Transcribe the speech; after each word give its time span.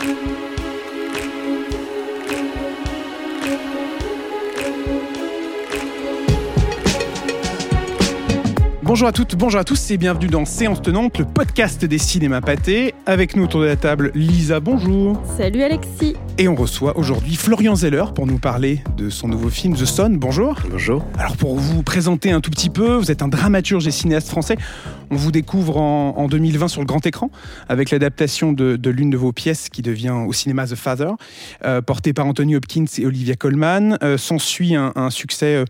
thank 0.00 0.30
you 0.30 0.49
Bonjour 8.90 9.06
à 9.06 9.12
toutes, 9.12 9.36
bonjour 9.36 9.60
à 9.60 9.62
tous 9.62 9.92
et 9.92 9.98
bienvenue 9.98 10.26
dans 10.26 10.44
Séance 10.44 10.82
Tenante, 10.82 11.16
le 11.18 11.24
podcast 11.24 11.84
des 11.84 11.98
cinémas 11.98 12.40
pâtés. 12.40 12.92
Avec 13.06 13.36
nous 13.36 13.44
autour 13.44 13.60
de 13.60 13.66
la 13.66 13.76
table, 13.76 14.10
Lisa, 14.16 14.58
bonjour. 14.58 15.22
Salut 15.36 15.62
Alexis. 15.62 16.16
Et 16.38 16.48
on 16.48 16.56
reçoit 16.56 16.98
aujourd'hui 16.98 17.36
Florian 17.36 17.76
Zeller 17.76 18.06
pour 18.12 18.26
nous 18.26 18.40
parler 18.40 18.82
de 18.96 19.08
son 19.08 19.28
nouveau 19.28 19.48
film 19.48 19.76
The 19.76 19.84
Son. 19.84 20.10
Bonjour. 20.14 20.56
Bonjour. 20.68 21.04
Alors 21.16 21.36
pour 21.36 21.54
vous 21.54 21.84
présenter 21.84 22.32
un 22.32 22.40
tout 22.40 22.50
petit 22.50 22.68
peu, 22.68 22.96
vous 22.96 23.12
êtes 23.12 23.22
un 23.22 23.28
dramaturge 23.28 23.86
et 23.86 23.92
cinéaste 23.92 24.28
français. 24.28 24.56
On 25.10 25.14
vous 25.14 25.30
découvre 25.30 25.76
en, 25.76 26.26
2020 26.26 26.66
sur 26.66 26.80
le 26.80 26.86
grand 26.86 27.06
écran 27.06 27.30
avec 27.68 27.92
l'adaptation 27.92 28.52
de, 28.52 28.90
l'une 28.90 29.10
de 29.10 29.16
vos 29.16 29.30
pièces 29.30 29.68
qui 29.68 29.82
devient 29.82 30.16
au 30.26 30.32
cinéma 30.32 30.66
The 30.66 30.74
Father, 30.74 31.12
euh, 31.64 31.80
portée 31.80 32.12
par 32.12 32.26
Anthony 32.26 32.56
Hopkins 32.56 32.86
et 32.98 33.06
Olivia 33.06 33.36
Colman. 33.36 33.98
Euh, 34.02 34.18
s'ensuit 34.18 34.74
un, 34.74 34.90
un, 34.96 35.10
succès... 35.10 35.54
Euh, 35.54 35.64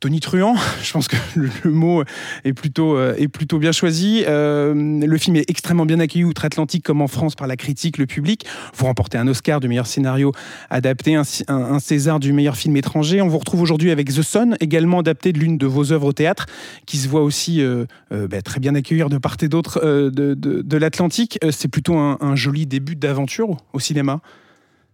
Tony 0.00 0.20
Truant. 0.20 0.56
Je 0.82 0.92
pense 0.92 1.08
que 1.08 1.16
le, 1.36 1.70
mot 1.70 2.02
est 2.44 2.52
plutôt, 2.54 2.96
euh, 2.96 3.14
est 3.16 3.28
plutôt 3.28 3.58
bien 3.58 3.72
choisi. 3.72 4.24
Euh, 4.26 4.74
le 4.74 5.18
film 5.18 5.36
est 5.36 5.48
extrêmement 5.48 5.86
bien 5.86 6.00
accueilli 6.00 6.24
outre-Atlantique 6.24 6.84
comme 6.84 7.02
en 7.02 7.06
France 7.06 7.34
par 7.34 7.46
la 7.46 7.56
critique, 7.56 7.98
le 7.98 8.06
public. 8.06 8.46
Vous 8.74 8.86
remportez 8.86 9.18
un 9.18 9.28
Oscar 9.28 9.60
du 9.60 9.68
meilleur 9.68 9.86
scénario 9.86 10.32
adapté, 10.70 11.14
un, 11.14 11.78
César 11.78 12.18
du 12.18 12.32
meilleur 12.32 12.56
film 12.56 12.76
étranger. 12.76 13.20
On 13.20 13.28
vous 13.28 13.38
retrouve 13.38 13.60
aujourd'hui 13.60 13.90
avec 13.90 14.08
The 14.08 14.22
Sun, 14.22 14.56
également 14.60 15.00
adapté 15.00 15.32
de 15.32 15.38
l'une 15.38 15.58
de 15.58 15.66
vos 15.66 15.92
œuvres 15.92 16.06
au 16.06 16.12
théâtre, 16.12 16.46
qui 16.86 16.96
se 16.96 17.08
voit 17.08 17.22
aussi 17.22 17.60
euh, 17.60 17.84
bah, 18.10 18.42
très 18.42 18.60
bien 18.60 18.74
accueillir 18.74 19.08
de 19.08 19.18
part 19.18 19.36
et 19.42 19.48
d'autre 19.48 19.80
de, 19.84 20.34
de, 20.34 20.76
l'Atlantique. 20.76 21.38
C'est 21.50 21.68
plutôt 21.68 21.96
un, 21.96 22.34
joli 22.34 22.66
début 22.66 22.96
d'aventure 22.96 23.56
au 23.72 23.80
cinéma. 23.80 24.20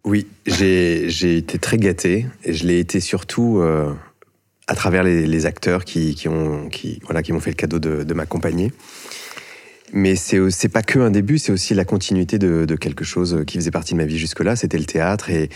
Oui, 0.05 0.27
j'ai 0.47 1.37
été 1.37 1.59
très 1.59 1.77
gâté 1.79 2.27
et 2.45 2.53
je 2.53 2.67
l'ai 2.67 2.79
été 2.79 3.01
surtout 3.01 3.63
à 4.69 4.75
travers 4.75 5.05
les, 5.05 5.47
acteurs 5.47 5.85
qui, 5.85 6.27
ont, 6.29 6.69
qui, 6.69 7.01
voilà, 7.05 7.23
qui 7.23 7.33
m'ont 7.33 7.41
fait 7.41 7.51
le 7.51 7.57
cadeau 7.57 7.79
de, 7.79 8.15
m'accompagner. 8.15 8.73
Mais 9.93 10.17
c'est 10.17 10.69
pas 10.69 10.83
que 10.83 10.99
un 10.99 11.11
début, 11.11 11.39
c'est 11.39 11.53
aussi 11.53 11.73
la 11.73 11.85
continuité 11.85 12.39
de, 12.39 12.75
quelque 12.75 13.05
chose 13.05 13.45
qui 13.47 13.59
faisait 13.59 13.71
partie 13.71 13.95
de 13.95 13.99
ma 13.99 14.05
vie 14.05 14.19
jusque-là. 14.19 14.57
C'était 14.57 14.79
le 14.79 14.85
théâtre 14.85 15.31
et 15.31 15.49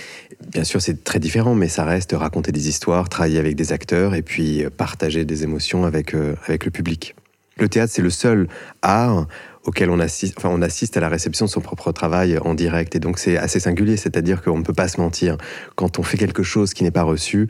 bien 0.53 0.63
sûr 0.63 0.81
c'est 0.81 1.03
très 1.03 1.19
différent, 1.19 1.55
mais 1.57 1.69
ça 1.69 1.85
reste 1.85 2.13
raconter 2.13 2.53
des 2.53 2.69
histoires, 2.69 3.09
travailler 3.09 3.41
avec 3.41 3.57
des 3.57 3.73
acteurs 3.73 4.15
et 4.15 4.23
puis 4.23 4.65
partager 4.77 5.25
des 5.25 5.43
émotions 5.43 5.85
avec, 5.85 6.15
euh, 6.15 6.37
avec 6.47 6.65
le 6.65 6.71
public. 6.71 7.17
Le 7.59 7.69
théâtre 7.69 7.93
c'est 7.93 8.03
le 8.03 8.11
seul 8.11 8.49
art 8.83 9.27
auquel 9.65 9.91
on 9.91 9.99
assiste 9.99 10.97
à 10.97 11.01
la 11.01 11.09
réception 11.09 11.45
de 11.45 11.51
son 11.51 11.61
propre 11.61 11.93
travail 11.93 12.39
en 12.39 12.55
direct 12.55 12.97
et 12.97 13.01
donc 13.01 13.19
c'est 13.19 13.37
assez 13.37 13.61
singulier, 13.61 13.97
c'est-à-dire 13.97 14.41
qu'on 14.43 14.59
ne 14.59 14.63
peut 14.63 14.73
pas 14.73 14.89
se 14.89 15.01
mentir. 15.01 15.37
Quand 15.75 15.99
on 15.99 16.03
fait 16.03 16.17
quelque 16.17 16.43
chose 16.43 16.73
qui 16.73 16.85
n'est 16.85 16.91
pas 16.91 17.03
reçu, 17.03 17.49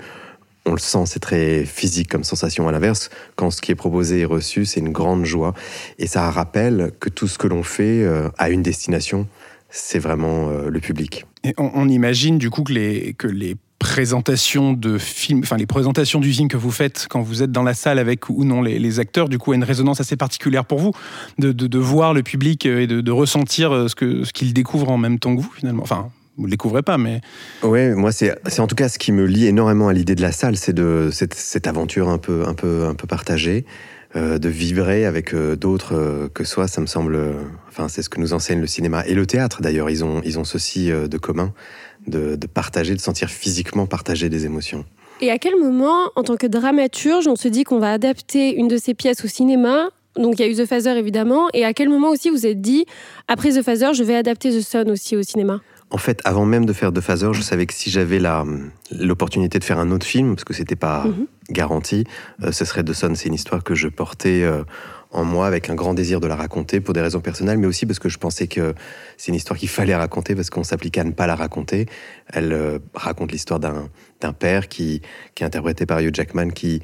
on 0.70 0.74
le 0.74 0.78
sent, 0.78 1.04
c'est 1.06 1.20
très 1.20 1.64
physique 1.64 2.08
comme 2.08 2.24
sensation. 2.24 2.68
À 2.68 2.72
l'inverse, 2.72 3.10
quand 3.36 3.50
ce 3.50 3.60
qui 3.60 3.72
est 3.72 3.76
proposé 3.76 4.20
est 4.20 4.24
reçu, 4.24 4.64
c'est 4.64 4.80
une 4.80 4.92
grande 4.92 5.24
joie. 5.24 5.52
Et 5.98 6.06
ça 6.06 6.30
rappelle 6.30 6.92
que 7.00 7.08
tout 7.08 7.26
ce 7.26 7.38
que 7.38 7.48
l'on 7.48 7.62
fait 7.62 8.04
euh, 8.04 8.28
a 8.38 8.50
une 8.50 8.62
destination, 8.62 9.26
c'est 9.68 9.98
vraiment 9.98 10.48
euh, 10.48 10.68
le 10.68 10.80
public. 10.80 11.26
Et 11.42 11.54
on, 11.58 11.88
imagine 11.88 12.38
du 12.38 12.50
coup 12.50 12.62
que 12.62 12.72
les, 12.72 13.56
présentations 13.78 14.74
de 14.74 14.98
films, 14.98 15.40
enfin 15.42 15.56
les 15.56 15.66
présentations 15.66 16.20
du 16.20 16.30
que 16.48 16.58
vous 16.58 16.70
faites 16.70 17.06
quand 17.08 17.22
vous 17.22 17.42
êtes 17.42 17.50
dans 17.50 17.62
la 17.62 17.72
salle 17.72 17.98
avec 17.98 18.28
ou 18.28 18.44
non 18.44 18.60
les, 18.60 19.00
acteurs, 19.00 19.30
du 19.30 19.38
coup, 19.38 19.52
a 19.52 19.54
une 19.54 19.64
résonance 19.64 20.00
assez 20.00 20.16
particulière 20.16 20.66
pour 20.66 20.78
vous, 20.78 20.92
de, 21.38 21.78
voir 21.78 22.12
le 22.12 22.22
public 22.22 22.66
et 22.66 22.86
de, 22.86 23.10
ressentir 23.10 23.88
ce 23.88 23.94
que 23.94 24.22
ce 24.24 24.32
qu'il 24.32 24.52
découvre 24.52 24.90
en 24.90 24.98
même 24.98 25.18
temps 25.18 25.34
que 25.34 25.40
vous 25.40 25.50
finalement. 25.50 25.84
Vous 26.36 26.42
ne 26.42 26.46
le 26.46 26.50
découvrez 26.50 26.82
pas, 26.82 26.98
mais... 26.98 27.20
Oui, 27.62 27.90
moi, 27.90 28.12
c'est 28.12 28.32
en 28.58 28.66
tout 28.66 28.74
cas 28.74 28.88
ce 28.88 28.98
qui 28.98 29.12
me 29.12 29.26
lie 29.26 29.46
énormément 29.46 29.88
à 29.88 29.92
l'idée 29.92 30.14
de 30.14 30.22
la 30.22 30.32
salle, 30.32 30.56
c'est 30.56 30.72
de 30.72 31.10
cette, 31.12 31.34
cette, 31.34 31.66
aventure 31.66 32.08
un 32.08 32.18
peu, 32.18 32.44
un 32.46 32.54
peu, 32.54 32.86
un 32.86 32.94
peu 32.94 33.06
partagée, 33.06 33.64
euh, 34.16 34.38
de 34.38 34.48
vibrer 34.48 35.04
avec 35.04 35.34
euh, 35.34 35.56
d'autres 35.56 35.94
euh, 35.94 36.28
que 36.28 36.44
soi, 36.44 36.66
ça 36.66 36.80
me 36.80 36.86
semble... 36.86 37.18
enfin, 37.68 37.88
c'est 37.88 38.02
ce 38.02 38.08
que 38.08 38.20
nous 38.20 38.32
enseigne 38.32 38.60
le 38.60 38.66
cinéma 38.66 39.04
et 39.06 39.14
le 39.14 39.26
théâtre, 39.26 39.60
d'ailleurs. 39.60 39.90
Ils 39.90 40.04
ont, 40.04 40.22
ils 40.24 40.38
ont 40.38 40.44
ceci 40.44 40.90
de 40.90 41.18
commun, 41.18 41.52
de, 42.06 42.36
de 42.36 42.46
partager, 42.46 42.94
de 42.94 43.00
sentir 43.00 43.28
physiquement 43.28 43.86
partager 43.86 44.28
des 44.28 44.46
émotions. 44.46 44.84
Et 45.20 45.30
à 45.30 45.38
quel 45.38 45.56
moment, 45.56 46.10
en 46.16 46.22
tant 46.22 46.36
que 46.36 46.46
dramaturge, 46.46 47.28
on 47.28 47.36
se 47.36 47.48
dit 47.48 47.64
qu'on 47.64 47.78
va 47.78 47.92
adapter 47.92 48.54
une 48.54 48.68
de 48.68 48.78
ces 48.78 48.94
pièces 48.94 49.22
au 49.24 49.28
cinéma? 49.28 49.90
Donc 50.16 50.38
il 50.38 50.42
y 50.42 50.48
a 50.48 50.50
eu 50.50 50.56
The 50.56 50.66
Phaser 50.66 50.98
évidemment, 50.98 51.48
et 51.52 51.64
à 51.64 51.72
quel 51.72 51.88
moment 51.88 52.08
aussi 52.08 52.30
vous 52.30 52.46
êtes 52.46 52.60
dit, 52.60 52.84
après 53.28 53.50
The 53.52 53.62
Phaser, 53.62 53.92
je 53.94 54.02
vais 54.02 54.16
adapter 54.16 54.50
The 54.50 54.60
Sun 54.60 54.90
aussi 54.90 55.16
au 55.16 55.22
cinéma? 55.22 55.60
En 55.90 55.98
fait, 55.98 56.20
avant 56.24 56.44
même 56.44 56.66
de 56.66 56.72
faire 56.72 56.92
The 56.92 57.00
Phaser, 57.00 57.32
je 57.32 57.42
savais 57.42 57.66
que 57.66 57.74
si 57.74 57.90
j'avais 57.90 58.20
l'opportunité 58.92 59.58
de 59.58 59.64
faire 59.64 59.78
un 59.78 59.90
autre 59.90 60.06
film, 60.06 60.34
parce 60.34 60.44
que 60.44 60.54
c'était 60.54 60.76
pas 60.76 61.04
mhm. 61.04 61.26
garanti, 61.50 62.04
euh, 62.44 62.52
ce 62.52 62.64
serait 62.64 62.84
The 62.84 62.92
Sun. 62.92 63.16
C'est 63.16 63.28
une 63.28 63.34
histoire 63.34 63.64
que 63.64 63.74
je 63.74 63.88
portais 63.88 64.42
euh, 64.42 64.62
en 65.10 65.24
moi 65.24 65.48
avec 65.48 65.68
un 65.68 65.74
grand 65.74 65.94
désir 65.94 66.20
de 66.20 66.28
la 66.28 66.36
raconter 66.36 66.80
pour 66.80 66.94
des 66.94 67.00
raisons 67.00 67.20
personnelles, 67.20 67.58
mais 67.58 67.66
aussi 67.66 67.86
parce 67.86 67.98
que 67.98 68.08
je 68.08 68.18
pensais 68.18 68.46
que 68.46 68.74
c'est 69.16 69.28
une 69.28 69.34
histoire 69.34 69.58
qu'il 69.58 69.68
fallait 69.68 69.96
raconter 69.96 70.36
parce 70.36 70.48
qu'on 70.48 70.62
s'appliquait 70.62 71.00
à 71.00 71.04
ne 71.04 71.10
pas 71.10 71.26
la 71.26 71.34
raconter. 71.34 71.86
Elle 72.32 72.52
euh, 72.52 72.78
raconte 72.94 73.32
l'histoire 73.32 73.58
d'un 73.58 74.32
père 74.32 74.68
qui, 74.68 75.02
qui 75.34 75.42
est 75.42 75.46
interprété 75.46 75.86
par 75.86 75.98
Hugh 76.00 76.14
Jackman, 76.14 76.50
qui 76.50 76.82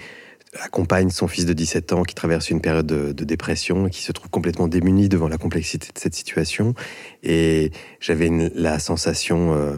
accompagne 0.61 1.11
son 1.11 1.29
fils 1.29 1.47
de 1.47 1.53
17 1.53 1.93
ans 1.93 2.03
qui 2.03 2.15
traverse 2.15 2.51
une 2.51 2.61
période 2.61 2.87
de, 2.87 3.25
dépression, 3.25 3.89
qui 3.89 4.03
se 4.03 4.13
trouve 4.13 4.31
complètement 4.31 4.69
démuni 4.69 5.09
devant 5.09 5.29
la 5.29 5.39
complexité 5.39 5.89
de 5.93 5.99
cette 5.99 6.15
situation. 6.15 6.75
Et 7.23 7.73
j'avais 8.01 8.31
la 8.55 8.79
sensation 8.79 9.55
euh, 9.55 9.77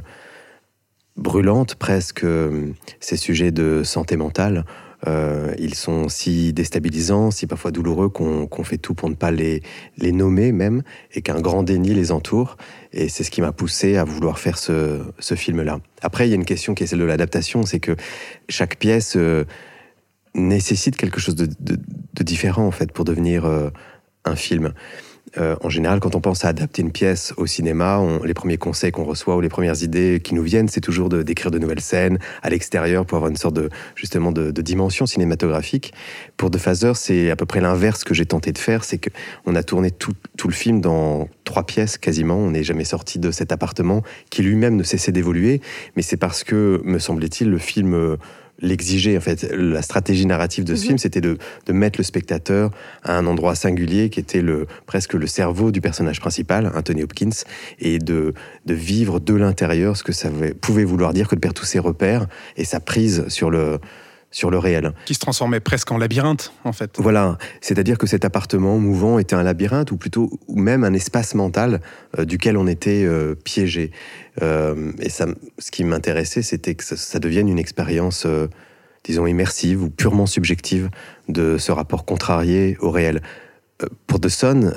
brûlante 1.17 1.75
presque, 1.75 2.25
euh, 2.25 2.73
ces 3.01 3.17
sujets 3.17 3.51
de 3.51 3.83
santé 3.85 4.17
mentale. 4.17 4.65
Euh, 5.07 5.55
ils 5.61 5.75
sont 5.75 6.09
si 6.09 6.53
déstabilisants, 6.53 7.31
si 7.31 7.47
parfois 7.47 7.71
douloureux 7.71 8.09
qu'on 8.09 8.65
fait 8.65 8.79
tout 8.79 8.95
pour 8.95 9.09
ne 9.09 9.15
pas 9.15 9.31
les, 9.31 9.63
nommer 10.01 10.51
même, 10.51 10.83
et 11.13 11.23
qu'un 11.23 11.41
grand 11.41 11.63
déni 11.63 11.95
les 11.95 12.11
entoure. 12.11 12.57
Et 12.93 13.09
c'est 13.09 13.23
ce 13.23 13.31
qui 13.31 13.41
m'a 13.41 13.53
poussé 13.53 13.97
à 13.97 14.03
vouloir 14.03 14.41
faire 14.41 14.59
ce, 14.59 15.01
ce 15.21 15.37
film-là. 15.37 15.79
Après, 16.03 16.27
il 16.27 16.31
y 16.31 16.33
a 16.33 16.37
une 16.37 16.45
question 16.45 16.75
qui 16.75 16.83
est 16.83 16.89
celle 16.89 16.99
de 16.99 17.05
l'adaptation, 17.05 17.65
c'est 17.65 17.79
que 17.79 17.95
chaque 18.49 18.77
pièce 18.77 19.17
nécessite 20.39 20.97
quelque 20.97 21.21
chose 21.21 21.35
de, 21.35 21.49
différent 22.23 22.67
en 22.67 22.71
fait 22.71 22.93
pour 22.93 23.05
devenir 23.05 23.45
euh, 23.45 23.71
un 24.25 24.37
film. 24.37 24.73
Euh, 25.37 25.57
en 25.63 25.69
général, 25.69 26.01
quand 26.01 26.15
on 26.15 26.21
pense 26.21 26.45
à 26.45 26.49
adapter 26.49 26.83
une 26.83 26.93
pièce 26.93 27.35
au 27.37 27.47
cinéma, 27.47 28.01
les 28.25 28.35
premiers 28.35 28.57
conseils 28.57 28.93
qu'on 28.93 29.05
reçoit 29.05 29.37
ou 29.37 29.41
les 29.41 29.49
premières 29.49 29.83
idées 29.83 30.21
qui 30.23 30.35
nous 30.35 30.43
viennent, 30.43 30.69
c'est 30.69 30.81
toujours 30.81 31.09
de 31.09 31.23
d'écrire 31.23 31.51
de 31.51 31.59
nouvelles 31.59 31.81
scènes 31.81 32.19
à 32.43 32.51
l'extérieur 32.51 33.05
pour 33.05 33.17
avoir 33.17 33.31
une 33.31 33.37
sorte 33.37 33.55
de 33.55 33.69
justement 33.95 34.33
de, 34.33 34.51
dimension 34.63 35.07
cinématographique. 35.07 35.93
Pour 36.37 36.51
The 36.51 36.59
Phaser, 36.59 36.93
c'est 36.95 37.31
à 37.31 37.37
peu 37.37 37.47
près 37.47 37.61
l'inverse 37.61 38.05
que 38.05 38.15
j'ai 38.15 38.27
tenté 38.27 38.53
de 38.53 38.59
faire, 38.59 38.85
c'est 38.85 38.99
que 38.99 39.11
on 39.47 39.55
a 39.55 39.63
tourné 39.63 39.91
tout, 39.91 40.15
le 40.45 40.51
film 40.51 40.81
dans 40.81 41.29
trois 41.45 41.65
pièces 41.65 41.99
quasiment. 41.99 42.37
On 42.37 42.51
n'est 42.51 42.65
jamais 42.65 42.85
sorti 42.85 43.19
de 43.19 43.31
cet 43.31 43.53
appartement 43.53 44.03
qui 44.31 44.43
lui-même 44.43 44.77
ne 44.77 44.83
cessait 44.83 45.13
d'évoluer, 45.13 45.61
mais 45.97 46.03
c'est 46.03 46.17
parce 46.17 46.45
que, 46.45 46.81
me 46.85 46.99
semblait-il, 46.99 47.51
le 47.51 47.59
film 47.59 47.95
euh, 47.95 48.17
l'exiger. 48.61 49.17
En 49.17 49.21
fait, 49.21 49.51
la 49.53 49.83
stratégie 49.83 50.27
narrative 50.27 50.65
de 50.65 50.75
ce 50.75 50.83
mhm. 50.83 50.87
film, 50.87 50.99
c'était 50.99 51.21
de, 51.21 51.39
mettre 51.71 51.99
le 51.99 52.05
spectateur 52.05 52.71
à 53.03 53.17
un 53.17 53.27
endroit 53.27 53.55
singulier 53.55 54.11
qui 54.11 54.21
était 54.21 54.41
le, 54.41 54.67
presque 54.87 55.15
le 55.15 55.27
cerveau 55.27 55.71
du 55.71 55.81
personnage 55.81 56.21
principal, 56.21 56.73
Anthony 56.75 57.03
Hopkins, 57.03 57.45
et 57.79 57.99
de, 57.99 58.35
de 58.67 58.75
vivre 58.75 59.21
de 59.21 59.35
l'intérieur 59.35 59.97
ce 59.97 60.03
que 60.03 60.13
ça 60.13 60.29
pouvait 60.61 60.85
vouloir 60.85 61.13
dire 61.13 61.29
que 61.29 61.35
de 61.35 61.41
perdre 61.41 61.59
tous 61.59 61.67
ses 61.67 61.79
repères 61.79 62.27
et 62.57 62.65
sa 62.65 62.81
prise 62.81 63.29
sur 63.29 63.51
le, 63.51 63.79
sur 64.31 64.51
le 64.51 64.59
réel. 64.59 64.93
Qui 65.07 65.15
se 65.15 65.21
transformait 65.21 65.61
presque 65.61 65.91
en 65.91 65.99
labyrinthe, 65.99 66.53
en 66.65 66.73
fait. 66.73 66.97
Voilà, 66.99 67.39
c'est-à-dire 67.61 67.99
que 67.99 68.07
cet 68.07 68.25
appartement 68.25 68.79
mouvant 68.79 69.19
était 69.19 69.35
un 69.35 69.43
labyrinthe, 69.43 69.91
ou 69.91 69.97
plutôt 69.97 70.31
ou 70.49 70.59
même 70.59 70.85
un 70.85 70.93
espace 70.93 71.35
mental 71.35 71.81
euh, 72.19 72.25
duquel 72.25 72.57
on 72.57 72.67
était 72.67 73.05
euh, 73.05 73.35
piégé. 73.35 73.91
Euh, 74.43 74.93
et 75.01 75.09
ça, 75.09 75.27
ce 75.59 75.71
qui 75.71 75.85
m'intéressait, 75.85 76.43
c'était 76.43 76.75
que 76.75 76.85
ça, 76.85 77.19
devienne 77.19 77.49
une 77.49 77.59
expérience, 77.59 78.27
disons, 79.05 79.27
immersive 79.27 79.83
ou 79.83 79.91
purement 79.91 80.27
subjective 80.27 80.91
de 81.29 81.59
ce 81.59 81.73
rapport 81.73 82.05
contrarié 82.05 82.77
au 82.81 82.91
réel. 82.91 83.23
pour 84.07 84.21
Sun, 84.29 84.73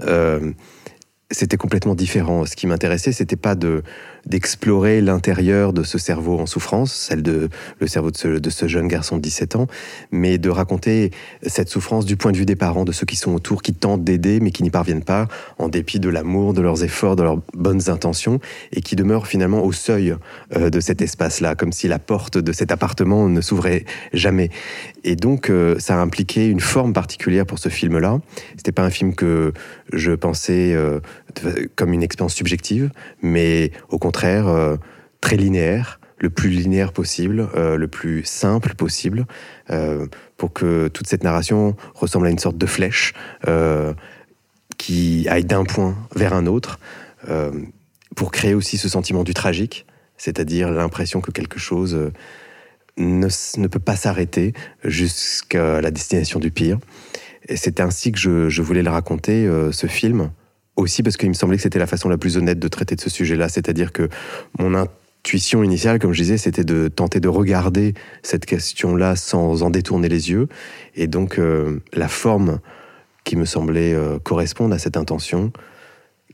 c'était 1.31 1.57
complètement 1.57 1.95
différent. 1.95 2.45
Ce 2.45 2.55
qui 2.55 2.67
m'intéressait, 2.67 3.11
c'était 3.11 3.35
pas 3.35 3.55
de 3.55 3.83
d'explorer 4.27 5.01
l'intérieur 5.01 5.73
de 5.73 5.83
ce 5.83 5.97
cerveau 5.97 6.39
en 6.39 6.45
souffrance, 6.45 6.93
celle 6.93 7.23
de 7.23 7.49
le 7.79 7.87
cerveau 7.87 8.11
de 8.11 8.49
ce, 8.49 8.67
jeune 8.67 8.87
garçon 8.87 9.17
de 9.17 9.21
17 9.21 9.55
ans, 9.55 9.67
mais 10.11 10.37
de 10.37 10.49
raconter 10.49 11.11
cette 11.41 11.69
souffrance 11.69 12.05
du 12.05 12.17
point 12.17 12.31
de 12.31 12.37
vue 12.37 12.45
des 12.45 12.55
parents, 12.55 12.85
de 12.85 12.91
ceux 12.91 13.05
qui 13.05 13.15
sont 13.15 13.33
autour, 13.33 13.61
qui 13.61 13.73
tentent 13.73 14.03
d'aider, 14.03 14.39
mais 14.39 14.51
qui 14.51 14.63
n'y 14.63 14.69
parviennent 14.69 15.03
pas, 15.03 15.27
en 15.57 15.69
dépit 15.69 15.99
de 15.99 16.09
l'amour, 16.09 16.53
de 16.53 16.61
leurs 16.61 16.83
efforts, 16.83 17.15
de 17.15 17.23
leurs 17.23 17.39
bonnes 17.53 17.89
intentions, 17.89 18.39
et 18.71 18.81
qui 18.81 18.95
demeurent 18.95 19.27
finalement 19.27 19.63
au 19.63 19.71
seuil 19.71 20.15
euh, 20.55 20.69
de 20.69 20.79
cet 20.79 21.01
espace-là, 21.01 21.55
comme 21.55 21.71
si 21.71 21.87
la 21.87 21.99
porte 21.99 22.37
de 22.37 22.51
cet 22.51 22.71
appartement 22.71 23.27
ne 23.27 23.41
s'ouvrait 23.41 23.85
jamais. 24.13 24.49
Et 25.03 25.15
donc, 25.15 25.49
euh, 25.49 25.77
ça 25.79 25.95
a 25.95 25.97
impliqué 25.99 26.47
une 26.47 26.59
forme 26.59 26.93
particulière 26.93 27.45
pour 27.45 27.57
ce 27.57 27.69
film-là. 27.69 28.19
C'était 28.55 28.71
pas 28.71 28.83
un 28.83 28.91
film 28.91 29.15
que 29.15 29.51
je 29.91 30.11
pensais 30.11 30.73
euh, 30.73 30.99
comme 31.75 31.93
une 31.93 32.03
expérience 32.03 32.33
subjective, 32.33 32.91
mais 33.21 33.71
au 33.89 33.97
contraire 33.97 34.77
très 35.21 35.37
linéaire, 35.37 35.99
le 36.19 36.29
plus 36.29 36.49
linéaire 36.49 36.93
possible, 36.93 37.49
le 37.55 37.87
plus 37.87 38.23
simple 38.23 38.75
possible, 38.75 39.25
pour 40.37 40.53
que 40.53 40.87
toute 40.87 41.07
cette 41.07 41.23
narration 41.23 41.75
ressemble 41.95 42.27
à 42.27 42.29
une 42.29 42.39
sorte 42.39 42.57
de 42.57 42.65
flèche 42.65 43.13
qui 44.77 45.27
aille 45.29 45.45
d'un 45.45 45.63
point 45.63 45.95
vers 46.15 46.33
un 46.33 46.45
autre, 46.45 46.79
pour 48.15 48.31
créer 48.31 48.53
aussi 48.53 48.77
ce 48.77 48.89
sentiment 48.89 49.23
du 49.23 49.33
tragique, 49.33 49.85
c'est-à-dire 50.17 50.69
l'impression 50.69 51.21
que 51.21 51.31
quelque 51.31 51.59
chose 51.59 52.11
ne, 52.97 53.67
peut 53.67 53.79
pas 53.79 53.95
s'arrêter 53.95 54.53
jusqu'à 54.83 55.81
la 55.81 55.91
destination 55.91 56.39
du 56.39 56.51
pire. 56.51 56.79
Et 57.47 57.57
c'est 57.57 57.79
ainsi 57.79 58.11
que 58.11 58.19
je, 58.19 58.61
voulais 58.61 58.83
le 58.83 58.89
raconter, 58.89 59.45
euh, 59.45 59.71
ce 59.71 59.87
film, 59.87 60.31
aussi 60.75 61.03
parce 61.03 61.17
qu'il 61.17 61.29
me 61.29 61.33
semblait 61.33 61.57
que 61.57 61.63
c'était 61.63 61.79
la 61.79 61.87
façon 61.87 62.09
la 62.09 62.17
plus 62.17 62.37
honnête 62.37 62.59
de 62.59 62.67
traiter 62.67 62.95
de 62.95 63.01
ce 63.01 63.09
sujet-là. 63.09 63.49
C'est-à-dire 63.49 63.91
que 63.91 64.09
mon 64.59 64.73
intuition 64.73 65.63
initiale, 65.63 65.99
comme 65.99 66.13
je 66.13 66.21
disais, 66.21 66.37
c'était 66.37 66.63
de 66.63 66.87
tenter 66.87 67.19
de 67.19 67.27
regarder 67.27 67.93
cette 68.23 68.45
question-là 68.45 69.15
sans 69.15 69.63
en 69.63 69.69
détourner 69.69 70.09
les 70.09 70.31
yeux. 70.31 70.47
Et 70.95 71.07
donc, 71.07 71.39
euh, 71.39 71.79
la 71.93 72.07
forme 72.07 72.59
qui 73.23 73.35
me 73.35 73.45
semblait 73.45 73.93
euh, 73.93 74.19
correspondre 74.19 74.73
à 74.73 74.79
cette 74.79 74.97
intention, 74.97 75.51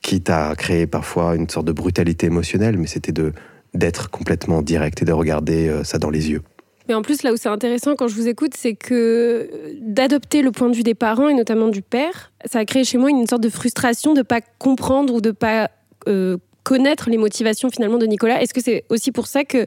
quitte 0.01 0.30
à 0.30 0.56
créer 0.56 0.88
parfois 0.88 1.36
une 1.36 1.50
sorte 1.50 1.66
de 1.66 1.72
brutalité 1.72 2.28
émotionnelle, 2.28 2.78
mais 2.78 2.88
c'était 2.88 3.12
de 3.12 3.34
d'être 3.74 4.10
complètement 4.10 4.62
direct 4.62 5.01
et 5.01 5.06
de 5.06 5.12
regarder 5.12 5.68
euh, 5.68 5.84
ça 5.84 6.00
dans 6.00 6.10
les 6.10 6.31
yeux. 6.31 6.42
Mais 6.88 6.94
en 6.94 7.01
plus, 7.01 7.24
là 7.24 7.34
où 7.34 7.38
c'est 7.38 7.50
intéressant 7.50 7.95
quand 7.95 8.07
je 8.07 8.16
vous 8.16 8.28
écoute, 8.28 8.51
c'est 8.56 8.75
que 8.75 9.50
d'adopter 9.81 10.42
le 10.42 10.51
point 10.51 10.69
de 10.69 10.75
vue 10.75 10.84
des 10.84 10.95
parents 10.95 11.28
et 11.28 11.34
notamment 11.34 11.68
du 11.68 11.81
père, 11.81 12.31
ça 12.45 12.60
a 12.60 12.66
créé 12.66 12.84
chez 12.84 12.98
moi 12.98 13.10
une 13.10 13.28
sorte 13.28 13.44
de 13.44 13.50
frustration 13.50 14.13
de 14.13 14.19
ne 14.19 14.24
pas 14.24 14.42
comprendre 14.60 15.13
ou 15.13 15.22
de 15.22 15.30
ne 15.30 15.34
pas 15.34 15.69
euh, 16.07 16.38
connaître 16.63 17.10
les 17.10 17.18
motivations 17.18 17.69
finalement 17.69 17.98
de 17.98 18.06
Nicolas. 18.06 18.42
Est-ce 18.42 18.54
que 18.54 18.62
c'est 18.62 18.84
aussi 18.89 19.12
pour 19.12 19.28
ça 19.28 19.44
que 19.44 19.66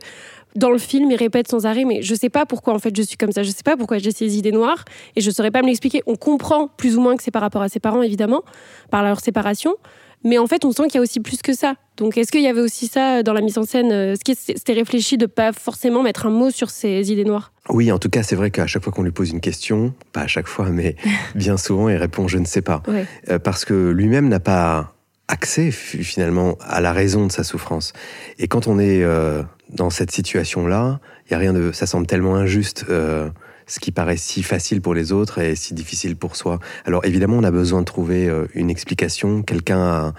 dans 0.57 0.71
le 0.71 0.79
film, 0.79 1.11
il 1.11 1.17
répète 1.17 1.49
sans 1.49 1.65
arrêt, 1.65 1.85
mais 1.85 2.03
je 2.03 2.13
ne 2.13 2.19
sais 2.19 2.29
pas 2.29 2.45
pourquoi 2.45 2.75
en 2.75 2.79
fait 2.79 2.95
je 2.97 3.03
suis 3.03 3.17
comme 3.17 3.33
ça, 3.33 3.43
je 3.43 3.49
ne 3.49 3.55
sais 3.55 3.63
pas 3.63 3.77
pourquoi 3.77 3.99
j'ai 3.99 4.11
ces 4.11 4.37
idées 4.37 4.53
noires 4.53 4.85
et 5.17 5.21
je 5.21 5.29
ne 5.29 5.35
saurais 5.35 5.51
pas 5.51 5.63
me 5.63 5.69
l'expliquer. 5.69 6.03
On 6.07 6.17
comprend 6.17 6.69
plus 6.69 6.97
ou 6.97 7.01
moins 7.01 7.17
que 7.17 7.23
c'est 7.23 7.31
par 7.31 7.43
rapport 7.43 7.63
à 7.63 7.69
ses 7.69 7.81
parents 7.81 8.03
évidemment, 8.03 8.43
par 8.91 9.03
leur 9.03 9.21
séparation, 9.21 9.77
mais 10.25 10.39
en 10.39 10.47
fait, 10.47 10.65
on 10.65 10.73
sent 10.73 10.85
qu'il 10.85 10.97
y 10.97 10.99
a 10.99 11.03
aussi 11.03 11.21
plus 11.21 11.43
que 11.43 11.55
ça. 11.55 11.75
Donc, 11.97 12.17
est-ce 12.17 12.33
qu'il 12.33 12.43
y 12.43 12.47
avait 12.47 12.61
aussi 12.61 12.87
ça 12.87 13.23
dans 13.23 13.33
la 13.33 13.41
mise 13.41 13.59
en 13.59 13.65
scène 13.65 13.91
Est-ce 13.91 14.25
que 14.25 14.33
c'était 14.35 14.73
réfléchi 14.73 15.19
de 15.19 15.27
pas 15.27 15.53
forcément 15.53 16.03
mettre 16.03 16.27
un 16.27 16.31
mot 16.31 16.51
sur 16.51 16.71
ces 16.71 17.13
idées 17.13 17.25
noires? 17.25 17.53
Oui, 17.69 17.93
en 17.93 17.99
tout 17.99 18.09
cas, 18.09 18.23
c'est 18.23 18.37
vrai 18.37 18.51
qu'à 18.51 18.67
chaque 18.67 18.83
fois 18.83 18.93
qu'on 18.93 19.03
lui 19.03 19.13
pose 19.13 19.31
une 19.31 19.41
question, 19.41 19.95
pas 20.13 20.23
à 20.23 20.27
chaque 20.27 20.47
fois, 20.47 20.71
mais 20.71 20.97
bien 21.35 21.57
souvent, 21.57 21.89
il 21.89 21.97
répond 21.97 22.29
je 22.29 22.39
ne 22.39 22.47
sais 22.47 22.63
pas. 22.63 22.83
Euh, 23.29 23.39
parce 23.39 23.65
que 23.65 23.91
lui-même 23.91 24.29
n'a 24.29 24.41
pas 24.41 24.95
accès 25.29 25.71
finalement 25.71 26.59
à 26.61 26.81
la 26.81 26.93
raison 26.93 27.27
de 27.27 27.33
sa 27.33 27.45
souffrance. 27.45 27.93
Et 28.39 28.49
quand 28.49 28.67
on 28.67 28.79
est 28.79 29.03
euh, 29.03 29.43
dans 29.69 29.91
cette 29.91 30.11
situation-là, 30.11 31.01
il 31.27 31.33
y 31.33 31.35
a 31.35 31.39
rien 31.39 31.53
de, 31.53 31.73
ça 31.73 31.87
semble 31.87 32.07
tellement 32.07 32.35
injuste. 32.35 32.87
Euh, 32.89 33.31
ce 33.71 33.79
qui 33.79 33.93
paraît 33.93 34.17
si 34.17 34.43
facile 34.43 34.83
pour 34.83 34.95
les 34.95 35.13
autres 35.13 35.39
et 35.39 35.55
si 35.55 35.75
difficile 35.75 36.17
pour 36.17 36.35
soi. 36.35 36.59
Alors 36.85 37.05
évidemment, 37.05 37.37
on 37.37 37.45
a 37.45 37.53
besoin 37.53 37.81
de 37.81 37.85
trouver 37.85 38.29
euh, 38.29 38.47
une 38.55 38.69
explication, 38.69 39.43
quelqu'un 39.43 40.13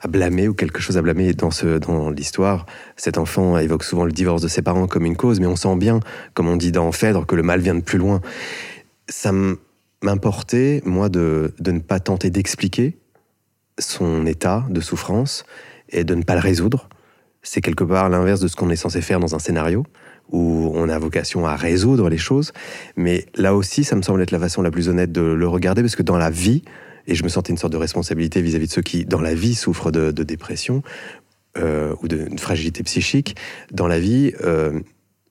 à, 0.00 0.08
blâmer 0.08 0.48
ou 0.48 0.54
quelque 0.54 0.80
chose 0.80 0.96
à 0.96 1.02
blâmer 1.02 1.34
dans, 1.34 1.50
ce, 1.50 1.78
dans 1.78 2.08
l'histoire. 2.08 2.64
Cet 2.96 3.18
enfant 3.18 3.58
évoque 3.58 3.84
souvent 3.84 4.06
le 4.06 4.12
divorce 4.12 4.40
de 4.40 4.48
ses 4.48 4.62
parents 4.62 4.86
comme 4.86 5.04
une 5.04 5.16
cause, 5.16 5.38
mais 5.38 5.46
on 5.46 5.56
sent 5.56 5.76
bien, 5.76 6.00
comme 6.32 6.48
on 6.48 6.56
dit 6.56 6.72
dans 6.72 6.90
Phèdre, 6.90 7.26
que 7.26 7.34
le 7.34 7.42
mal 7.42 7.60
vient 7.60 7.74
de 7.74 7.82
plus 7.82 7.98
loin. 7.98 8.22
Ça 9.10 9.32
m'importait, 10.02 10.80
moi, 10.86 11.10
de, 11.10 11.52
de 11.58 11.72
ne 11.72 11.80
pas 11.80 12.00
tenter 12.00 12.30
d'expliquer 12.30 12.96
son 13.78 14.24
état 14.24 14.64
de 14.70 14.80
souffrance 14.80 15.44
et 15.90 16.04
de 16.04 16.14
ne 16.14 16.22
pas 16.22 16.34
le 16.34 16.40
résoudre. 16.40 16.88
C'est 17.42 17.60
quelque 17.60 17.84
part 17.84 18.08
l'inverse 18.08 18.40
de 18.40 18.48
ce 18.48 18.56
qu'on 18.56 18.70
est 18.70 18.76
censé 18.76 19.02
faire 19.02 19.20
dans 19.20 19.34
un 19.34 19.38
scénario 19.38 19.84
où 20.30 20.72
on 20.74 20.88
a 20.88 20.98
vocation 20.98 21.46
à 21.46 21.56
résoudre 21.56 22.08
les 22.08 22.18
choses. 22.18 22.52
Mais 22.96 23.26
là 23.34 23.54
aussi, 23.54 23.84
ça 23.84 23.96
me 23.96 24.02
semble 24.02 24.22
être 24.22 24.30
la 24.30 24.38
façon 24.38 24.62
la 24.62 24.70
plus 24.70 24.88
honnête 24.88 25.12
de 25.12 25.22
le 25.22 25.48
regarder, 25.48 25.82
parce 25.82 25.96
que 25.96 26.02
dans 26.02 26.18
la 26.18 26.30
vie, 26.30 26.62
et 27.06 27.14
je 27.14 27.24
me 27.24 27.28
sentais 27.28 27.50
une 27.50 27.58
sorte 27.58 27.72
de 27.72 27.78
responsabilité 27.78 28.42
vis-à-vis 28.42 28.66
de 28.66 28.72
ceux 28.72 28.82
qui, 28.82 29.04
dans 29.04 29.20
la 29.20 29.34
vie, 29.34 29.54
souffrent 29.54 29.90
de, 29.90 30.10
dépression 30.10 30.82
euh, 31.56 31.94
ou 32.02 32.08
d'une 32.08 32.38
fragilité 32.38 32.82
psychique, 32.82 33.36
dans 33.72 33.88
la 33.88 33.98
vie, 33.98 34.32
euh, 34.44 34.78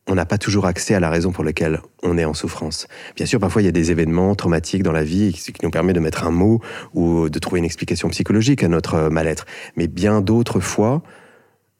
on 0.07 0.15
n'a 0.15 0.25
pas 0.25 0.37
toujours 0.37 0.65
accès 0.65 0.95
à 0.95 0.99
la 0.99 1.09
raison 1.09 1.31
pour 1.31 1.43
laquelle 1.43 1.81
on 2.01 2.17
est 2.17 2.25
en 2.25 2.33
souffrance. 2.33 2.87
Bien 3.15 3.25
sûr, 3.25 3.39
parfois, 3.39 3.61
il 3.61 3.65
y 3.65 3.67
a 3.67 3.73
des 3.73 3.91
événements 3.91 4.33
traumatiques 4.35 4.83
dans 4.83 4.91
la 4.91 5.03
vie 5.03 5.33
qui 5.33 5.53
nous 5.63 5.69
permettent 5.69 5.97
de 5.97 6.01
mettre 6.01 6.25
un 6.25 6.31
mot 6.31 6.61
ou 6.93 7.29
de 7.29 7.39
trouver 7.39 7.59
une 7.59 7.65
explication 7.65 8.09
psychologique 8.09 8.63
à 8.63 8.69
notre 8.69 9.09
mal-être. 9.09 9.45
Mais 9.75 9.87
bien 9.87 10.21
d'autres 10.21 10.61
fois, 10.61 11.03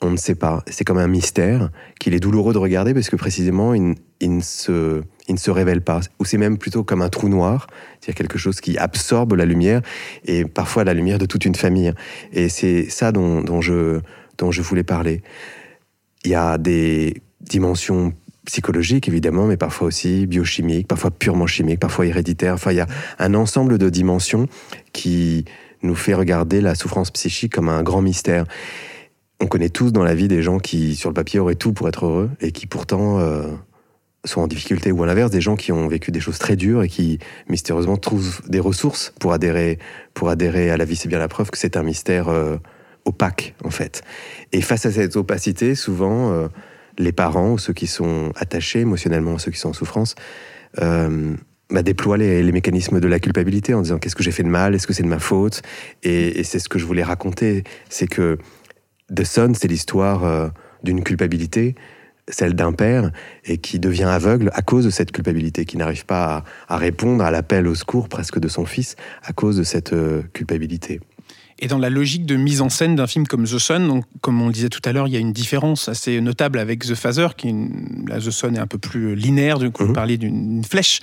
on 0.01 0.11
ne 0.11 0.17
sait 0.17 0.35
pas. 0.35 0.63
C'est 0.67 0.83
comme 0.83 0.97
un 0.97 1.07
mystère 1.07 1.69
qu'il 1.99 2.13
est 2.13 2.19
douloureux 2.19 2.53
de 2.53 2.59
regarder 2.59 2.93
parce 2.93 3.09
que 3.09 3.15
précisément, 3.15 3.73
il, 3.73 3.95
ne, 4.21 4.41
se, 4.41 5.01
révèle 5.49 5.81
pas. 5.81 6.01
Ou 6.19 6.25
c'est 6.25 6.37
même 6.37 6.57
plutôt 6.57 6.83
comme 6.83 7.01
un 7.01 7.09
trou 7.09 7.29
noir, 7.29 7.67
c'est-à-dire 7.99 8.15
quelque 8.15 8.37
chose 8.37 8.61
qui 8.61 8.77
absorbe 8.77 9.33
la 9.33 9.45
lumière 9.45 9.81
et 10.25 10.45
parfois 10.45 10.83
la 10.83 10.93
lumière 10.93 11.17
de 11.17 11.25
toute 11.25 11.45
une 11.45 11.55
famille. 11.55 11.93
Et 12.31 12.49
c'est 12.49 12.89
ça 12.89 13.11
dont, 13.11 13.61
je, 13.61 13.99
dont 14.37 14.51
je 14.51 14.61
voulais 14.61 14.83
parler. 14.83 15.23
Il 16.25 16.31
y 16.31 16.35
a 16.35 16.57
des 16.57 17.21
dimensions 17.41 18.13
psychologiques, 18.45 19.07
évidemment, 19.07 19.47
mais 19.47 19.57
parfois 19.57 19.87
aussi 19.87 20.27
biochimiques, 20.27 20.87
parfois 20.87 21.11
purement 21.11 21.47
chimiques, 21.47 21.79
parfois 21.79 22.05
héréditaires. 22.05 22.53
Enfin, 22.53 22.71
il 22.71 22.77
y 22.77 22.81
a 22.81 22.87
un 23.19 23.33
ensemble 23.33 23.77
de 23.77 23.89
dimensions 23.89 24.47
qui 24.93 25.45
nous 25.81 25.95
fait 25.95 26.13
regarder 26.13 26.61
la 26.61 26.75
souffrance 26.75 27.11
psychique 27.11 27.53
comme 27.53 27.69
un 27.69 27.83
grand 27.83 28.01
mystère 28.01 28.45
on 29.39 29.47
connaît 29.47 29.69
tous 29.69 29.91
dans 29.91 30.03
la 30.03 30.15
vie 30.15 30.27
des 30.27 30.41
gens 30.41 30.59
qui, 30.59 30.95
sur 30.95 31.09
le 31.09 31.13
papier, 31.13 31.39
auraient 31.39 31.55
tout 31.55 31.73
pour 31.73 31.87
être 31.87 32.05
heureux 32.05 32.29
et 32.41 32.51
qui 32.51 32.65
pourtant 32.65 33.19
euh, 33.19 33.43
sont 34.25 34.41
en 34.41 34.47
difficulté, 34.47 34.91
ou 34.91 35.03
à 35.03 35.05
l'inverse, 35.05 35.31
des 35.31 35.41
gens 35.41 35.55
qui 35.55 35.71
ont 35.71 35.87
vécu 35.87 36.11
des 36.11 36.19
choses 36.19 36.39
très 36.39 36.55
dures 36.55 36.83
et 36.83 36.87
qui 36.87 37.19
mystérieusement 37.47 37.97
trouvent 37.97 38.41
des 38.47 38.59
ressources 38.59 39.13
pour 39.19 39.33
adhérer, 39.33 39.77
pour 40.13 40.29
adhérer 40.29 40.71
à 40.71 40.77
la 40.77 40.85
vie. 40.85 40.95
C'est 40.95 41.09
bien 41.09 41.19
la 41.19 41.27
preuve 41.27 41.51
que 41.51 41.57
c'est 41.57 41.77
un 41.77 41.83
mystère 41.83 42.29
euh, 42.29 42.57
opaque, 43.05 43.55
en 43.63 43.69
fait. 43.69 44.01
Et 44.53 44.61
face 44.61 44.85
à 44.85 44.91
cette 44.91 45.15
opacité, 45.15 45.75
souvent, 45.75 46.31
euh, 46.31 46.47
les 46.97 47.11
parents 47.11 47.53
ou 47.53 47.57
ceux 47.59 47.73
qui 47.73 47.87
sont 47.87 48.31
attachés 48.35 48.79
émotionnellement, 48.79 49.37
ceux 49.37 49.51
qui 49.51 49.59
sont 49.59 49.69
en 49.69 49.73
souffrance, 49.73 50.15
bah, 51.69 51.83
déploient 51.83 52.17
les, 52.17 52.51
mécanismes 52.51 52.99
de 52.99 53.07
la 53.07 53.19
culpabilité 53.19 53.73
en 53.73 53.81
disant 53.81 53.97
qu'est-ce 53.97 54.15
que 54.15 54.23
j'ai 54.23 54.31
fait 54.31 54.43
de 54.43 54.47
mal, 54.47 54.73
est-ce 54.73 54.87
que 54.87 54.93
c'est 54.93 55.03
de 55.03 55.07
ma 55.07 55.19
faute? 55.19 55.61
Et, 56.01 56.39
et 56.39 56.43
c'est 56.43 56.59
ce 56.59 56.69
que 56.69 56.79
je 56.79 56.85
voulais 56.85 57.03
raconter, 57.03 57.65
c'est 57.89 58.07
que 58.07 58.37
The 59.13 59.23
Son, 59.23 59.53
c'est 59.53 59.67
l'histoire 59.67 60.23
euh, 60.25 60.49
d'une 60.83 61.03
culpabilité, 61.03 61.75
celle 62.27 62.53
d'un 62.53 62.73
père, 62.73 63.11
et 63.45 63.57
qui 63.57 63.79
devient 63.79 64.03
aveugle 64.03 64.51
à 64.53 64.61
cause 64.61 64.85
de 64.85 64.89
cette 64.89 65.11
culpabilité, 65.11 65.65
qui 65.65 65.77
n'arrive 65.77 66.05
pas 66.05 66.43
à, 66.67 66.77
répondre 66.77 67.23
à 67.23 67.31
l'appel 67.31 67.67
au 67.67 67.75
secours 67.75 68.09
presque 68.09 68.39
de 68.39 68.47
son 68.47 68.65
fils 68.65 68.95
à 69.23 69.33
cause 69.33 69.57
de 69.57 69.63
cette 69.63 69.93
euh, 69.93 70.23
culpabilité. 70.33 70.99
Et 71.59 71.67
dans 71.67 71.79
la 71.79 71.89
logique 71.89 72.27
de 72.27 72.35
mise 72.35 72.61
en 72.61 72.69
scène 72.69 72.95
d'un 72.95 73.07
film 73.07 73.25
comme 73.25 73.45
The 73.45 73.57
Son, 73.57 73.79
donc, 73.87 74.05
comme 74.21 74.39
on 74.41 74.47
le 74.47 74.53
disait 74.53 74.69
tout 74.69 74.81
à 74.85 74.91
l'heure, 74.91 75.07
il 75.07 75.13
y 75.13 75.17
a 75.17 75.19
une 75.19 75.33
différence 75.33 75.89
assez 75.89 76.21
notable 76.21 76.59
avec 76.59 76.85
The 76.85 76.93
Father, 76.93 77.29
qui 77.35 77.51
The 78.07 78.29
Son 78.29 78.53
est 78.53 78.59
un 78.59 78.67
peu 78.67 78.77
plus 78.77 79.15
linéaire, 79.15 79.57
du 79.57 79.71
coup, 79.71 79.83
vous 79.83 79.89
mhm. 79.89 79.95
parliez 79.95 80.17
d'une 80.17 80.63
flèche 80.63 80.99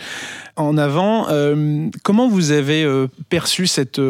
en 0.54 0.76
avant. 0.78 1.28
Euh, 1.30 1.88
comment 2.04 2.28
vous 2.28 2.52
avez 2.52 2.86
perçu 3.30 3.66
cette 3.66 4.00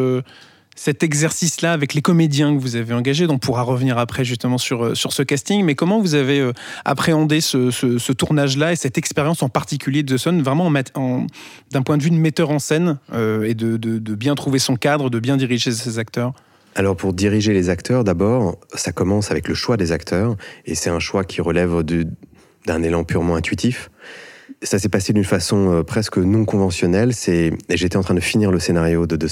cet 0.75 1.03
exercice-là 1.03 1.71
avec 1.71 1.93
les 1.93 2.01
comédiens 2.01 2.53
que 2.53 2.61
vous 2.61 2.75
avez 2.75 2.93
engagés, 2.93 3.27
dont 3.27 3.35
on 3.35 3.39
pourra 3.39 3.63
revenir 3.63 3.97
après 3.97 4.25
justement 4.25 4.57
sur, 4.57 4.85
euh, 4.85 4.95
sur 4.95 5.13
ce 5.13 5.23
casting, 5.23 5.63
mais 5.63 5.73
comment 5.73 5.99
vous 5.99 6.15
avez 6.15 6.39
euh, 6.39 6.51
appréhendé 6.83 7.39
ce, 7.41 8.11
tournage-là 8.11 8.73
et 8.73 8.75
cette 8.75 8.97
expérience 8.97 9.41
en 9.41 9.49
particulier 9.49 10.03
de 10.03 10.15
The 10.15 10.17
Sun, 10.17 10.41
vraiment 10.41 10.71
d'un 10.71 11.81
point 11.81 11.97
de 11.97 12.03
vue 12.03 12.09
de 12.09 12.15
metteur 12.15 12.49
en 12.49 12.59
scène 12.59 12.99
euh, 13.13 13.43
et 13.43 13.53
de, 13.53 13.77
bien 14.15 14.35
trouver 14.35 14.59
son 14.59 14.75
cadre, 14.75 15.09
de 15.09 15.19
bien 15.19 15.37
diriger 15.37 15.71
ses 15.71 15.97
acteurs? 15.97 16.33
Alors 16.75 16.97
pour 16.97 17.13
diriger 17.13 17.53
les 17.53 17.69
acteurs, 17.69 18.03
d'abord, 18.03 18.57
ça 18.73 18.91
commence 18.91 19.31
avec 19.31 19.47
le 19.47 19.55
choix 19.55 19.77
des 19.77 19.93
acteurs, 19.93 20.35
et 20.65 20.75
c'est 20.75 20.89
un 20.89 20.99
choix 20.99 21.23
qui 21.23 21.39
relève 21.39 21.83
d'un 22.65 22.83
élan 22.83 23.05
purement 23.05 23.35
intuitif 23.35 23.89
ça 24.61 24.79
s'est 24.79 24.89
passé 24.89 25.13
d'une 25.13 25.23
façon 25.23 25.71
euh, 25.71 25.83
presque 25.83 26.17
non 26.17 26.45
conventionnelle. 26.45 27.13
C'est, 27.13 27.53
j'étais 27.69 27.97
en 27.97 28.01
train 28.01 28.13
de 28.13 28.19
finir 28.19 28.51
le 28.51 28.59
scénario 28.59 29.07
de 29.07 29.15
The 29.15 29.25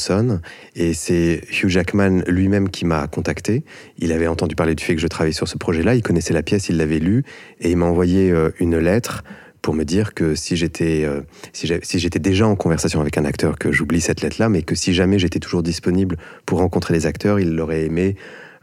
et 0.76 0.94
c'est 0.94 1.42
Hugh 1.52 1.70
Jackman 1.70 2.24
lui-même 2.28 2.70
qui 2.70 2.86
m'a 2.86 3.08
contacté. 3.08 3.64
Il 3.98 4.12
avait 4.12 4.28
entendu 4.28 4.56
parler 4.56 4.76
du 4.76 4.84
fait 4.84 4.96
que 4.96 5.02
je 5.02 5.08
travaillais 5.08 5.34
sur 5.34 5.48
ce 5.48 5.58
projet-là. 5.58 5.96
Il 5.96 6.02
connaissait 6.02 6.34
la 6.34 6.44
pièce, 6.44 6.70
il 6.70 6.78
l'avait 6.78 7.00
lu 7.00 7.24
et 7.60 7.72
il 7.72 7.78
m'a 7.78 7.86
envoyé 7.86 8.32
euh, 8.32 8.50
une 8.60 8.78
lettre 8.78 9.24
pour 9.62 9.74
me 9.74 9.86
dire 9.86 10.14
que 10.14 10.36
si 10.36 10.58
j'étais 10.58 11.04
euh, 11.06 11.22
si 11.54 11.68
j'étais 12.00 12.20
déjà 12.20 12.46
en 12.46 12.56
conversation 12.56 13.00
avec 13.00 13.18
un 13.18 13.24
acteur, 13.24 13.58
que 13.58 13.72
j'oublie 13.72 14.02
cette 14.02 14.22
lettre-là, 14.22 14.50
mais 14.50 14.62
que 14.62 14.76
si 14.76 14.94
jamais 14.94 15.20
j'étais 15.20 15.40
toujours 15.40 15.64
disponible 15.64 16.18
pour 16.46 16.60
rencontrer 16.60 16.94
les 16.94 17.06
acteurs, 17.06 17.40
il 17.40 17.58
aurait 17.62 17.86
aimé 17.86 18.16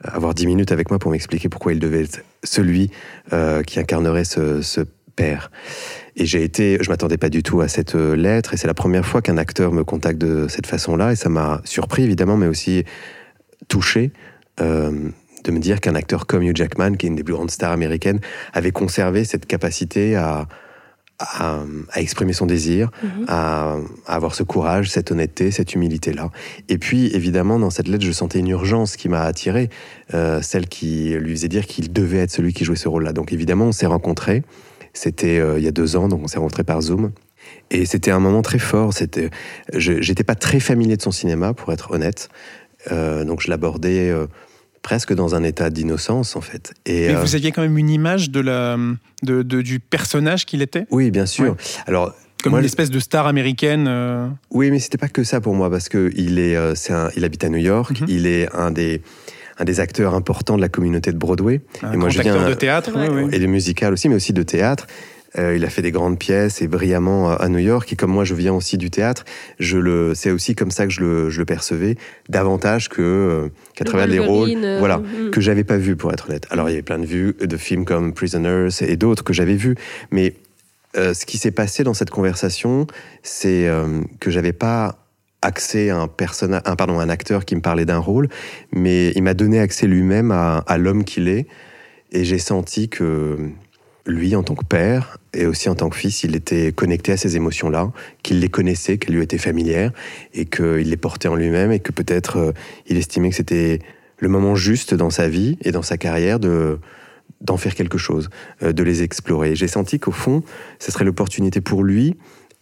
avoir 0.02 0.34
dix 0.34 0.46
minutes 0.46 0.72
avec 0.72 0.90
moi 0.90 0.98
pour 0.98 1.10
m'expliquer 1.10 1.48
pourquoi 1.48 1.72
il 1.72 1.78
devait 1.78 2.04
être 2.04 2.22
celui 2.42 2.90
qui 3.66 3.78
incarnerait 3.78 4.24
ce, 4.24 4.62
ce 4.62 4.80
père. 5.10 5.50
Et 6.16 6.26
j'ai 6.26 6.42
été, 6.42 6.78
je 6.80 6.90
m'attendais 6.90 7.18
pas 7.18 7.28
du 7.28 7.42
tout 7.42 7.60
à 7.60 7.68
cette 7.68 7.94
euh, 7.94 8.16
lettre, 8.16 8.54
et 8.54 8.56
c'est 8.56 8.66
la 8.66 8.74
première 8.74 9.06
fois 9.06 9.22
qu'un 9.22 9.38
acteur 9.38 9.72
me 9.72 9.84
contacte 9.84 10.18
de 10.18 10.48
cette 10.48 10.66
façon-là, 10.66 11.12
et 11.12 11.16
ça 11.16 11.28
m'a 11.28 11.60
surpris 11.64 12.04
évidemment, 12.04 12.36
mais 12.36 12.46
aussi 12.46 12.84
touché 13.68 14.12
de 14.58 15.50
me 15.50 15.58
dire 15.58 15.80
qu'un 15.80 15.94
acteur 15.94 16.26
comme 16.26 16.42
Hugh 16.42 16.54
Jackman, 16.54 16.96
qui 16.96 17.06
est 17.06 17.08
une 17.08 17.16
des 17.16 17.24
plus 17.24 17.32
grandes 17.32 17.50
stars 17.50 17.72
américaines, 17.72 18.20
avait 18.52 18.72
conservé 18.72 19.24
cette 19.24 19.46
capacité 19.46 20.16
à, 20.16 20.46
à, 21.20 21.64
exprimer 21.96 22.32
son 22.32 22.46
désir, 22.46 22.90
mhm. 23.02 23.24
à, 23.28 23.76
avoir 24.06 24.34
ce 24.34 24.42
courage, 24.42 24.90
cette 24.90 25.10
honnêteté, 25.10 25.50
cette 25.50 25.74
humilité-là. 25.74 26.30
Et 26.68 26.78
puis, 26.78 27.14
évidemment, 27.14 27.58
dans 27.58 27.70
cette 27.70 27.88
lettre, 27.88 28.04
je 28.04 28.12
sentais 28.12 28.38
une 28.38 28.48
urgence 28.48 28.96
qui 28.96 29.08
m'a 29.08 29.22
attiré, 29.22 29.68
euh, 30.14 30.40
celle 30.42 30.66
qui 30.66 31.14
lui 31.18 31.32
faisait 31.32 31.48
dire 31.48 31.66
qu'il 31.66 31.92
devait 31.92 32.18
être 32.18 32.30
celui 32.30 32.52
qui 32.52 32.64
jouait 32.64 32.76
ce 32.76 32.88
rôle-là. 32.88 33.12
Donc, 33.12 33.32
évidemment, 33.32 33.66
on 33.66 33.72
s'est 33.72 33.86
rencontrés. 33.86 34.42
C'était 34.92 35.38
euh, 35.38 35.58
il 35.58 35.64
y 35.64 35.68
a 35.68 35.72
deux 35.72 35.96
ans, 35.96 36.08
donc 36.08 36.22
on 36.24 36.28
s'est 36.28 36.38
rencontrés 36.38 36.64
par 36.64 36.80
Zoom. 36.80 37.12
Et 37.70 37.84
c'était 37.86 38.10
un 38.10 38.20
moment 38.20 38.42
très 38.42 38.58
fort. 38.58 38.92
C'était, 38.92 39.30
j'étais 39.74 40.24
pas 40.24 40.34
très 40.34 40.60
familier 40.60 40.96
de 40.96 41.02
son 41.02 41.10
cinéma, 41.10 41.54
pour 41.54 41.72
être 41.72 41.90
honnête. 41.92 42.28
Euh, 42.90 43.24
donc, 43.24 43.40
je 43.40 43.50
l'abordais 43.50 44.12
presque 44.82 45.14
dans 45.14 45.34
un 45.34 45.42
état 45.42 45.70
d'innocence 45.70 46.36
en 46.36 46.40
fait. 46.40 46.72
Et 46.86 47.08
Mais 47.08 47.14
vous 47.14 47.34
euh, 47.34 47.36
aviez 47.36 47.52
quand 47.52 47.62
même 47.62 47.78
une 47.78 47.90
image 47.90 48.30
de 48.30 48.40
la, 48.40 48.76
de, 49.22 49.42
du 49.42 49.80
personnage 49.80 50.46
qu'il 50.46 50.62
était? 50.62 50.86
Oui, 50.90 51.10
bien 51.10 51.26
sûr. 51.26 51.56
Alors 51.86 52.14
comme 52.42 52.56
une 52.56 52.64
espèce 52.64 52.90
de 52.90 52.98
star 53.00 53.26
américaine. 53.26 53.86
Euh. 53.86 54.26
Oui, 54.50 54.70
mais 54.70 54.78
c'était 54.78 54.96
pas 54.96 55.08
que 55.08 55.24
ça 55.24 55.42
pour 55.42 55.54
moi 55.54 55.70
parce 55.70 55.90
que 55.90 56.10
il 56.16 56.38
est, 56.38 56.56
euh, 56.56 56.74
c'est 56.74 56.94
il 57.14 57.24
habite 57.24 57.44
à 57.44 57.50
New 57.50 57.58
York. 57.58 58.00
Mhm. 58.00 58.06
Il 58.08 58.26
est 58.26 58.48
un 58.54 58.70
des 58.70 59.02
un 59.60 59.64
des 59.64 59.78
acteurs 59.78 60.14
importants 60.14 60.56
de 60.56 60.62
la 60.62 60.68
communauté 60.68 61.12
de 61.12 61.18
Broadway. 61.18 61.60
Un 61.82 61.92
et 61.92 61.96
moi, 61.96 62.08
je 62.08 62.20
viens 62.20 62.48
de 62.48 62.54
théâtre 62.54 62.90
et 63.30 63.38
de 63.38 63.46
musical 63.46 63.92
aussi, 63.92 64.08
mais 64.08 64.16
aussi 64.16 64.32
de 64.32 64.42
théâtre. 64.42 64.86
Euh, 65.38 65.54
il 65.56 65.64
a 65.64 65.70
fait 65.70 65.82
des 65.82 65.92
grandes 65.92 66.18
pièces 66.18 66.60
et 66.60 66.66
brillamment 66.66 67.30
à 67.30 67.48
New 67.48 67.58
York. 67.58 67.92
Et 67.92 67.96
comme 67.96 68.10
moi, 68.10 68.24
je 68.24 68.34
viens 68.34 68.54
aussi 68.54 68.78
du 68.78 68.90
théâtre, 68.90 69.24
je 69.60 69.78
le, 69.78 70.14
c'est 70.14 70.30
aussi 70.30 70.54
comme 70.56 70.70
ça 70.70 70.86
que 70.86 70.92
je 70.92 71.00
le, 71.00 71.30
je 71.30 71.38
le 71.38 71.44
percevais, 71.44 71.96
davantage 72.28 72.88
que 72.88 73.02
euh, 73.02 73.48
qu'à 73.76 73.84
travers 73.84 74.08
les 74.08 74.18
rôles, 74.18 74.50
euh, 74.56 74.78
voilà, 74.80 74.98
mm. 74.98 75.30
que 75.30 75.40
j'avais 75.40 75.62
pas 75.62 75.76
vu 75.76 75.94
pour 75.94 76.12
être 76.12 76.28
honnête. 76.28 76.46
Alors 76.50 76.68
il 76.68 76.72
y 76.72 76.74
avait 76.74 76.82
plein 76.82 76.98
de 76.98 77.06
vues 77.06 77.36
de 77.40 77.56
films 77.56 77.84
comme 77.84 78.12
Prisoners 78.12 78.70
et 78.80 78.96
d'autres 78.96 79.22
que 79.22 79.32
j'avais 79.32 79.56
vus, 79.56 79.76
mais 80.10 80.34
ce 80.96 81.24
qui 81.24 81.38
s'est 81.38 81.52
passé 81.52 81.84
dans 81.84 81.94
cette 81.94 82.10
conversation, 82.10 82.88
c'est 83.22 83.70
que 84.18 84.28
j'avais 84.28 84.52
pas 84.52 84.99
accès 85.42 85.90
à 85.90 85.98
un 85.98 86.06
pardon, 86.76 87.00
un 87.00 87.08
acteur 87.08 87.44
qui 87.44 87.56
me 87.56 87.60
parlait 87.60 87.86
d'un 87.86 87.98
rôle, 87.98 88.28
mais 88.72 89.12
il 89.14 89.22
m'a 89.22 89.34
donné 89.34 89.58
accès 89.58 89.86
lui-même 89.86 90.30
à, 90.30 90.58
à 90.58 90.78
l'homme 90.78 91.04
qu'il 91.04 91.28
est, 91.28 91.46
et 92.12 92.24
j'ai 92.24 92.38
senti 92.38 92.88
que 92.88 93.38
lui, 94.06 94.34
en 94.34 94.42
tant 94.42 94.54
que 94.54 94.64
père 94.64 95.18
et 95.32 95.46
aussi 95.46 95.68
en 95.68 95.74
tant 95.74 95.88
que 95.88 95.96
fils, 95.96 96.24
il 96.24 96.34
était 96.34 96.72
connecté 96.72 97.12
à 97.12 97.16
ces 97.16 97.36
émotions-là, 97.36 97.92
qu'il 98.22 98.40
les 98.40 98.48
connaissait, 98.48 98.98
qu'elles 98.98 99.14
lui 99.14 99.22
étaient 99.22 99.38
familières 99.38 99.92
et 100.34 100.44
qu'il 100.46 100.90
les 100.90 100.96
portait 100.96 101.28
en 101.28 101.36
lui-même 101.36 101.72
et 101.72 101.80
que 101.80 101.92
peut-être 101.92 102.36
euh, 102.38 102.52
il 102.86 102.96
estimait 102.96 103.30
que 103.30 103.36
c'était 103.36 103.80
le 104.18 104.28
moment 104.28 104.54
juste 104.54 104.94
dans 104.94 105.10
sa 105.10 105.28
vie 105.28 105.56
et 105.62 105.72
dans 105.72 105.82
sa 105.82 105.96
carrière 105.96 106.40
de 106.40 106.78
d'en 107.40 107.56
faire 107.56 107.74
quelque 107.74 107.96
chose, 107.96 108.28
euh, 108.62 108.72
de 108.72 108.82
les 108.82 109.02
explorer. 109.02 109.54
J'ai 109.54 109.68
senti 109.68 109.98
qu'au 109.98 110.10
fond, 110.10 110.42
ce 110.78 110.92
serait 110.92 111.04
l'opportunité 111.04 111.62
pour 111.62 111.84
lui 111.84 112.16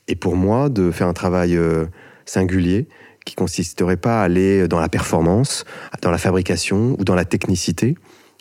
et 0.07 0.15
pour 0.15 0.37
moi 0.37 0.69
de 0.69 0.93
faire 0.93 1.09
un 1.09 1.15
travail 1.15 1.57
euh, 1.57 1.87
singulier 2.29 2.89
qui 3.25 3.35
consisterait 3.35 3.97
pas 3.97 4.21
à 4.21 4.25
aller 4.25 4.69
dans 4.69 4.81
la 4.81 4.89
performance, 4.89 5.65
dans 6.03 6.11
la 6.11 6.19
fabrication 6.19 6.97
ou 6.99 7.05
dans 7.05 7.15
la 7.15 7.25
technicité, 7.25 7.95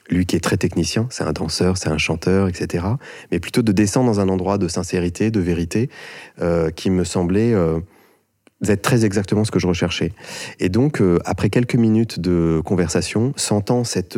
lui 0.09 0.25
qui 0.25 0.35
est 0.35 0.39
très 0.39 0.57
technicien, 0.57 1.07
c'est 1.09 1.23
un 1.23 1.33
danseur, 1.33 1.77
c'est 1.77 1.89
un 1.89 1.97
chanteur, 1.97 2.47
etc. 2.47 2.85
Mais 3.31 3.39
plutôt 3.39 3.61
de 3.61 3.71
descendre 3.71 4.11
dans 4.11 4.19
un 4.19 4.29
endroit 4.29 4.57
de 4.57 4.67
sincérité, 4.67 5.31
de 5.31 5.39
vérité, 5.39 5.89
euh, 6.41 6.69
qui 6.69 6.89
me 6.89 7.03
semblait 7.03 7.53
euh, 7.53 7.79
être 8.65 8.81
très 8.81 9.05
exactement 9.05 9.43
ce 9.43 9.51
que 9.51 9.59
je 9.59 9.67
recherchais. 9.67 10.13
Et 10.59 10.69
donc, 10.69 11.01
euh, 11.01 11.19
après 11.25 11.49
quelques 11.49 11.75
minutes 11.75 12.19
de 12.19 12.61
conversation, 12.63 13.33
sentant 13.35 13.83
cette 13.83 14.17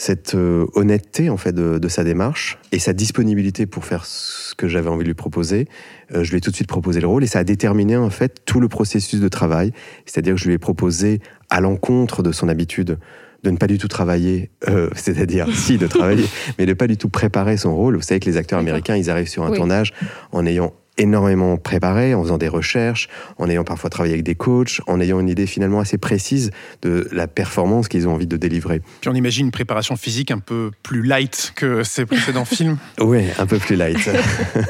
cette 0.00 0.34
honnêteté 0.34 1.28
en 1.28 1.36
fait 1.36 1.54
de, 1.54 1.88
sa 1.88 2.04
démarche 2.04 2.58
et 2.72 2.78
sa 2.78 2.94
disponibilité 2.94 3.66
pour 3.66 3.84
faire 3.84 4.06
ce 4.06 4.54
que 4.54 4.66
j'avais 4.66 4.88
envie 4.88 5.02
de 5.02 5.08
lui 5.08 5.14
proposer, 5.14 5.68
je 6.10 6.30
lui 6.30 6.38
ai 6.38 6.40
tout 6.40 6.50
de 6.50 6.56
suite 6.56 6.68
proposé 6.68 7.02
le 7.02 7.06
rôle 7.06 7.22
et 7.22 7.26
ça 7.26 7.40
a 7.40 7.44
déterminé 7.44 7.98
en 7.98 8.08
fait 8.08 8.40
tout 8.46 8.60
le 8.60 8.68
processus 8.68 9.20
de 9.20 9.28
travail. 9.28 9.72
C'est-à-dire 10.06 10.36
que 10.36 10.40
je 10.40 10.46
lui 10.46 10.54
ai 10.54 10.58
proposé 10.58 11.20
à 11.50 11.60
l'encontre 11.60 12.22
de 12.22 12.32
son 12.32 12.48
habitude 12.48 12.98
de 13.42 13.50
ne 13.50 13.56
pas 13.56 13.66
du 13.66 13.78
tout 13.78 13.88
travailler, 13.88 14.50
euh, 14.68 14.90
c'est-à-dire 14.94 15.46
si 15.54 15.78
de 15.78 15.86
travailler, 15.86 16.26
mais 16.58 16.66
de 16.66 16.72
pas 16.72 16.86
du 16.86 16.96
tout 16.96 17.08
préparer 17.08 17.56
son 17.56 17.74
rôle. 17.74 17.96
Vous 17.96 18.02
savez 18.02 18.20
que 18.20 18.28
les 18.28 18.36
acteurs 18.36 18.58
américains, 18.58 18.96
ils 18.96 19.10
arrivent 19.10 19.28
sur 19.28 19.44
un 19.44 19.52
tournage 19.52 19.92
en 20.32 20.46
ayant 20.46 20.72
énormément 21.00 21.56
préparé, 21.56 22.14
en 22.14 22.22
faisant 22.22 22.38
des 22.38 22.48
recherches, 22.48 23.08
en 23.38 23.48
ayant 23.48 23.64
parfois 23.64 23.90
travaillé 23.90 24.14
avec 24.14 24.24
des 24.24 24.34
coachs, 24.34 24.80
en 24.86 25.00
ayant 25.00 25.18
une 25.18 25.28
idée 25.28 25.46
finalement 25.46 25.80
assez 25.80 25.98
précise 25.98 26.50
de 26.82 27.08
la 27.10 27.26
performance 27.26 27.88
qu'ils 27.88 28.06
ont 28.06 28.12
envie 28.12 28.26
de 28.26 28.36
délivrer. 28.36 28.82
Puis 29.00 29.08
on 29.08 29.14
imagine 29.14 29.46
une 29.46 29.52
préparation 29.52 29.96
physique 29.96 30.30
un 30.30 30.38
peu 30.38 30.70
plus 30.82 31.02
light 31.02 31.52
que 31.56 31.82
ces 31.82 32.04
précédents 32.04 32.44
films. 32.44 32.76
Oui, 33.00 33.24
un 33.38 33.46
peu 33.46 33.58
plus 33.58 33.76
light. 33.76 34.10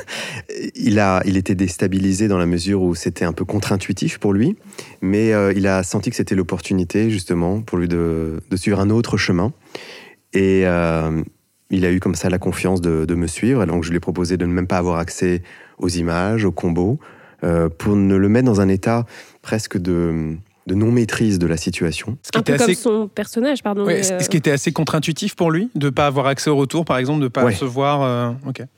il, 0.76 0.98
a, 1.00 1.20
il 1.26 1.36
était 1.36 1.56
déstabilisé 1.56 2.28
dans 2.28 2.38
la 2.38 2.46
mesure 2.46 2.82
où 2.82 2.94
c'était 2.94 3.24
un 3.24 3.32
peu 3.32 3.44
contre-intuitif 3.44 4.18
pour 4.18 4.32
lui, 4.32 4.56
mais 5.02 5.32
euh, 5.32 5.52
il 5.54 5.66
a 5.66 5.82
senti 5.82 6.10
que 6.10 6.16
c'était 6.16 6.36
l'opportunité 6.36 7.10
justement 7.10 7.60
pour 7.60 7.78
lui 7.78 7.88
de, 7.88 8.40
de, 8.48 8.56
suivre 8.56 8.78
un 8.78 8.90
autre 8.90 9.16
chemin. 9.16 9.52
Et 10.32 10.62
euh, 10.64 11.22
il 11.70 11.84
a 11.84 11.90
eu 11.90 11.98
comme 11.98 12.14
ça 12.14 12.28
la 12.30 12.38
confiance 12.38 12.80
de, 12.80 13.04
de 13.04 13.14
me 13.14 13.26
suivre. 13.26 13.64
Donc 13.66 13.82
je 13.82 13.90
lui 13.90 13.96
ai 13.96 14.00
proposé 14.00 14.36
de 14.36 14.46
ne 14.46 14.52
même 14.52 14.66
pas 14.66 14.78
avoir 14.78 14.98
accès 14.98 15.42
aux 15.80 15.88
images, 15.88 16.44
aux 16.44 16.52
combos, 16.52 16.98
euh, 17.42 17.68
pour 17.68 17.96
ne 17.96 18.16
le 18.16 18.28
mettre 18.28 18.46
dans 18.46 18.60
un 18.60 18.68
état 18.68 19.06
presque 19.42 19.78
de, 19.78 20.36
non-maîtrise 20.68 21.38
de 21.38 21.46
la 21.46 21.56
situation. 21.56 22.18
Ce 22.22 22.30
qui 22.30 22.38
un 22.38 22.42
peu 22.42 22.56
comme 22.56 22.74
son 22.74 23.08
personnage, 23.08 23.62
pardon. 23.62 23.86
Ce 23.86 24.28
qui 24.28 24.36
était 24.36 24.52
assez 24.52 24.72
contre-intuitif 24.72 25.34
pour 25.34 25.50
lui, 25.50 25.70
de 25.74 25.86
ne 25.86 25.90
pas 25.90 26.06
avoir 26.06 26.26
accès 26.26 26.50
au 26.50 26.56
retour, 26.56 26.84
par 26.84 26.98
exemple, 26.98 27.20
de 27.20 27.24
ne 27.24 27.28
pas 27.28 27.44
recevoir... 27.44 28.02
Euh... 28.02 28.30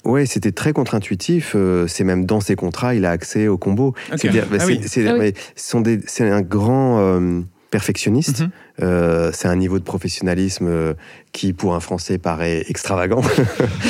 Oui, 0.04 0.26
c'était 0.26 0.52
très 0.52 0.72
contre-intuitif. 0.72 1.52
Euh, 1.54 1.86
c'est 1.88 2.04
même 2.04 2.24
dans 2.24 2.40
ses 2.40 2.54
contrats, 2.54 2.94
il 2.94 3.04
a 3.04 3.10
accès 3.10 3.48
aux 3.48 3.58
combos. 3.58 3.94
C'est 4.16 4.30
un 6.30 6.40
grand 6.40 7.00
euh, 7.00 7.40
perfectionniste. 7.70 8.42
Mhm. 8.42 9.32
c'est 9.32 9.48
un 9.48 9.56
niveau 9.56 9.78
de 9.78 9.84
professionnalisme 9.84 10.94
qui, 11.32 11.52
pour 11.52 11.74
un 11.74 11.80
Français, 11.80 12.18
paraît 12.18 12.64
extravagant. 12.68 13.22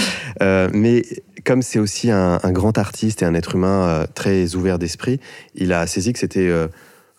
mais 0.73 1.04
comme 1.44 1.62
c'est 1.62 1.78
aussi 1.78 2.11
un, 2.11 2.38
grand 2.52 2.78
artiste 2.78 3.22
et 3.22 3.25
un 3.25 3.34
être 3.34 3.54
humain 3.54 3.87
euh, 3.87 4.06
très 4.14 4.54
ouvert 4.54 4.78
d'esprit, 4.78 5.20
il 5.54 5.72
a 5.72 5.87
saisi 5.87 6.12
que 6.12 6.18
c'était 6.18 6.49
euh, 6.49 6.68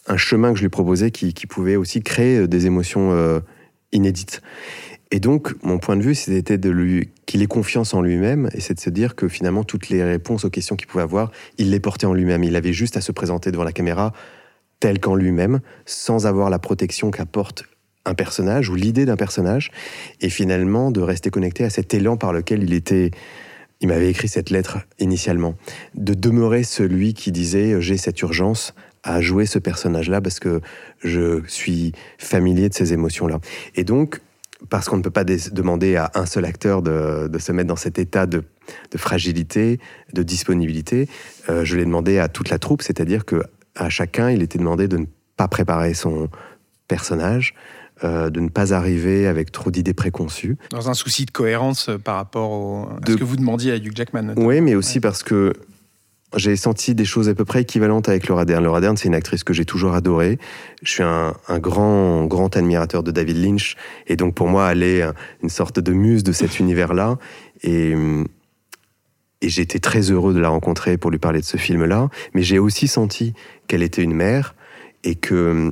un 0.08 0.18
chemin 0.18 0.52
que 0.52 0.58
je 0.58 0.64
lui 0.64 0.70
proposais 0.70 1.12
qui, 1.12 1.34
pouvait 1.48 1.76
aussi 1.76 2.02
créer 2.02 2.40
euh, 2.40 2.48
des 2.48 2.66
émotions 2.66 3.42
inédites. 3.92 4.42
Et 5.12 5.20
donc, 5.20 5.54
mon 5.64 5.78
point 5.78 5.96
de 5.96 6.02
vue, 6.02 6.16
c'était 6.16 6.60
qu'il 7.28 7.42
ait 7.44 7.48
confiance 7.48 7.94
en 7.94 8.02
lui-même, 8.02 8.50
et 8.54 8.62
c'est 8.62 8.74
de 8.74 8.80
se 8.80 8.90
dire 8.90 9.16
que 9.16 9.28
finalement, 9.28 9.64
toutes 9.64 9.90
les 9.90 10.04
réponses 10.04 10.46
aux 10.46 10.50
questions 10.50 10.76
qu'il 10.76 10.88
pouvait 10.88 11.04
avoir, 11.04 11.32
il 11.60 11.70
les 11.70 11.80
portait 11.80 12.08
en 12.08 12.14
lui-même. 12.14 12.44
Il 12.44 12.56
avait 12.56 12.74
juste 12.74 12.98
à 12.98 13.02
se 13.02 13.12
présenter 13.12 13.52
devant 13.52 13.64
la 13.64 13.72
caméra 13.72 14.14
tel 14.80 15.00
qu'en 15.00 15.16
lui-même, 15.16 15.60
sans 15.86 16.26
avoir 16.26 16.50
la 16.50 16.60
protection 16.60 17.12
qu'apporte 17.12 17.66
un 18.06 18.16
personnage 18.16 18.70
ou 18.70 18.76
l'idée 18.76 19.06
d'un 19.06 19.16
personnage, 19.16 19.72
et 20.20 20.30
finalement 20.30 20.92
de 20.92 21.00
rester 21.00 21.30
connecté 21.30 21.64
à 21.64 21.70
cet 21.70 21.94
élan 21.94 22.18
par 22.18 22.34
lequel 22.34 22.64
il 22.64 22.74
était 22.74 23.12
il 23.84 23.90
m'avait 23.90 24.10
écrit 24.10 24.30
cette 24.30 24.50
lettre 24.50 24.80
initialement, 24.98 25.56
de 25.94 26.14
demeurer 26.14 26.64
celui 26.64 27.14
qui 27.14 27.32
disait 27.32 27.82
j'ai 27.82 27.98
cette 27.98 28.20
urgence 28.22 28.74
à 29.04 29.20
jouer 29.20 29.46
ce 29.46 29.60
personnage-là 29.60 30.22
parce 30.22 30.40
que 30.40 30.62
je 31.04 31.44
suis 31.48 31.92
familier 32.18 32.70
de 32.70 32.74
ces 32.74 32.94
émotions-là. 32.94 33.40
Et 33.76 33.84
donc, 33.84 34.22
parce 34.70 34.88
qu'on 34.88 34.96
ne 34.96 35.02
peut 35.02 35.12
pas 35.12 35.26
demander 35.26 35.98
à 35.98 36.12
un 36.16 36.26
seul 36.26 36.46
acteur 36.46 36.82
de, 36.82 37.30
se 37.38 37.52
mettre 37.52 37.68
dans 37.68 37.76
cet 37.76 38.00
état 38.00 38.26
de, 38.26 38.44
fragilité, 38.96 39.80
de 40.14 40.24
disponibilité, 40.24 41.10
euh, 41.50 41.66
je 41.66 41.76
l'ai 41.76 41.84
demandé 41.84 42.20
à 42.20 42.30
toute 42.30 42.50
la 42.50 42.60
troupe, 42.60 42.82
c'est-à-dire 42.82 43.26
que 43.26 43.44
à 43.76 43.90
chacun, 43.90 44.30
il 44.30 44.42
était 44.42 44.60
demandé 44.60 44.88
de 44.88 44.98
ne 44.98 45.06
pas 45.36 45.50
préparer 45.50 45.94
son 45.94 46.30
personnage, 46.88 47.54
euh, 48.04 48.30
de 48.30 48.40
ne 48.40 48.50
pas 48.50 48.74
arriver 48.74 49.28
avec 49.28 49.52
trop 49.52 49.70
d'idées 49.70 49.94
préconçues. 49.94 50.58
Dans 50.72 50.90
un 50.90 50.96
souci 50.96 51.26
de 51.26 51.32
cohérence 51.32 51.90
euh, 51.90 51.98
par 51.98 52.16
rapport 52.16 52.92
à 52.92 53.08
ce 53.08 53.16
que 53.16 53.24
vous 53.24 53.36
demandiez 53.36 53.72
à 53.72 53.76
Hugh 53.78 53.96
Jackman. 53.96 54.34
Oui, 54.36 54.62
mais 54.62 54.74
aussi 54.74 55.00
parce 55.00 55.22
que 55.22 55.54
j'ai 56.36 56.56
senti 56.56 56.96
des 56.96 57.06
choses 57.06 57.30
à 57.30 57.36
peu 57.36 57.46
près 57.46 57.62
équivalentes 57.62 58.10
avec 58.10 58.28
Laura 58.28 58.46
Dern. 58.46 58.64
Laura 58.64 58.82
Dern, 58.82 58.98
c'est 58.98 59.08
une 59.08 59.14
actrice 59.14 59.44
que 59.44 59.54
j'ai 59.54 59.66
toujours 59.66 59.94
adorée. 59.94 60.40
Je 60.82 60.92
suis 60.92 61.04
un, 61.04 61.34
grand, 61.60 62.26
grand 62.26 62.58
admirateur 62.58 63.04
de 63.04 63.12
David 63.12 63.38
Lynch. 63.38 63.76
Et 64.08 64.16
donc, 64.16 64.34
pour 64.34 64.48
moi, 64.48 64.72
elle 64.72 64.82
est 64.82 65.04
une 65.44 65.50
sorte 65.50 65.80
de 65.80 65.94
muse 65.94 66.24
de 66.24 66.32
cet 66.32 66.60
univers-là. 66.60 67.20
Et, 67.62 67.94
et 69.42 69.50
j'ai 69.50 69.62
été 69.62 69.80
très 69.80 70.10
heureux 70.10 70.34
de 70.34 70.40
la 70.40 70.50
rencontrer 70.50 70.98
pour 70.98 71.12
lui 71.12 71.20
parler 71.20 71.40
de 71.40 71.46
ce 71.46 71.58
film-là. 71.58 72.10
Mais 72.34 72.42
j'ai 72.42 72.58
aussi 72.58 72.88
senti 72.88 73.34
qu'elle 73.68 73.84
était 73.84 74.02
une 74.02 74.16
mère 74.16 74.56
et 75.04 75.14
que 75.14 75.72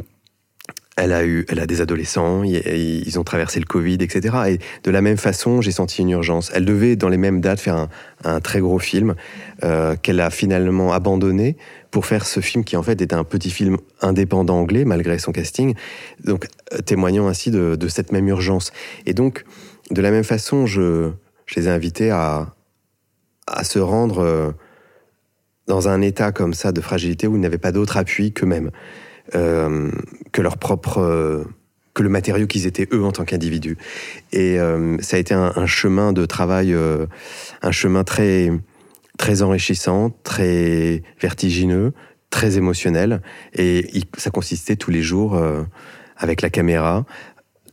Elle 0.98 1.14
a, 1.14 1.26
eu, 1.26 1.46
elle 1.48 1.60
a 1.60 1.66
des 1.66 1.80
adolescents, 1.80 2.44
ils 2.44 3.18
ont 3.18 3.24
traversé 3.24 3.62
le 3.62 3.66
Covid, 3.66 3.98
etc. 4.02 4.36
Et 4.50 4.60
de 4.84 4.92
la 4.92 5.02
même 5.02 5.16
façon, 5.16 5.62
j'ai 5.62 5.72
senti 5.72 6.02
une 6.02 6.10
urgence. 6.10 6.52
Elle 6.54 6.66
devait, 6.66 6.98
dans 6.98 7.08
les 7.08 7.18
mêmes 7.18 7.40
dates, 7.40 7.62
faire 7.62 7.88
un, 8.26 8.40
très 8.42 8.60
gros 8.60 8.78
film 8.78 9.16
euh, 9.64 9.96
qu'elle 9.96 10.20
a 10.20 10.30
finalement 10.30 10.92
abandonné 10.92 11.56
pour 11.92 12.06
faire 12.06 12.26
ce 12.26 12.42
film 12.42 12.66
qui, 12.66 12.76
en 12.76 12.84
fait, 12.84 13.02
était 13.02 13.16
un 13.16 13.24
petit 13.24 13.52
film 13.52 13.78
indépendant 14.02 14.60
anglais, 14.60 14.84
malgré 14.84 15.18
son 15.18 15.32
casting. 15.32 15.76
Donc, 16.26 16.48
euh, 16.74 16.80
témoignant 16.80 17.28
ainsi 17.28 17.52
de, 17.52 17.78
cette 17.88 18.12
même 18.12 18.28
urgence. 18.28 18.74
Et 19.06 19.14
donc, 19.14 19.46
de 19.92 20.02
la 20.02 20.12
même 20.12 20.26
façon, 20.26 20.66
je, 20.66 21.12
les 21.56 21.68
ai 21.68 21.72
invités 21.72 22.12
à, 22.12 22.54
à 23.48 23.64
se 23.64 23.80
rendre 23.80 24.20
euh, 24.20 24.52
dans 25.68 25.88
un 25.88 26.02
état 26.02 26.34
comme 26.34 26.54
ça 26.54 26.74
de 26.74 26.82
fragilité 26.82 27.28
où 27.28 27.38
ils 27.38 27.42
n'avaient 27.42 27.58
pas 27.58 27.72
d'autre 27.72 27.96
appui 27.96 28.34
qu'eux-mêmes. 28.34 28.72
Euh, 29.36 29.92
que 30.34 30.42
leur 30.42 30.58
propre 30.58 31.00
euh, 31.00 31.44
que 31.94 32.04
le 32.04 32.10
matériau 32.10 32.48
qu'ils 32.48 32.68
étaient 32.68 32.88
eux 32.94 33.04
en 33.04 33.12
tant 33.12 33.26
qu'individus. 33.26 33.78
Et 34.32 34.60
euh, 34.60 34.98
ça 35.02 35.18
a 35.18 35.20
été 35.20 35.34
un, 35.34 35.66
chemin 35.66 36.14
de 36.14 36.26
travail, 36.26 36.74
un 37.62 37.72
chemin 37.72 38.06
très 38.06 38.50
très 39.18 39.42
enrichissant, 39.42 40.10
très 40.24 41.04
vertigineux, 41.20 41.92
très 42.30 42.58
émotionnel. 42.58 43.22
Et 43.54 44.04
ça 44.18 44.32
consistait 44.32 44.78
tous 44.78 44.90
les 44.90 45.02
jours 45.02 45.38
avec 46.16 46.42
la 46.42 46.50
caméra, 46.50 47.06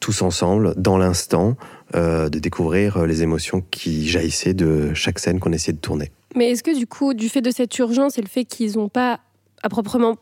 tous 0.01 0.23
ensemble, 0.23 0.75
dans 0.77 0.99
l'instant, 0.99 1.57
de 1.95 2.39
découvrir 2.41 3.07
les 3.07 3.23
émotions 3.23 3.63
qui 3.71 4.09
jaillissaient 4.09 4.55
de 4.55 4.93
chaque 4.95 5.21
scène 5.21 5.39
qu'on 5.39 5.53
essayait 5.53 5.75
de 5.75 5.81
tourner. 5.81 6.11
Mais 6.35 6.51
est-ce 6.51 6.65
que 6.65 6.77
du 6.77 6.89
coup, 6.89 7.15
du 7.15 7.29
fait 7.29 7.41
de 7.41 7.53
cette 7.53 7.79
urgence 7.79 8.19
et 8.19 8.21
le 8.21 8.29
fait 8.29 8.45
qu'ils 8.45 8.79
n'ont 8.79 8.89
pas 8.89 9.21
à 9.63 9.69
proprement 9.69 10.17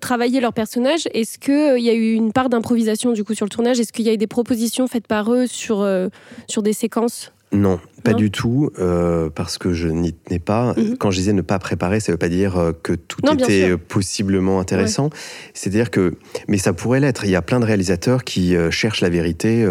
travailler 0.00 0.40
leur 0.40 0.52
personnage, 0.52 1.08
est-ce 1.12 1.38
qu'il 1.38 1.54
euh, 1.54 1.78
il 1.78 1.84
y 1.84 1.90
a 1.90 1.94
eu 1.94 2.12
une 2.12 2.32
part 2.32 2.48
d'improvisation 2.48 3.12
du 3.12 3.24
coup 3.24 3.34
sur 3.34 3.46
le 3.46 3.50
tournage? 3.50 3.80
Est-ce 3.80 3.92
qu'il 3.92 4.04
y 4.04 4.08
a 4.08 4.12
eu 4.12 4.18
des 4.18 4.26
propositions 4.26 4.86
faites 4.86 5.06
par 5.06 5.32
eux 5.32 5.46
sur, 5.46 5.80
euh, 5.80 6.08
sur 6.48 6.62
des 6.62 6.72
séquences? 6.72 7.32
Non, 7.52 7.78
pas 8.02 8.14
du 8.14 8.32
tout, 8.32 8.70
euh, 8.80 9.30
parce 9.30 9.58
que 9.58 9.72
je 9.72 9.86
n'y 9.86 10.12
tenais 10.12 10.40
pas. 10.40 10.74
Mhm. 10.76 10.96
Quand 10.96 11.12
je 11.12 11.18
disais 11.18 11.32
ne 11.32 11.40
pas 11.40 11.60
préparer, 11.60 12.00
ça 12.00 12.10
ne 12.10 12.14
veut 12.14 12.18
pas 12.18 12.28
dire 12.28 12.72
que 12.82 12.94
tout 12.94 13.20
était 13.32 13.76
possiblement 13.76 14.58
intéressant. 14.58 15.10
C'est-à-dire 15.52 15.92
que, 15.92 16.16
mais 16.48 16.58
ça 16.58 16.72
pourrait 16.72 16.98
l'être. 16.98 17.24
Il 17.24 17.30
y 17.30 17.36
a 17.36 17.42
plein 17.42 17.60
de 17.60 17.64
réalisateurs 17.64 18.24
qui 18.24 18.56
cherchent 18.70 19.02
la 19.02 19.08
vérité 19.08 19.64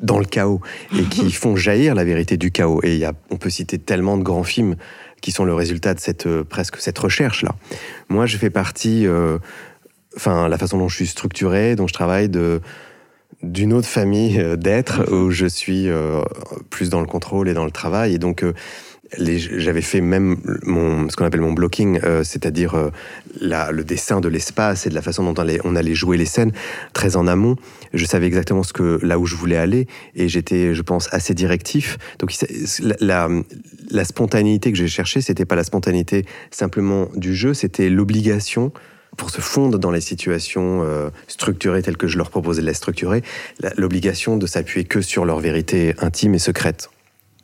dans 0.00 0.18
le 0.18 0.24
chaos 0.24 0.60
et 0.98 1.04
qui 1.04 1.32
font 1.32 1.56
jaillir 1.56 1.94
la 1.94 2.04
vérité 2.04 2.36
du 2.36 2.50
chaos. 2.50 2.80
Et 2.82 2.94
il 2.94 2.98
y 2.98 3.04
a, 3.06 3.12
on 3.30 3.36
peut 3.36 3.50
citer 3.50 3.78
tellement 3.78 4.18
de 4.18 4.22
grands 4.22 4.44
films 4.44 4.76
qui 5.22 5.32
sont 5.32 5.44
le 5.46 5.54
résultat 5.54 5.94
de 5.94 6.00
cette 6.00 6.26
euh, 6.26 6.44
presque 6.44 6.76
cette 6.76 6.98
recherche 6.98 7.42
là. 7.42 7.54
Moi, 8.10 8.26
je 8.26 8.36
fais 8.36 8.50
partie, 8.50 9.06
euh, 9.06 9.38
enfin 10.16 10.48
la 10.48 10.58
façon 10.58 10.76
dont 10.76 10.88
je 10.88 10.96
suis 10.96 11.06
structuré, 11.06 11.74
dont 11.76 11.86
je 11.86 11.94
travaille 11.94 12.28
de 12.28 12.60
d'une 13.42 13.72
autre 13.72 13.88
famille 13.88 14.38
euh, 14.38 14.56
d'êtres 14.56 15.10
où 15.10 15.30
je 15.30 15.46
suis 15.46 15.88
plus 16.68 16.90
dans 16.90 17.00
le 17.00 17.06
contrôle 17.06 17.48
et 17.48 17.54
dans 17.54 17.64
le 17.64 17.70
travail 17.70 18.14
et 18.14 18.18
donc 18.18 18.44
j'avais 19.18 19.82
fait 19.82 20.00
même 20.00 20.36
ce 21.08 21.16
qu'on 21.16 21.24
appelle 21.24 21.40
mon 21.40 21.52
blocking, 21.52 22.00
euh, 22.04 22.24
c'est-à-dire 22.24 22.74
euh, 22.74 22.90
le 23.40 23.82
dessin 23.82 24.20
de 24.20 24.28
l'espace 24.28 24.86
et 24.86 24.90
de 24.90 24.94
la 24.94 25.02
façon 25.02 25.24
dont 25.24 25.34
on 25.64 25.76
allait, 25.76 25.94
jouer 25.94 26.16
les 26.16 26.26
scènes 26.26 26.52
très 26.92 27.16
en 27.16 27.26
amont. 27.26 27.56
Je 27.92 28.04
savais 28.04 28.26
exactement 28.26 28.62
ce 28.62 28.72
que, 28.72 28.98
là 29.02 29.18
où 29.18 29.26
je 29.26 29.36
voulais 29.36 29.56
aller 29.56 29.86
et 30.14 30.28
j'étais, 30.28 30.74
je 30.74 30.82
pense, 30.82 31.12
assez 31.12 31.34
directif. 31.34 31.98
Donc 32.18 32.32
la, 33.00 33.28
la 33.90 34.04
spontanéité 34.04 34.72
que 34.72 34.78
j'ai 34.78 34.88
cherchée, 34.88 35.20
c'était 35.20 35.44
pas 35.44 35.56
la 35.56 35.64
spontanéité 35.64 36.24
simplement 36.50 37.08
du 37.14 37.34
jeu, 37.34 37.54
c'était 37.54 37.90
l'obligation 37.90 38.72
pour 39.16 39.30
se 39.30 39.40
fondre 39.40 39.78
dans 39.78 39.90
les 39.90 40.00
situations 40.00 40.82
euh, 40.82 41.10
structurées 41.28 41.82
telles 41.82 41.96
que 41.96 42.06
je 42.06 42.16
leur 42.16 42.30
proposais 42.30 42.62
de 42.62 42.66
les 42.66 42.74
structurer, 42.74 43.22
l'obligation 43.76 44.36
de 44.36 44.46
s'appuyer 44.46 44.84
que 44.86 45.00
sur 45.00 45.24
leur 45.24 45.40
vérité 45.40 45.94
intime 45.98 46.34
et 46.34 46.38
secrète. 46.38 46.88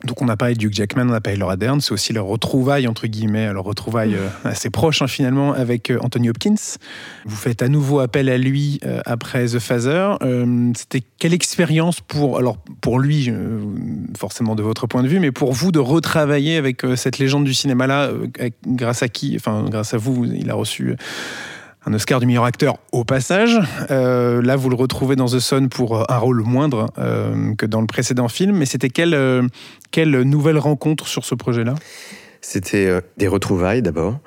Donc 0.05 0.21
on 0.21 0.29
a 0.29 0.37
parlé 0.37 0.55
de 0.55 0.65
Hugh 0.65 0.73
Jackman, 0.73 1.09
on 1.09 1.13
a 1.13 1.19
parlé 1.19 1.35
de 1.35 1.41
Laura 1.41 1.57
Dern, 1.57 1.81
c'est 1.81 1.91
aussi 1.91 2.13
leur 2.13 2.25
retrouvaille, 2.25 2.87
entre 2.87 3.05
guillemets, 3.07 3.51
leur 3.51 3.65
retrouvaille 3.65 4.15
euh, 4.15 4.29
assez 4.45 4.69
proche 4.69 5.01
hein, 5.01 5.07
finalement 5.07 5.51
avec 5.53 5.89
euh, 5.89 5.99
Anthony 6.01 6.29
Hopkins. 6.29 6.55
Vous 7.25 7.35
faites 7.35 7.61
à 7.61 7.67
nouveau 7.67 7.99
appel 7.99 8.29
à 8.29 8.37
lui 8.37 8.79
euh, 8.85 9.01
après 9.05 9.45
The 9.47 9.59
Phaser. 9.59 10.15
C'était 10.75 11.01
quelle 11.17 11.33
expérience 11.33 11.99
pour, 11.99 12.37
alors 12.37 12.57
pour 12.81 12.99
lui, 12.99 13.31
forcément 14.17 14.55
de 14.55 14.63
votre 14.63 14.87
point 14.87 15.03
de 15.03 15.07
vue, 15.07 15.19
mais 15.19 15.31
pour 15.31 15.51
vous 15.51 15.71
de 15.71 15.79
retravailler 15.79 16.55
avec 16.55 16.81
cette 16.95 17.17
légende 17.17 17.43
du 17.43 17.53
cinéma-là, 17.53 18.11
grâce 18.65 19.03
à 19.03 19.09
qui, 19.09 19.35
enfin 19.35 19.65
grâce 19.69 19.93
à 19.93 19.97
vous, 19.97 20.25
il 20.25 20.49
a 20.49 20.53
reçu 20.53 20.95
Oscar 21.93 22.19
du 22.19 22.25
meilleur 22.25 22.45
acteur 22.45 22.77
au 22.91 23.03
passage. 23.03 23.59
Euh, 23.91 24.41
là, 24.41 24.55
vous 24.55 24.69
le 24.69 24.75
retrouvez 24.75 25.15
dans 25.15 25.27
The 25.27 25.39
Sun 25.39 25.69
pour 25.69 26.09
un 26.11 26.17
rôle 26.17 26.41
moindre 26.43 26.91
euh, 26.97 27.53
que 27.55 27.65
dans 27.65 27.81
le 27.81 27.87
précédent 27.87 28.27
film. 28.27 28.57
Mais 28.57 28.65
c'était 28.65 28.89
quelle, 28.89 29.13
euh, 29.13 29.47
quelle 29.91 30.21
nouvelle 30.21 30.57
rencontre 30.57 31.07
sur 31.07 31.25
ce 31.25 31.35
projet-là? 31.35 31.75
C'était 32.41 33.01
des 33.17 33.27
retrouvailles 33.27 33.81
d'abord. 33.81 34.19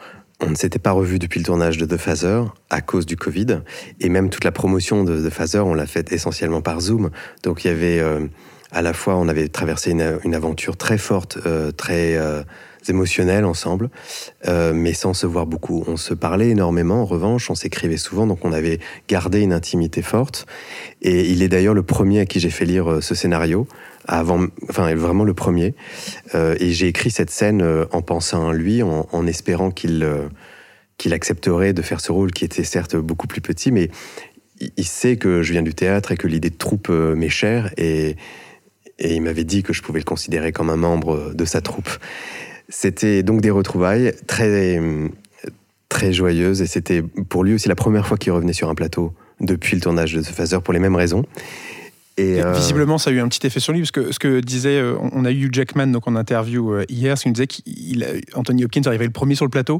On 0.44 0.50
ne 0.50 0.54
s'était 0.54 0.78
pas 0.78 0.90
revu 0.90 1.18
depuis 1.18 1.38
le 1.38 1.46
tournage 1.46 1.78
de 1.78 1.86
The 1.86 1.96
Phaser 1.96 2.42
à 2.68 2.80
cause 2.80 3.06
du 3.06 3.16
Covid. 3.16 3.60
Et 4.00 4.08
même 4.08 4.28
toute 4.28 4.44
la 4.44 4.52
promotion 4.52 5.04
de 5.04 5.28
The 5.28 5.32
Phaser, 5.32 5.60
on 5.60 5.74
l'a 5.74 5.86
faite 5.86 6.12
essentiellement 6.12 6.60
par 6.60 6.80
Zoom. 6.80 7.10
Donc 7.42 7.64
il 7.64 7.68
y 7.68 7.70
avait 7.70 8.02
à 8.70 8.82
la 8.82 8.92
fois, 8.92 9.16
on 9.16 9.28
avait 9.28 9.48
traversé 9.48 9.92
une, 9.92 10.18
une 10.24 10.34
aventure 10.34 10.76
très 10.76 10.98
forte, 10.98 11.38
très 11.76 12.18
émotionnels 12.88 13.44
ensemble, 13.44 13.90
euh, 14.46 14.72
mais 14.74 14.92
sans 14.92 15.14
se 15.14 15.26
voir 15.26 15.46
beaucoup. 15.46 15.84
On 15.86 15.96
se 15.96 16.14
parlait 16.14 16.50
énormément, 16.50 17.02
en 17.02 17.04
revanche, 17.04 17.50
on 17.50 17.54
s'écrivait 17.54 17.96
souvent, 17.96 18.26
donc 18.26 18.44
on 18.44 18.52
avait 18.52 18.78
gardé 19.08 19.40
une 19.40 19.52
intimité 19.52 20.02
forte. 20.02 20.46
Et 21.00 21.30
il 21.30 21.42
est 21.42 21.48
d'ailleurs 21.48 21.74
le 21.74 21.82
premier 21.82 22.20
à 22.20 22.26
qui 22.26 22.40
j'ai 22.40 22.50
fait 22.50 22.64
lire 22.64 22.90
euh, 22.90 23.00
ce 23.00 23.14
scénario, 23.14 23.66
avant, 24.06 24.46
enfin 24.68 24.94
vraiment 24.94 25.24
le 25.24 25.34
premier. 25.34 25.74
Euh, 26.34 26.56
et 26.58 26.72
j'ai 26.72 26.88
écrit 26.88 27.10
cette 27.10 27.30
scène 27.30 27.64
en 27.92 28.02
pensant 28.02 28.48
à 28.48 28.52
lui, 28.52 28.82
en, 28.82 29.26
espérant 29.26 29.70
qu'il 29.70 30.08
qu'il 30.98 31.14
accepterait 31.14 31.72
de 31.72 31.82
faire 31.82 32.00
ce 32.00 32.12
rôle 32.12 32.30
qui 32.30 32.44
était 32.44 32.62
certes 32.62 32.96
beaucoup 32.96 33.26
plus 33.26 33.40
petit, 33.40 33.72
mais 33.72 33.90
il 34.76 34.84
sait 34.84 35.16
que 35.16 35.42
je 35.42 35.52
viens 35.52 35.62
du 35.62 35.74
théâtre 35.74 36.12
et 36.12 36.16
que 36.16 36.28
l'idée 36.28 36.50
de 36.50 36.56
troupe 36.56 36.90
m'est 36.90 37.28
chère 37.28 37.72
et, 37.76 38.16
et 38.98 39.14
il 39.14 39.22
m'avait 39.22 39.44
dit 39.44 39.62
que 39.62 39.72
je 39.72 39.82
pouvais 39.82 39.98
le 39.98 40.04
considérer 40.04 40.52
comme 40.52 40.70
un 40.70 40.76
membre 40.76 41.32
de 41.34 41.44
sa 41.44 41.60
troupe. 41.60 41.90
C'était 42.74 43.22
donc 43.22 43.42
des 43.42 43.50
retrouvailles 43.50 44.14
très, 44.26 44.80
très 45.90 46.12
joyeuses 46.12 46.62
et 46.62 46.66
c'était 46.66 47.02
pour 47.02 47.44
lui 47.44 47.54
aussi 47.54 47.68
la 47.68 47.74
première 47.74 48.06
fois 48.06 48.16
qu'il 48.16 48.32
revenait 48.32 48.54
sur 48.54 48.70
un 48.70 48.74
plateau 48.74 49.12
depuis 49.40 49.76
le 49.76 49.82
tournage 49.82 50.14
de 50.14 50.22
The 50.22 50.32
Phaser 50.32 50.58
pour 50.64 50.72
les 50.72 50.80
mêmes 50.80 50.96
raisons. 50.96 51.26
Et 52.16 52.42
euh, 52.42 52.52
Visiblement, 52.52 52.96
ça 52.96 53.10
a 53.10 53.12
eu 53.12 53.20
un 53.20 53.28
petit 53.28 53.46
effet 53.46 53.60
sur 53.60 53.74
lui, 53.74 53.80
parce 53.80 53.90
que 53.90 54.10
ce 54.10 54.18
que 54.18 54.40
disait, 54.40 54.78
euh, 54.78 54.96
on 55.12 55.24
a 55.26 55.30
eu 55.30 55.50
Jackman 55.52 55.88
donc 55.88 56.08
en 56.08 56.16
interview 56.16 56.72
euh, 56.72 56.84
hier, 56.88 57.18
ce 57.18 57.24
qu'il 57.24 57.32
disait 57.32 57.46
qu'Anthony 57.46 58.64
Hopkins 58.64 58.82
arrivait 58.86 59.04
le 59.04 59.12
premier 59.12 59.34
sur 59.34 59.44
le 59.44 59.50
plateau, 59.50 59.78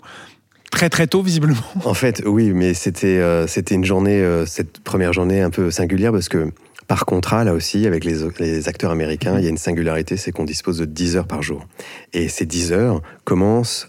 très 0.71 0.91
très 0.91 1.07
tôt 1.07 1.23
visiblement. 1.23 1.63
En 1.85 1.95
fait, 1.95 2.23
oui, 2.27 2.53
mais 2.53 2.75
c'était 2.75 3.21
c'était 3.47 3.75
une 3.75 3.85
journée, 3.85 4.23
cette 4.47 4.81
première 4.81 5.13
journée 5.13 5.41
un 5.41 5.51
peu 5.51 5.71
singulière 5.71 6.13
parce 6.13 6.29
que 6.29 6.51
par 6.93 7.07
contrat, 7.07 7.43
là 7.43 7.55
aussi, 7.55 7.87
avec 7.87 8.05
les, 8.05 8.69
acteurs 8.69 8.91
américains, 8.91 9.39
il 9.39 9.45
y 9.45 9.47
a 9.47 9.49
une 9.49 9.57
singularité, 9.57 10.19
c'est 10.19 10.31
qu'on 10.31 10.45
dispose 10.45 10.77
de 10.77 10.85
10 10.85 11.17
heures 11.17 11.27
par 11.27 11.43
jour. 11.43 11.67
Et 12.13 12.29
ces 12.29 12.45
10 12.45 12.73
heures 12.73 13.01
commencent 13.25 13.89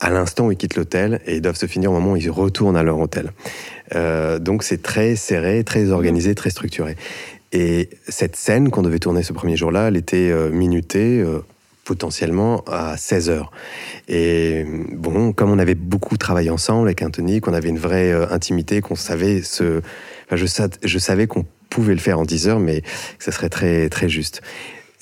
à 0.00 0.10
l'instant 0.10 0.46
où 0.48 0.50
ils 0.50 0.56
quittent 0.56 0.74
l'hôtel 0.74 1.20
et 1.26 1.40
doivent 1.40 1.54
se 1.54 1.66
finir 1.66 1.92
au 1.92 1.94
moment 1.94 2.14
où 2.14 2.16
ils 2.16 2.28
retournent 2.28 2.76
à 2.76 2.82
leur 2.82 2.98
hôtel. 2.98 3.30
Euh, 3.94 4.40
donc 4.40 4.64
c'est 4.64 4.82
très 4.82 5.14
serré, 5.14 5.62
très 5.62 5.92
organisé, 5.92 6.34
très 6.34 6.50
structuré. 6.50 6.96
Et 7.52 7.88
cette 8.08 8.34
scène 8.34 8.70
qu'on 8.70 8.82
devait 8.82 8.98
tourner 8.98 9.22
ce 9.22 9.32
premier 9.32 9.56
jour-là, 9.56 9.86
elle 9.86 9.96
était 9.96 10.32
euh, 10.32 10.50
minutée 10.50 11.20
euh, 11.20 11.44
potentiellement 11.84 12.64
à 12.66 12.96
16 12.96 13.30
heures. 13.30 13.52
Et 14.08 14.66
bon, 14.90 15.32
comme 15.32 15.52
on 15.52 15.60
avait 15.60 15.76
beaucoup 15.76 16.16
travaillé 16.16 16.50
ensemble 16.50 16.88
avec 16.88 17.00
Anthony, 17.02 17.40
qu'on 17.40 17.54
avait 17.54 17.68
une 17.68 17.78
vraie 17.78 18.12
intimité, 18.32 18.80
qu'on 18.80 18.96
savait 18.96 19.40
ce... 19.42 19.82
Enfin, 20.30 20.36
je, 20.36 20.86
je 20.86 20.98
savais 20.98 21.26
qu'on 21.26 21.44
pouvait 21.70 21.94
le 21.94 22.00
faire 22.00 22.18
en 22.18 22.24
10 22.24 22.48
heures, 22.48 22.60
mais 22.60 22.82
ça 23.18 23.32
serait 23.32 23.48
très, 23.48 23.88
très 23.88 24.08
juste. 24.08 24.42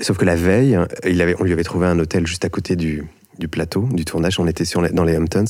Sauf 0.00 0.16
que 0.16 0.24
la 0.24 0.36
veille, 0.36 0.78
il 1.06 1.20
avait, 1.20 1.34
on 1.38 1.44
lui 1.44 1.52
avait 1.52 1.64
trouvé 1.64 1.86
un 1.86 1.98
hôtel 1.98 2.26
juste 2.26 2.44
à 2.44 2.48
côté 2.48 2.76
du, 2.76 3.04
du 3.38 3.48
plateau, 3.48 3.88
du 3.92 4.04
tournage. 4.04 4.38
On 4.40 4.46
était 4.46 4.64
sur 4.64 4.80
dans 4.92 5.04
les 5.04 5.16
Hamptons. 5.16 5.44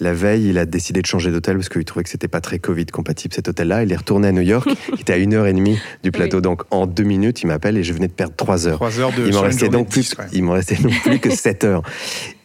La 0.00 0.12
veille, 0.12 0.48
il 0.48 0.58
a 0.58 0.66
décidé 0.66 1.00
de 1.02 1.06
changer 1.06 1.30
d'hôtel 1.30 1.56
parce 1.56 1.68
qu'il 1.68 1.84
trouvait 1.84 2.02
que 2.02 2.10
c'était 2.10 2.28
pas 2.28 2.40
très 2.40 2.58
Covid 2.58 2.86
compatible 2.86 3.34
cet 3.34 3.48
hôtel-là. 3.48 3.82
Il 3.82 3.92
est 3.92 3.96
retourné 3.96 4.28
à 4.28 4.32
New 4.32 4.42
York, 4.42 4.68
qui 4.94 5.00
était 5.02 5.12
à 5.12 5.16
une 5.16 5.34
heure 5.34 5.46
et 5.46 5.52
demie 5.52 5.78
du 6.02 6.12
plateau. 6.12 6.40
Donc 6.40 6.62
en 6.70 6.86
deux 6.86 7.04
minutes, 7.04 7.42
il 7.42 7.46
m'appelle 7.46 7.76
et 7.76 7.84
je 7.84 7.92
venais 7.92 8.08
de 8.08 8.12
perdre 8.12 8.34
trois 8.36 8.66
heures. 8.66 8.76
Trois 8.76 8.98
heures 9.00 9.12
de 9.12 9.26
il 9.26 9.34
m'en 9.34 9.42
restait 9.42 9.68
donc 9.68 9.90
plus, 9.90 10.14
il 10.32 10.42
m'en 10.44 10.52
restait 10.52 10.76
donc 10.76 10.92
plus 11.02 11.18
que 11.18 11.30
sept 11.30 11.64
heures. 11.64 11.82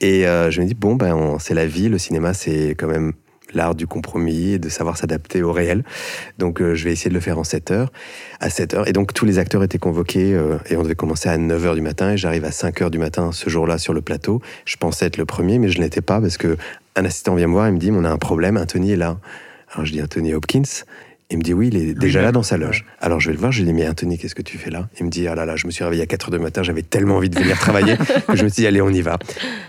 Et 0.01 0.27
euh, 0.27 0.51
je 0.51 0.61
me 0.61 0.65
dis 0.65 0.75
bon 0.75 0.95
ben 0.95 1.37
c'est 1.39 1.53
la 1.53 1.67
vie, 1.67 1.89
le 1.89 1.97
cinéma 1.97 2.33
c'est 2.33 2.69
quand 2.69 2.87
même 2.87 3.13
l'art 3.55 3.75
du 3.75 3.87
compromis 3.87 4.51
et 4.51 4.59
de 4.59 4.69
savoir 4.69 4.97
s'adapter 4.97 5.41
au 5.41 5.51
réel. 5.51 5.83
Donc 6.37 6.61
euh, 6.61 6.75
je 6.75 6.83
vais 6.83 6.91
essayer 6.91 7.09
de 7.09 7.15
le 7.15 7.21
faire 7.21 7.39
en 7.39 7.43
7 7.43 7.71
heures, 7.71 7.91
à 8.39 8.49
7 8.49 8.73
heures. 8.73 8.87
Et 8.87 8.93
donc 8.93 9.13
tous 9.13 9.25
les 9.25 9.39
acteurs 9.39 9.63
étaient 9.63 9.79
convoqués 9.79 10.33
euh, 10.33 10.57
et 10.69 10.77
on 10.77 10.83
devait 10.83 10.95
commencer 10.95 11.29
à 11.29 11.37
9 11.37 11.65
heures 11.65 11.75
du 11.75 11.81
matin 11.81 12.11
et 12.11 12.17
j'arrive 12.17 12.45
à 12.45 12.51
5 12.51 12.81
heures 12.81 12.91
du 12.91 12.99
matin 12.99 13.31
ce 13.31 13.49
jour-là 13.49 13.77
sur 13.77 13.93
le 13.93 14.01
plateau. 14.01 14.41
Je 14.65 14.77
pensais 14.77 15.05
être 15.05 15.17
le 15.17 15.25
premier 15.25 15.57
mais 15.57 15.69
je 15.69 15.79
n'étais 15.79 16.01
pas 16.01 16.21
parce 16.21 16.37
que 16.37 16.57
un 16.95 17.05
assistant 17.05 17.35
vient 17.35 17.47
me 17.47 17.53
voir 17.53 17.67
et 17.67 17.71
me 17.71 17.77
dit 17.77 17.91
on 17.91 18.03
a 18.03 18.09
un 18.09 18.17
problème, 18.17 18.57
Anthony 18.57 18.91
est 18.91 18.97
là. 18.97 19.17
Alors 19.73 19.85
je 19.85 19.91
dis 19.91 20.01
Anthony 20.01 20.33
Hopkins 20.33 20.63
Il 21.31 21.39
me 21.39 21.43
dit 21.43 21.53
oui, 21.53 21.69
il 21.69 21.77
est 21.77 21.93
déjà 21.95 22.21
là 22.21 22.31
dans 22.31 22.43
sa 22.43 22.55
loge. 22.55 22.85
Alors 22.99 23.19
je 23.19 23.29
vais 23.29 23.33
le 23.33 23.39
voir, 23.39 23.51
je 23.51 23.59
lui 23.59 23.65
dis 23.65 23.73
mais 23.73 23.87
Anthony, 23.87 24.19
qu'est-ce 24.19 24.35
que 24.35 24.43
tu 24.43 24.59
fais 24.59 24.69
là? 24.69 24.89
Il 24.99 25.05
me 25.05 25.09
dit 25.09 25.27
ah 25.27 25.33
là 25.33 25.45
là, 25.45 25.55
je 25.55 25.65
me 25.65 25.71
suis 25.71 25.83
réveillé 25.83 26.03
à 26.03 26.05
4 26.05 26.25
heures 26.27 26.37
du 26.37 26.43
matin, 26.43 26.61
j'avais 26.61 26.83
tellement 26.83 27.15
envie 27.15 27.29
de 27.29 27.39
venir 27.39 27.57
travailler 27.57 27.97
que 28.27 28.35
je 28.35 28.43
me 28.43 28.49
suis 28.49 28.61
dit 28.61 28.67
allez, 28.67 28.81
on 28.81 28.89
y 28.89 29.01
va. 29.01 29.17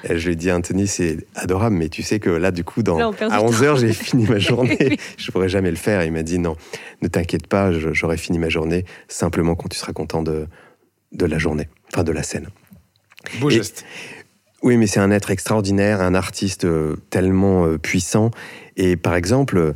Et 0.05 0.19
je 0.19 0.27
lui 0.27 0.35
ai 0.35 0.37
dit 0.37 0.53
Anthony, 0.53 0.87
c'est 0.87 1.27
adorable, 1.35 1.77
mais 1.77 1.89
tu 1.89 2.03
sais 2.03 2.19
que 2.19 2.29
là 2.29 2.51
du 2.51 2.63
coup, 2.63 2.83
dans, 2.83 3.13
à 3.13 3.43
11 3.43 3.63
heures, 3.63 3.77
j'ai 3.77 3.93
fini 3.95 4.27
ma 4.27 4.39
journée, 4.39 4.99
je 5.17 5.31
pourrais 5.31 5.49
jamais 5.49 5.71
le 5.71 5.77
faire. 5.77 6.05
il 6.05 6.13
m'a 6.13 6.23
dit 6.23 6.39
non, 6.39 6.57
ne 7.01 7.09
t'inquiète 7.09 7.47
pas, 7.47 7.73
j'aurai 7.73 8.19
fini 8.19 8.39
ma 8.39 8.51
journée 8.51 8.85
simplement 9.09 9.55
quand 9.55 9.69
tu 9.69 9.79
seras 9.79 9.95
content 9.95 10.23
de, 10.23 10.47
de 11.13 11.25
la 11.25 11.39
journée, 11.39 11.69
enfin 11.91 12.05
de 12.05 12.13
la 12.13 12.23
scène. 12.23 12.49
Beau 13.41 13.49
geste. 13.49 13.87
Oui, 14.63 14.77
mais 14.77 14.87
c'est 14.87 15.01
un 15.01 15.11
être 15.11 15.31
extraordinaire, 15.31 16.01
un 16.01 16.15
artiste 16.15 16.65
euh, 16.65 16.97
tellement 17.11 17.67
euh, 17.67 17.79
puissant. 17.79 18.31
Et 18.77 18.97
par 18.97 19.15
exemple, 19.15 19.75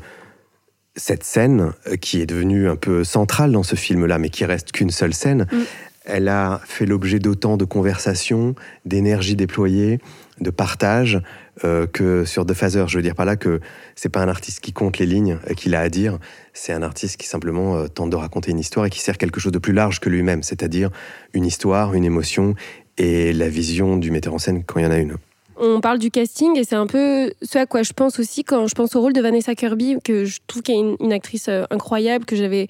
cette 0.96 1.24
scène, 1.24 1.72
euh, 1.86 1.96
qui 1.96 2.20
est 2.20 2.26
devenue 2.26 2.68
un 2.68 2.76
peu 2.76 3.04
centrale 3.04 3.52
dans 3.52 3.62
ce 3.62 3.76
film-là, 3.76 4.18
mais 4.18 4.30
qui 4.30 4.44
reste 4.44 4.72
qu'une 4.72 4.90
seule 4.90 5.14
scène, 5.14 5.46
mm. 5.50 5.56
elle 6.04 6.28
a 6.28 6.60
fait 6.64 6.86
l'objet 6.86 7.18
d'autant 7.18 7.56
de 7.56 7.64
conversations, 7.64 8.54
d'énergie 8.84 9.36
déployée, 9.36 10.00
de 10.40 10.50
partage, 10.50 11.20
euh, 11.64 11.86
que 11.86 12.24
sur 12.24 12.46
The 12.46 12.54
Phaser, 12.54 12.84
je 12.88 12.96
veux 12.96 13.02
dire 13.02 13.14
par 13.14 13.26
là 13.26 13.36
que 13.36 13.60
c'est 13.94 14.08
pas 14.08 14.20
un 14.20 14.28
artiste 14.28 14.60
qui 14.60 14.72
compte 14.72 14.98
les 14.98 15.06
lignes 15.06 15.38
euh, 15.48 15.54
qu'il 15.54 15.74
a 15.74 15.80
à 15.80 15.88
dire, 15.88 16.18
c'est 16.54 16.72
un 16.72 16.82
artiste 16.82 17.18
qui 17.18 17.28
simplement 17.28 17.86
tente 17.88 18.10
de 18.10 18.16
raconter 18.16 18.50
une 18.50 18.58
histoire 18.58 18.86
et 18.86 18.90
qui 18.90 19.00
sert 19.00 19.18
quelque 19.18 19.40
chose 19.40 19.52
de 19.52 19.58
plus 19.58 19.74
large 19.74 20.00
que 20.00 20.08
lui-même, 20.08 20.42
c'est-à-dire 20.42 20.90
une 21.34 21.44
histoire, 21.44 21.94
une 21.94 22.04
émotion 22.04 22.54
et 22.96 23.32
la 23.32 23.48
vision 23.48 23.96
du 23.96 24.10
metteur 24.10 24.34
en 24.34 24.38
scène 24.38 24.64
quand 24.64 24.80
il 24.80 24.84
y 24.84 24.86
en 24.86 24.90
a 24.90 24.98
une 24.98 25.16
on 25.60 25.80
parle 25.80 25.98
du 25.98 26.10
casting 26.10 26.58
et 26.58 26.64
c'est 26.64 26.76
un 26.76 26.86
peu 26.86 27.32
ce 27.42 27.58
à 27.58 27.66
quoi 27.66 27.82
je 27.82 27.92
pense 27.92 28.18
aussi 28.18 28.44
quand 28.44 28.66
je 28.66 28.74
pense 28.74 28.96
au 28.96 29.00
rôle 29.00 29.12
de 29.12 29.20
Vanessa 29.20 29.54
Kirby, 29.54 29.96
que 30.02 30.24
je 30.24 30.38
trouve 30.46 30.62
qu'elle 30.62 30.76
est 30.76 30.96
une, 31.00 31.12
actrice 31.12 31.48
euh, 31.48 31.64
incroyable, 31.70 32.24
que 32.24 32.36
j'avais. 32.36 32.68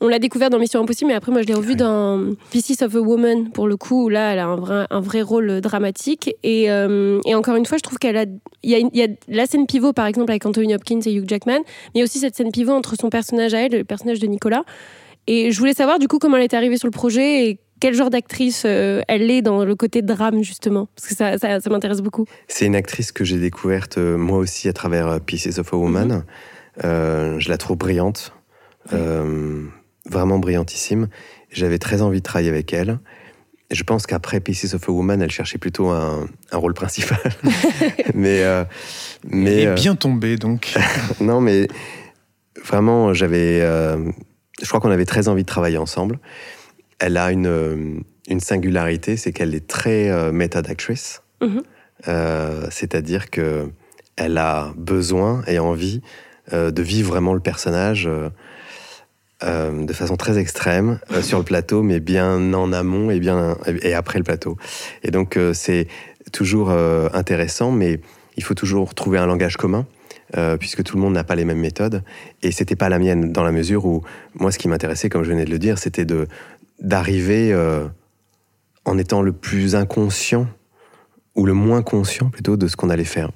On 0.00 0.08
l'a 0.08 0.18
découvert 0.18 0.48
dans 0.48 0.58
Mission 0.58 0.80
Impossible, 0.80 1.08
mais 1.08 1.14
après, 1.14 1.30
moi, 1.30 1.42
je 1.42 1.46
l'ai 1.46 1.52
revue 1.52 1.76
dans 1.76 2.32
Pieces 2.50 2.80
of 2.80 2.94
a 2.94 3.00
Woman, 3.00 3.50
pour 3.50 3.68
le 3.68 3.76
coup, 3.76 4.04
où 4.04 4.08
là, 4.08 4.32
elle 4.32 4.38
a 4.38 4.46
un 4.46 4.56
vrai, 4.56 4.86
un 4.88 5.00
vrai 5.00 5.20
rôle 5.20 5.60
dramatique. 5.60 6.34
Et, 6.42 6.70
euh, 6.70 7.20
et 7.26 7.34
encore 7.34 7.56
une 7.56 7.66
fois, 7.66 7.76
je 7.76 7.82
trouve 7.82 7.98
qu'elle 7.98 8.16
a. 8.16 8.24
Il 8.62 8.70
y, 8.70 8.74
a 8.74 8.78
il 8.78 8.96
y, 8.96 9.02
a 9.02 9.08
la 9.28 9.44
scène 9.44 9.66
pivot, 9.66 9.92
par 9.92 10.06
exemple, 10.06 10.30
avec 10.30 10.46
Anthony 10.46 10.74
Hopkins 10.74 11.00
et 11.04 11.12
Hugh 11.12 11.28
Jackman, 11.28 11.58
mais 11.58 11.64
il 11.96 11.98
y 11.98 12.00
a 12.00 12.04
aussi 12.04 12.18
cette 12.18 12.34
scène 12.34 12.50
pivot 12.50 12.72
entre 12.72 12.94
son 12.98 13.10
personnage 13.10 13.52
à 13.52 13.58
elle, 13.58 13.72
le 13.72 13.84
personnage 13.84 14.20
de 14.20 14.26
Nicolas. 14.26 14.64
Et 15.26 15.50
je 15.50 15.58
voulais 15.58 15.74
savoir, 15.74 15.98
du 15.98 16.08
coup, 16.08 16.18
comment 16.18 16.38
elle 16.38 16.44
est 16.44 16.54
arrivée 16.54 16.78
sur 16.78 16.86
le 16.86 16.92
projet 16.92 17.48
et 17.48 17.58
quel 17.80 17.94
genre 17.94 18.10
d'actrice 18.10 18.64
euh, 18.66 19.00
elle 19.08 19.30
est 19.30 19.42
dans 19.42 19.64
le 19.64 19.74
côté 19.74 20.02
drame, 20.02 20.42
justement? 20.42 20.88
Parce 20.94 21.08
que 21.08 21.14
ça, 21.16 21.38
ça, 21.38 21.70
m'intéresse 21.70 22.02
beaucoup. 22.02 22.26
C'est 22.46 22.66
une 22.66 22.76
actrice 22.76 23.10
que 23.10 23.24
j'ai 23.24 23.38
découverte 23.38 23.98
euh, 23.98 24.16
moi 24.16 24.38
aussi 24.38 24.68
à 24.68 24.72
travers 24.72 25.08
euh, 25.08 25.18
Pieces 25.18 25.58
of 25.58 25.72
a 25.72 25.76
Woman. 25.76 26.24
Mhm. 26.82 27.40
je 27.40 27.48
la 27.48 27.58
trouve 27.58 27.76
brillante, 27.76 28.32
vraiment 30.06 30.38
brillantissime. 30.38 31.08
J'avais 31.50 31.78
très 31.78 32.00
envie 32.00 32.18
de 32.18 32.22
travailler 32.22 32.48
avec 32.48 32.72
elle. 32.72 33.00
Je 33.70 33.82
pense 33.82 34.06
qu'après 34.06 34.40
Pieces 34.40 34.74
of 34.74 34.88
a 34.88 34.92
Woman, 34.92 35.20
elle 35.20 35.30
cherchait 35.30 35.58
plutôt 35.58 35.88
un, 35.88 36.26
un 36.52 36.56
rôle 36.56 36.74
principal. 36.74 37.18
mais, 38.14 38.44
mais 39.28 39.62
elle 39.62 39.68
est 39.68 39.74
bien 39.74 39.94
tombée, 39.94 40.36
donc. 40.36 40.74
non, 41.20 41.40
mais 41.40 41.66
vraiment, 42.64 43.12
j'avais. 43.14 43.60
je 43.60 44.68
crois 44.68 44.80
qu'on 44.80 44.90
avait 44.90 45.06
très 45.06 45.28
envie 45.28 45.42
de 45.42 45.48
travailler 45.48 45.78
ensemble 45.78 46.18
elle 47.00 47.16
a 47.16 47.32
une, 47.32 47.46
euh, 47.46 47.98
une 48.28 48.40
singularité, 48.40 49.16
c'est 49.16 49.32
qu'elle 49.32 49.54
est 49.54 49.66
très 49.66 50.08
euh, 50.10 50.30
métadactrice. 50.30 51.22
Mhm. 51.40 51.62
Euh, 52.08 52.66
c'est-à-dire 52.70 53.30
que 53.30 53.68
elle 54.16 54.38
a 54.38 54.72
besoin 54.76 55.42
et 55.46 55.58
envie 55.58 56.02
de 56.52 56.82
vivre 56.82 57.12
vraiment 57.12 57.32
le 57.32 57.40
personnage 57.40 58.08
de 59.40 59.92
façon 59.92 60.16
très 60.16 60.36
extrême 60.36 60.98
sur 61.22 61.38
le 61.38 61.44
plateau, 61.44 61.82
mais 61.82 62.00
bien 62.00 62.52
en 62.52 62.72
amont 62.72 63.10
et 63.10 63.20
bien 63.20 63.56
et 63.82 63.94
après 63.94 64.18
le 64.18 64.24
plateau. 64.24 64.58
Et 65.02 65.10
donc 65.10 65.38
c'est 65.54 65.86
toujours 66.32 66.70
intéressant, 66.70 67.70
mais 67.70 68.00
il 68.36 68.42
faut 68.42 68.54
toujours 68.54 68.94
trouver 68.94 69.18
un 69.18 69.26
langage 69.26 69.56
commun. 69.56 69.86
puisque 70.58 70.82
tout 70.82 70.96
le 70.96 71.02
monde 71.02 71.14
n'a 71.14 71.24
pas 71.24 71.36
les 71.36 71.46
mêmes 71.46 71.60
méthodes. 71.60 72.02
Et 72.42 72.52
c'était 72.52 72.76
pas 72.76 72.90
la 72.90 72.98
mienne, 72.98 73.32
dans 73.32 73.44
la 73.44 73.52
mesure 73.52 73.86
où, 73.86 74.02
moi, 74.34 74.52
ce 74.52 74.58
qui 74.58 74.68
m'intéressait, 74.68 75.08
comme 75.08 75.24
je 75.24 75.30
venais 75.30 75.44
de 75.44 75.50
le 75.50 75.58
dire, 75.58 75.78
c'était 75.78 76.04
de, 76.04 76.26
d'arriver 76.80 77.52
euh, 77.52 77.86
en 78.84 78.98
étant 78.98 79.22
le 79.22 79.32
plus 79.32 79.74
inconscient, 79.74 80.46
ou 81.36 81.46
le 81.46 81.54
moins 81.54 81.82
conscient 81.82 82.30
plutôt, 82.30 82.56
de 82.56 82.66
ce 82.66 82.76
qu'on 82.76 82.90
allait 82.90 83.04
faire. 83.04 83.30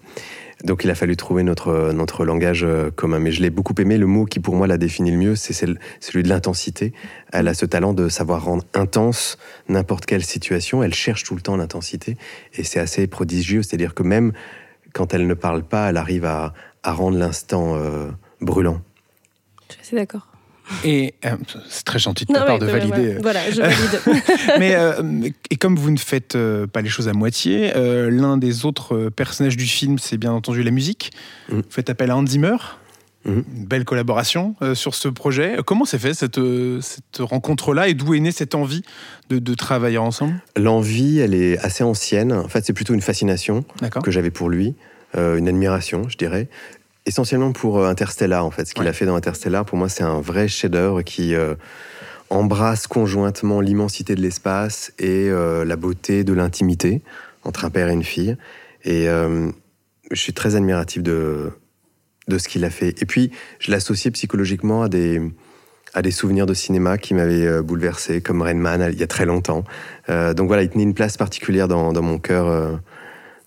Donc 0.64 0.82
il 0.82 0.90
a 0.90 0.94
fallu 0.94 1.14
trouver 1.16 1.42
notre, 1.42 1.92
notre 1.92 2.24
langage 2.24 2.64
euh, 2.64 2.90
commun. 2.90 3.18
Mais 3.18 3.32
je 3.32 3.42
l'ai 3.42 3.50
beaucoup 3.50 3.74
aimé. 3.78 3.98
Le 3.98 4.06
mot 4.06 4.24
qui 4.24 4.40
pour 4.40 4.56
moi 4.56 4.66
l'a 4.66 4.78
définit 4.78 5.10
le 5.10 5.18
mieux, 5.18 5.36
c'est 5.36 5.52
celui 5.52 6.22
de 6.22 6.28
l'intensité. 6.28 6.94
Elle 7.32 7.48
a 7.48 7.54
ce 7.54 7.66
talent 7.66 7.92
de 7.92 8.08
savoir 8.08 8.44
rendre 8.44 8.64
intense 8.72 9.36
n'importe 9.68 10.06
quelle 10.06 10.24
situation. 10.24 10.82
Elle 10.82 10.94
cherche 10.94 11.22
tout 11.24 11.34
le 11.34 11.42
temps 11.42 11.56
l'intensité. 11.56 12.16
Et 12.54 12.64
c'est 12.64 12.80
assez 12.80 13.06
prodigieux. 13.06 13.62
C'est-à-dire 13.62 13.94
que 13.94 14.02
même 14.02 14.32
quand 14.94 15.12
elle 15.12 15.26
ne 15.26 15.34
parle 15.34 15.64
pas, 15.64 15.90
elle 15.90 15.98
arrive 15.98 16.24
à, 16.24 16.54
rendre 16.84 17.18
l'instant 17.18 17.74
euh, 17.76 18.10
brûlant. 18.40 18.80
Je 19.68 19.74
suis 19.74 19.82
assez 19.82 19.96
d'accord. 19.96 20.33
Et 20.84 21.14
euh, 21.24 21.36
c'est 21.68 21.84
très 21.84 21.98
gentil 21.98 22.24
de 22.24 22.32
ta 22.32 22.42
part 22.42 22.58
de 22.58 22.66
valider. 22.66 23.18
Voilà, 23.20 23.50
je 23.50 23.60
valide. 23.60 24.22
mais 24.58 24.74
euh, 24.74 25.28
et 25.50 25.56
comme 25.56 25.76
vous 25.76 25.90
ne 25.90 25.98
faites 25.98 26.36
euh, 26.36 26.66
pas 26.66 26.80
les 26.80 26.88
choses 26.88 27.08
à 27.08 27.12
moitié, 27.12 27.72
l'un 27.74 28.36
des 28.36 28.64
autres 28.64 29.10
personnages 29.10 29.56
du 29.56 29.66
film, 29.66 29.98
c'est 29.98 30.16
bien 30.16 30.32
entendu 30.32 30.62
la 30.62 30.70
musique. 30.70 31.12
Mm. 31.48 31.56
Vous 31.56 31.62
faites 31.68 31.90
appel 31.90 32.10
à 32.10 32.16
Hans 32.16 32.26
Zimmer. 32.26 32.56
Mm. 33.24 33.30
Une 33.56 33.64
belle 33.66 33.84
collaboration 33.84 34.54
sur 34.74 34.94
ce 34.94 35.08
projet. 35.08 35.56
Comment 35.66 35.84
s'est 35.84 35.98
fait 35.98 36.14
cette, 36.14 36.40
cette 36.80 37.18
rencontre-là 37.18 37.88
et 37.88 37.94
d'où 37.94 38.14
est 38.14 38.20
née 38.20 38.32
cette 38.32 38.54
envie 38.54 38.82
de, 39.28 39.38
de 39.38 39.54
travailler 39.54 39.98
ensemble? 39.98 40.34
L'envie, 40.56 41.18
elle 41.18 41.34
est 41.34 41.58
assez 41.58 41.84
ancienne. 41.84 42.32
En 42.32 42.48
fait, 42.48 42.64
c'est 42.64 42.72
plutôt 42.72 42.94
une 42.94 43.02
fascination 43.02 43.64
que 44.02 44.10
j'avais 44.10 44.30
pour 44.30 44.48
lui, 44.48 44.74
une 45.16 45.48
admiration, 45.48 46.08
je 46.08 46.16
dirais 46.16 46.48
essentiellement 47.06 47.52
pour 47.52 47.78
euh, 47.78 47.88
Interstellar, 47.88 48.44
en 48.44 48.50
fait. 48.50 48.66
Ce 48.66 48.74
qu'il 48.74 48.86
a 48.86 48.92
fait 48.92 49.06
dans 49.06 49.16
Interstellar, 49.16 49.64
pour 49.64 49.78
moi, 49.78 49.88
c'est 49.88 50.04
un 50.04 50.20
vrai 50.20 50.48
chef-d'œuvre 50.48 51.02
qui 51.02 51.34
euh, 51.34 51.54
embrasse 52.30 52.86
conjointement 52.86 53.60
l'immensité 53.60 54.14
de 54.14 54.22
l'espace 54.22 54.92
et 54.98 55.28
euh, 55.28 55.64
la 55.64 55.76
beauté 55.76 56.24
de 56.24 56.32
l'intimité 56.32 57.02
entre 57.44 57.64
un 57.64 57.70
père 57.70 57.88
et 57.88 57.92
une 57.92 58.04
fille. 58.04 58.36
Et 58.84 59.06
je 59.06 60.20
suis 60.20 60.34
très 60.34 60.56
admiratif 60.56 61.02
de, 61.02 61.52
de 62.28 62.36
ce 62.36 62.48
qu'il 62.48 62.64
a 62.66 62.70
fait. 62.70 63.00
Et 63.00 63.06
puis, 63.06 63.30
je 63.58 63.70
l'associais 63.70 64.10
psychologiquement 64.10 64.82
à 64.82 64.90
des, 64.90 65.22
à 65.94 66.02
des 66.02 66.10
souvenirs 66.10 66.44
de 66.44 66.52
cinéma 66.52 66.98
qui 66.98 67.14
m'avaient 67.14 67.62
bouleversé, 67.62 68.20
comme 68.20 68.42
Rain 68.42 68.52
Man 68.52 68.90
il 68.92 68.98
y 68.98 69.02
a 69.02 69.06
très 69.06 69.24
longtemps. 69.24 69.64
donc 70.08 70.46
voilà, 70.48 70.62
il 70.62 70.68
tenait 70.68 70.82
une 70.84 70.92
place 70.92 71.16
particulière 71.16 71.66
dans, 71.66 71.94
dans 71.94 72.02
mon 72.02 72.18
cœur. 72.18 72.78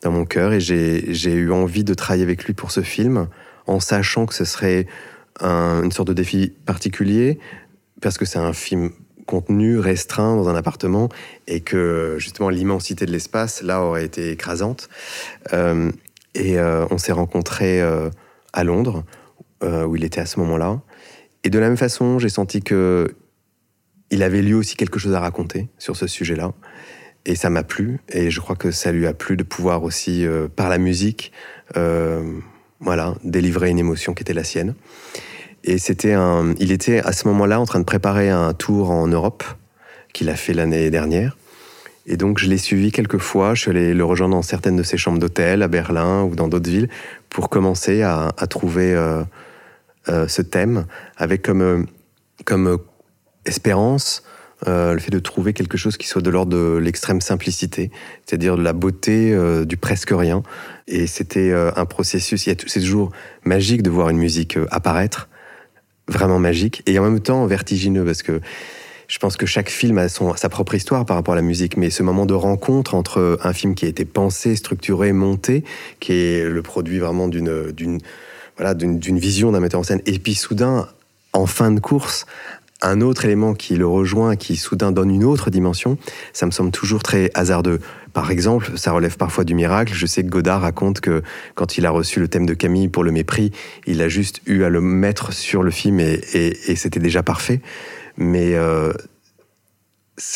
dans 0.02 0.12
mon 0.12 0.26
cœur 0.26 0.54
et 0.54 0.60
j'ai 0.60 1.34
eu 1.34 1.52
envie 1.52 1.84
de 1.84 1.93
travailler 1.93 2.24
avec 2.24 2.46
lui 2.46 2.54
pour 2.54 2.72
ce 2.72 2.82
film 2.82 3.28
en 3.68 3.80
sachant 3.80 4.26
que 4.26 4.34
ce 4.34 4.46
serait 4.46 4.88
une 5.42 5.92
sorte 5.92 6.08
de 6.08 6.14
défi 6.14 6.54
particulier, 6.66 7.40
parce 8.02 8.18
que 8.18 8.26
c'est 8.26 8.40
un 8.40 8.54
film 8.54 8.92
contenu, 9.28 9.78
restreint 9.78 10.36
dans 10.36 10.50
un 10.50 10.56
appartement, 10.56 11.10
et 11.46 11.62
que 11.62 12.16
justement 12.18 12.50
l'immensité 12.50 13.06
de 13.06 13.12
l'espace, 13.12 13.62
là, 13.62 13.84
aurait 13.84 14.06
été 14.06 14.32
écrasante. 14.32 14.90
Euh, 15.54 15.92
et 16.34 16.58
euh, 16.58 16.88
on 16.90 16.98
s'est 16.98 17.12
rencontrés 17.12 17.82
euh, 17.82 18.10
à 18.54 18.64
Londres, 18.64 19.04
où 19.64 19.96
il 19.96 20.04
était 20.04 20.22
à 20.22 20.28
ce 20.28 20.40
moment-là. 20.40 20.82
Et 21.44 21.50
de 21.50 21.58
la 21.58 21.68
même 21.68 21.78
façon, 21.78 22.20
j'ai 22.20 22.30
senti 22.30 22.62
que 22.62 23.08
il 24.12 24.22
avait 24.22 24.44
lui 24.44 24.54
aussi 24.54 24.76
quelque 24.76 25.00
chose 25.00 25.16
à 25.16 25.20
raconter 25.20 25.68
sur 25.80 25.98
ce 25.98 26.06
sujet-là. 26.06 26.54
Et 27.26 27.36
ça 27.36 27.50
m'a 27.50 27.64
plu, 27.64 28.00
et 28.08 28.30
je 28.30 28.40
crois 28.40 28.56
que 28.56 28.70
ça 28.70 28.92
lui 28.92 29.08
a 29.08 29.14
plu 29.14 29.36
de 29.36 29.42
pouvoir 29.42 29.84
aussi, 29.84 30.26
par 30.56 30.70
la 30.70 30.78
musique, 30.78 31.32
voilà, 32.80 33.16
délivrer 33.24 33.70
une 33.70 33.80
émotion 33.80 34.13
qui 34.13 34.24
était 34.24 34.34
la 34.34 34.44
sienne. 34.44 34.76
Et 35.63 35.78
c'était 35.78 36.13
un, 36.13 36.54
il 36.60 36.72
était 36.72 37.00
à 37.00 37.12
ce 37.12 37.28
moment-là 37.28 37.60
en 37.60 37.66
train 37.66 37.80
de 37.80 37.86
préparer 37.86 38.30
un 38.30 38.54
tour 38.54 38.92
en 38.92 39.08
Europe 39.08 39.44
qu'il 40.13 40.30
a 40.30 40.36
fait 40.36 40.54
l'année 40.54 40.90
dernière. 40.90 41.38
Et 42.06 42.16
donc 42.16 42.38
je 42.40 42.48
l'ai 42.48 42.58
suivi 42.58 42.92
quelques 42.92 43.18
fois. 43.18 43.54
Je 43.54 43.62
suis 43.62 43.72
allé 43.72 43.94
le 43.94 44.06
rejoindre 44.06 44.36
dans 44.36 44.42
certaines 44.42 44.78
de 44.78 44.84
ses 44.84 44.98
chambres 44.98 45.20
d'hôtel 45.20 45.62
à 45.62 45.68
Berlin 45.68 46.24
ou 46.24 46.36
dans 46.36 46.48
d'autres 46.48 46.70
villes 46.70 46.90
pour 47.30 47.50
commencer 47.50 48.02
à, 48.02 48.32
trouver 48.50 48.94
euh, 48.94 49.24
euh, 50.08 50.28
ce 50.28 50.42
thème 50.42 50.86
avec 51.18 51.42
comme, 51.42 51.62
euh, 51.62 51.84
comme 52.46 52.78
espérance 53.46 54.24
euh, 54.65 54.93
le 54.93 55.00
fait 55.00 55.12
de 55.12 55.20
trouver 55.20 55.54
quelque 55.54 55.78
chose 55.78 55.98
qui 55.98 56.08
soit 56.08 56.24
de 56.24 56.32
l'ordre 56.32 56.52
de 56.52 56.78
l'extrême 56.78 57.22
simplicité, 57.22 57.91
c'est-à-dire 58.26 58.58
de 58.58 58.63
la 58.63 58.74
beauté 58.74 59.32
euh, 59.32 59.65
du 59.65 59.78
presque 59.78 60.10
rien. 60.12 60.41
Et 60.88 61.06
c'était 61.06 61.52
euh, 61.52 61.72
un 61.76 61.86
processus, 61.86 62.43
c'est 62.43 62.80
toujours 62.80 63.12
magique 63.43 63.84
de 63.84 63.91
voir 63.91 64.10
une 64.10 64.17
musique 64.17 64.58
apparaître, 64.72 65.30
vraiment 66.08 66.39
magique, 66.39 66.82
et 66.88 66.98
en 66.98 67.04
même 67.04 67.20
temps 67.20 67.46
vertigineux, 67.46 68.04
parce 68.04 68.24
que 68.24 68.41
je 69.08 69.20
pense 69.20 69.38
que 69.38 69.46
chaque 69.46 69.70
film 69.70 70.00
a 70.00 70.10
son, 70.10 70.36
sa 70.36 70.50
propre 70.50 70.74
histoire 70.74 71.06
par 71.06 71.17
rapport 71.17 71.34
à 71.34 71.38
la 71.38 71.43
musique, 71.43 71.78
mais 71.78 71.91
ce 71.91 72.02
moment 72.02 72.26
de 72.26 72.34
rencontre 72.34 72.96
entre 72.96 73.39
un 73.43 73.54
film 73.54 73.76
qui 73.76 73.86
a 73.86 73.88
été 73.88 74.06
pensé, 74.06 74.56
structuré, 74.56 75.13
monté, 75.13 75.63
qui 76.00 76.13
est 76.13 76.43
le 76.50 76.62
produit 76.63 76.98
vraiment 76.98 77.28
d'une 77.28 78.00
voilà, 78.58 78.74
d'une 78.74 79.20
vision 79.20 79.52
d'un 79.52 79.60
metteur 79.60 79.80
en 79.80 79.84
scène, 79.84 80.02
et 80.08 80.17
puis 80.17 80.34
soudain 80.34 80.88
en 81.34 81.46
fin 81.46 81.72
de 81.72 81.80
course 81.80 82.26
un 82.82 83.02
autre 83.02 83.26
élément 83.26 83.54
qui 83.54 83.76
le 83.76 83.88
rejoint, 83.88 84.36
qui 84.36 84.56
soudain 84.56 84.92
donne 84.92 85.10
une 85.10 85.24
autre 85.24 85.50
dimension, 85.50 85.98
ça 86.34 86.46
me 86.46 86.52
semble 86.52 86.72
toujours 86.72 87.02
très 87.02 87.32
hasardeux. 87.34 87.80
Par 88.13 88.32
exemple, 88.32 88.72
ça 88.78 88.92
relève 88.92 89.18
parfois 89.18 89.44
du 89.44 89.56
miracle. 89.56 89.94
Je 89.94 90.06
sais 90.06 90.24
que 90.24 90.30
Godard 90.30 90.62
raconte 90.62 91.00
que 91.02 91.24
quand 91.56 91.78
il 91.78 91.86
a 91.86 91.92
reçu 91.92 92.20
le 92.20 92.28
thème 92.28 92.46
de 92.46 92.54
Camille 92.54 92.88
pour 92.88 93.04
le 93.04 93.12
mépris, 93.12 93.52
il 93.86 94.02
a 94.02 94.10
juste 94.10 94.42
eu 94.46 94.63
à 94.63 94.70
le 94.70 94.82
mettre 94.82 95.34
sur 95.34 95.63
le 95.63 95.72
film 95.72 96.00
et, 96.00 96.76
c'était 96.76 97.00
déjà 97.00 97.24
parfait. 97.24 97.62
Mais 98.18 98.56
euh, 98.56 98.94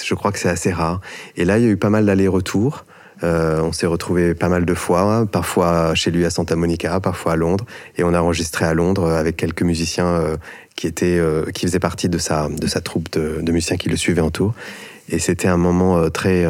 je 0.03 0.13
crois 0.15 0.31
que 0.31 0.39
c'est 0.39 0.49
assez 0.49 0.71
rare. 0.71 1.01
Et 1.35 1.45
là, 1.45 1.57
il 1.57 1.65
y 1.65 1.67
a 1.67 1.71
eu 1.71 1.77
pas 1.77 1.89
mal 1.89 2.05
d'allers-retours. 2.05 2.85
Euh, 3.23 3.61
on 3.61 3.71
s'est 3.71 3.85
retrouvé 3.85 4.33
pas 4.33 4.49
mal 4.49 4.65
de 4.65 4.73
fois, 4.73 5.25
parfois 5.31 5.93
chez 5.95 6.11
lui 6.11 6.25
à 6.25 6.29
Santa 6.29 6.55
Monica, 6.55 6.99
parfois 6.99 7.33
à 7.33 7.35
Londres, 7.35 7.65
et 7.97 8.03
on 8.03 8.13
a 8.13 8.21
enregistré 8.21 8.65
à 8.65 8.73
Londres 8.73 9.09
avec 9.11 9.37
quelques 9.37 9.61
musiciens 9.61 10.07
euh, 10.07 10.37
qui 10.75 10.87
étaient, 10.87 11.19
euh, 11.19 11.45
qui 11.51 11.67
faisaient 11.67 11.79
partie 11.79 12.09
de 12.09 12.17
sa 12.17 12.49
de 12.49 12.67
sa 12.67 12.81
troupe 12.81 13.11
de, 13.11 13.51
musiciens 13.51 13.77
qui 13.77 13.89
le 13.89 13.97
suivaient 13.97 14.21
en 14.21 14.31
tour. 14.31 14.53
Et 15.09 15.19
c'était 15.19 15.47
un 15.47 15.57
moment 15.57 16.09
très 16.09 16.45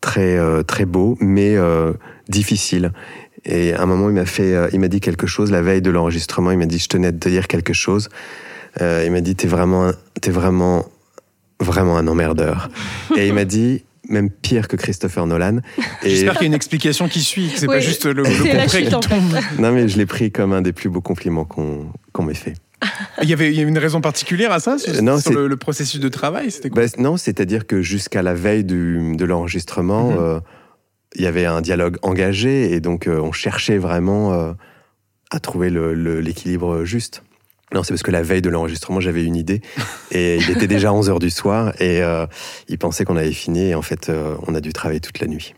très 0.00 0.38
très 0.64 0.84
beau, 0.84 1.16
mais 1.20 1.56
difficile. 2.28 2.92
Et 3.46 3.72
à 3.72 3.82
un 3.82 3.86
moment, 3.86 4.10
il 4.10 4.14
m'a 4.14 4.26
fait, 4.26 4.54
il 4.72 4.80
m'a 4.80 4.88
dit 4.88 5.00
quelque 5.00 5.26
chose 5.26 5.50
la 5.50 5.62
veille 5.62 5.80
de 5.80 5.90
l'enregistrement. 5.90 6.50
Il 6.50 6.58
m'a 6.58 6.66
dit, 6.66 6.78
je 6.78 6.88
tenais 6.88 7.08
à 7.08 7.12
te 7.12 7.28
dire 7.28 7.48
quelque 7.48 7.72
chose. 7.72 8.10
il 8.78 9.10
m'a 9.10 9.22
dit, 9.22 9.34
t'es 9.36 9.48
vraiment, 9.48 9.92
t'es 10.20 10.30
vraiment, 10.30 10.84
vraiment 11.60 11.96
un 11.96 12.06
emmerdeur. 12.08 12.68
Et 13.16 13.26
il 13.26 13.32
m'a 13.32 13.46
dit, 13.46 13.84
même 14.08 14.30
pire 14.30 14.68
que 14.68 14.76
Christopher 14.76 15.26
Nolan. 15.26 15.60
J'espère 16.02 16.34
qu'il 16.34 16.42
y 16.42 16.44
a 16.44 16.48
une 16.48 16.54
explication 16.54 17.08
qui 17.08 17.20
suit, 17.20 17.48
que 17.48 17.58
c'est 17.58 17.66
pas 17.66 17.80
juste 17.80 18.06
le, 18.06 18.22
le 18.22 18.66
qui 18.68 18.88
tombe. 18.88 19.02
Non, 19.58 19.72
mais 19.72 19.88
je 19.88 19.96
l'ai 19.96 20.06
pris 20.06 20.30
comme 20.30 20.52
un 20.52 20.62
des 20.62 20.72
plus 20.72 20.88
beaux 20.88 21.00
compliments 21.00 21.44
qu'on 21.44 22.22
m'ait 22.22 22.34
fait. 22.34 22.54
Il 23.22 23.28
y, 23.28 23.32
avait, 23.32 23.50
il 23.50 23.56
y 23.56 23.60
avait 23.62 23.70
une 23.70 23.78
raison 23.78 24.00
particulière 24.00 24.52
à 24.52 24.60
ça 24.60 24.78
sur, 24.78 25.02
non, 25.02 25.18
sur 25.18 25.32
le, 25.32 25.56
processus 25.56 25.98
de 25.98 26.08
travail 26.08 26.50
c'était 26.50 26.68
bah, 26.68 26.82
Non, 26.98 27.16
c'est-à-dire 27.16 27.66
que 27.66 27.80
jusqu'à 27.80 28.22
la 28.22 28.34
veille 28.34 28.64
du, 28.64 29.16
de 29.16 29.24
l'enregistrement, 29.24 30.10
mhm. 30.10 30.18
euh, 30.18 30.40
il 31.14 31.22
y 31.22 31.26
avait 31.26 31.46
un 31.46 31.62
dialogue 31.62 31.96
engagé 32.02 32.72
et 32.72 32.80
donc 32.80 33.06
euh, 33.06 33.18
on 33.18 33.32
cherchait 33.32 33.78
vraiment 33.78 34.34
euh, 34.34 34.52
à 35.30 35.40
trouver 35.40 35.70
l'équilibre 35.70 36.84
juste. 36.84 37.22
Non, 37.74 37.82
c'est 37.82 37.92
parce 37.92 38.02
que 38.02 38.12
la 38.12 38.22
veille 38.22 38.42
de 38.42 38.48
l'enregistrement, 38.48 39.00
j'avais 39.00 39.24
une 39.24 39.34
idée 39.34 39.60
et 40.12 40.36
il 40.36 40.50
était 40.50 40.68
déjà 40.68 40.90
11h 40.92 41.18
du 41.18 41.30
soir 41.30 41.72
et 41.80 42.02
euh, 42.02 42.26
il 42.68 42.78
pensait 42.78 43.04
qu'on 43.04 43.16
avait 43.16 43.32
fini 43.32 43.70
et 43.70 43.74
en 43.74 43.82
fait, 43.82 44.08
euh, 44.08 44.36
on 44.46 44.54
a 44.54 44.60
dû 44.60 44.72
travailler 44.72 45.00
toute 45.00 45.18
la 45.20 45.26
nuit. 45.26 45.54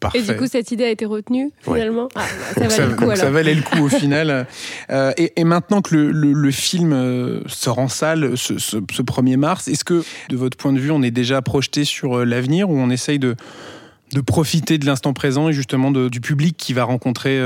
Parfait. 0.00 0.20
Et 0.20 0.22
du 0.22 0.34
coup, 0.34 0.46
cette 0.46 0.72
idée 0.72 0.84
a 0.84 0.88
été 0.88 1.04
retenue 1.04 1.52
finalement? 1.60 2.08
Ah, 2.14 2.24
Ça 2.54 2.66
valait 2.66 2.86
le 2.86 2.94
coup 2.94 3.04
alors. 3.04 3.16
Ça 3.18 3.30
valait 3.30 3.54
le 3.54 3.60
coup 3.60 3.84
au 3.84 3.88
final. 4.00 4.46
Euh, 4.90 5.12
et, 5.18 5.44
maintenant 5.44 5.82
que 5.82 5.94
le, 5.94 6.50
film 6.50 7.42
sort 7.46 7.78
en 7.78 7.88
salle 7.88 8.34
ce, 8.38 8.78
1er 8.78 9.36
mars, 9.36 9.68
est-ce 9.68 9.84
que 9.84 10.02
de 10.30 10.36
votre 10.38 10.56
point 10.56 10.72
de 10.72 10.80
vue, 10.80 10.90
on 10.90 11.02
est 11.02 11.10
déjà 11.10 11.42
projeté 11.42 11.84
sur 11.84 12.24
l'avenir 12.24 12.70
ou 12.70 12.78
on 12.78 12.88
essaye 12.88 13.18
de, 13.18 13.36
de 14.14 14.20
profiter 14.22 14.78
de 14.78 14.86
l'instant 14.86 15.12
présent 15.12 15.50
et 15.50 15.52
justement 15.52 15.90
du 15.90 16.20
public 16.22 16.56
qui 16.56 16.72
va 16.72 16.84
rencontrer 16.84 17.38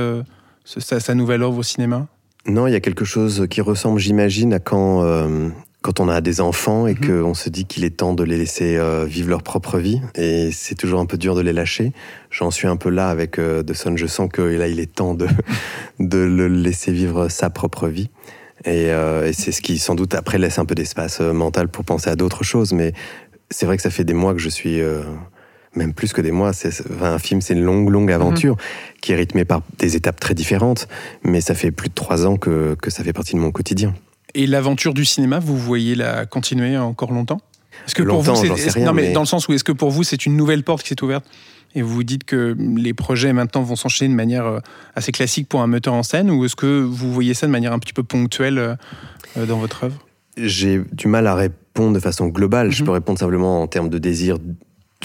sa, 0.64 1.00
sa 1.00 1.14
nouvelle 1.16 1.42
œuvre 1.42 1.58
au 1.58 1.64
cinéma? 1.64 2.06
Non, 2.46 2.66
il 2.66 2.72
y 2.72 2.76
a 2.76 2.80
quelque 2.80 3.04
chose 3.04 3.46
qui 3.48 3.60
ressemble, 3.62 3.98
j'imagine, 3.98 4.52
à 4.52 4.58
quand, 4.58 5.02
euh, 5.02 5.48
quand 5.80 6.00
on 6.00 6.08
a 6.08 6.20
des 6.20 6.42
enfants 6.42 6.86
et 6.86 6.94
mhm. 6.94 7.22
qu'on 7.22 7.34
se 7.34 7.48
dit 7.48 7.64
qu'il 7.64 7.84
est 7.84 7.96
temps 7.96 8.12
de 8.12 8.22
les 8.22 8.36
laisser 8.36 8.76
euh, 8.76 9.06
vivre 9.06 9.30
leur 9.30 9.42
propre 9.42 9.78
vie. 9.78 10.02
Et 10.14 10.50
c'est 10.52 10.74
toujours 10.74 11.00
un 11.00 11.06
peu 11.06 11.16
dur 11.16 11.34
de 11.34 11.40
les 11.40 11.54
lâcher. 11.54 11.92
J'en 12.30 12.50
suis 12.50 12.68
un 12.68 12.76
peu 12.76 12.90
là 12.90 13.08
avec 13.08 13.38
euh, 13.38 13.62
The 13.62 13.72
Sun. 13.72 13.96
Je 13.96 14.06
sens 14.06 14.28
que 14.30 14.42
là, 14.42 14.68
il 14.68 14.78
est 14.78 14.94
temps 14.94 15.14
de, 15.14 15.26
de 16.00 16.18
le 16.18 16.48
laisser 16.48 16.92
vivre 16.92 17.28
sa 17.28 17.48
propre 17.48 17.88
vie. 17.88 18.10
Et, 18.66 18.84
et 18.86 19.32
c'est 19.34 19.52
ce 19.52 19.60
qui, 19.60 19.78
sans 19.78 19.94
doute, 19.94 20.14
après 20.14 20.38
laisse 20.38 20.58
un 20.58 20.64
peu 20.64 20.74
d'espace 20.74 21.20
mental 21.20 21.68
pour 21.68 21.84
penser 21.84 22.08
à 22.08 22.16
d'autres 22.16 22.44
choses. 22.44 22.72
Mais 22.72 22.94
c'est 23.50 23.66
vrai 23.66 23.76
que 23.76 23.82
ça 23.82 23.90
fait 23.90 24.04
des 24.04 24.14
mois 24.14 24.32
que 24.32 24.40
je 24.40 24.48
suis 24.48 24.80
même 25.76 25.94
plus 25.94 26.12
que 26.12 26.20
des 26.20 26.32
mois. 26.32 26.52
C'est, 26.52 26.72
un 27.02 27.18
film, 27.18 27.40
c'est 27.40 27.54
une 27.54 27.62
longue, 27.62 27.90
longue 27.90 28.08
mhm. 28.08 28.14
aventure 28.14 28.56
qui 29.00 29.12
est 29.12 29.16
rythmée 29.16 29.44
par 29.44 29.62
des 29.78 29.96
étapes 29.96 30.20
très 30.20 30.34
différentes. 30.34 30.88
Mais 31.22 31.40
ça 31.40 31.54
fait 31.54 31.70
plus 31.70 31.88
de 31.88 31.94
trois 31.94 32.26
ans 32.26 32.36
que, 32.36 32.74
que 32.80 32.90
ça 32.90 33.04
fait 33.04 33.12
partie 33.12 33.34
de 33.34 33.40
mon 33.40 33.50
quotidien. 33.50 33.94
Et 34.34 34.46
l'aventure 34.46 34.94
du 34.94 35.04
cinéma, 35.04 35.38
vous 35.38 35.56
voyez 35.56 35.94
la 35.94 36.26
continuer 36.26 36.76
encore 36.76 37.12
longtemps? 37.12 37.40
Est-ce 37.86 37.94
que 37.94 38.02
pour 38.02 38.22
vous, 38.22 38.34
c'est, 38.34 38.80
non, 38.80 38.92
mais, 38.92 39.12
dans 39.12 39.20
le 39.20 39.26
sens 39.26 39.48
où 39.48 39.52
est-ce 39.52 39.64
que 39.64 39.72
pour 39.72 39.90
vous, 39.90 40.04
c'est 40.04 40.26
une 40.26 40.36
nouvelle 40.36 40.62
porte 40.62 40.82
qui 40.82 40.88
s'est 40.88 41.02
ouverte? 41.02 41.24
Et 41.74 41.82
vous 41.82 41.92
vous 41.92 42.04
dites 42.04 42.24
que 42.24 42.56
les 42.58 42.94
projets 42.94 43.32
maintenant 43.32 43.62
vont 43.62 43.76
s'enchaîner 43.76 44.08
de 44.08 44.14
manière 44.14 44.46
euh, 44.46 44.60
assez 44.94 45.10
classique 45.10 45.48
pour 45.48 45.60
un 45.60 45.66
metteur 45.66 45.94
en 45.94 46.04
scène 46.04 46.30
ou 46.30 46.44
est-ce 46.44 46.54
que 46.54 46.82
vous 46.82 47.12
voyez 47.12 47.34
ça 47.34 47.46
de 47.46 47.52
manière 47.52 47.72
un 47.72 47.80
petit 47.80 47.92
peu 47.92 48.04
ponctuelle 48.04 48.58
euh, 48.58 49.46
dans 49.46 49.58
votre 49.58 49.84
œuvre? 49.84 50.06
J'ai 50.36 50.80
du 50.92 51.08
mal 51.08 51.26
à 51.26 51.34
répondre 51.34 51.92
de 51.92 52.00
façon 52.00 52.28
globale. 52.28 52.70
Je 52.70 52.82
mhm. 52.82 52.86
peux 52.86 52.92
répondre 52.92 53.18
simplement 53.18 53.60
en 53.60 53.66
termes 53.66 53.88
de 53.88 53.98
désir 53.98 54.38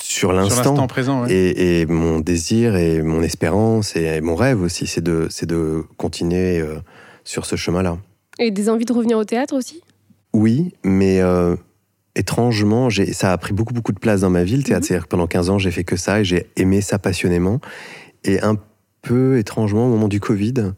sur 0.02 0.34
l'instant 0.34 0.88
présent. 0.88 1.26
Et, 1.28 1.86
mon 1.88 2.20
désir 2.20 2.76
et 2.76 3.02
mon 3.02 3.22
espérance 3.22 3.96
et 3.96 4.22
mon 4.22 4.36
rêve 4.36 4.62
aussi, 4.62 4.88
c'est 4.88 5.04
de, 5.04 5.28
de 5.44 5.84
continuer 5.98 6.60
euh, 6.60 6.80
sur 7.24 7.46
ce 7.46 7.56
chemin-là. 7.56 7.98
Et 8.40 8.52
des 8.52 8.70
envies 8.70 8.86
de 8.86 8.94
revenir 8.94 9.18
au 9.18 9.26
théâtre 9.26 9.56
aussi? 9.56 9.82
Oui, 10.34 10.74
mais 10.84 11.20
euh, 11.22 11.56
étrangement, 12.16 12.90
ça 13.12 13.32
a 13.32 13.38
pris 13.38 13.54
beaucoup, 13.54 13.74
beaucoup 13.74 13.92
de 13.92 14.00
place 14.00 14.22
dans 14.22 14.30
ma 14.30 14.44
vie, 14.44 14.58
le 14.58 14.64
théâtre. 14.64 14.82
Mhm. 14.82 14.88
C'est-à-dire 14.88 15.04
que 15.06 15.10
pendant 15.10 15.28
15 15.28 15.50
ans, 15.50 15.58
j'ai 15.58 15.72
fait 15.72 15.84
que 15.84 15.96
ça 15.96 16.22
et 16.22 16.24
j'ai 16.24 16.48
aimé 16.56 16.82
ça 16.82 17.00
passionnément. 17.00 17.60
Et 18.24 18.42
un 18.42 18.56
peu 19.02 19.38
étrangement, 19.38 19.86
au 19.86 19.90
moment 19.90 20.08
du 20.08 20.20
Covid, 20.20 20.74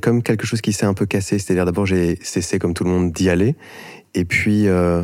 comme 0.00 0.22
quelque 0.22 0.46
chose 0.46 0.60
qui 0.60 0.72
s'est 0.72 0.86
un 0.86 0.94
peu 0.94 1.06
cassé. 1.06 1.38
C'est-à-dire 1.38 1.64
d'abord, 1.64 1.86
j'ai 1.86 2.18
cessé, 2.22 2.58
comme 2.58 2.74
tout 2.74 2.84
le 2.84 2.90
monde, 2.90 3.12
d'y 3.12 3.30
aller. 3.30 3.54
Et 4.14 4.24
puis... 4.24 4.68
Euh, 4.68 5.02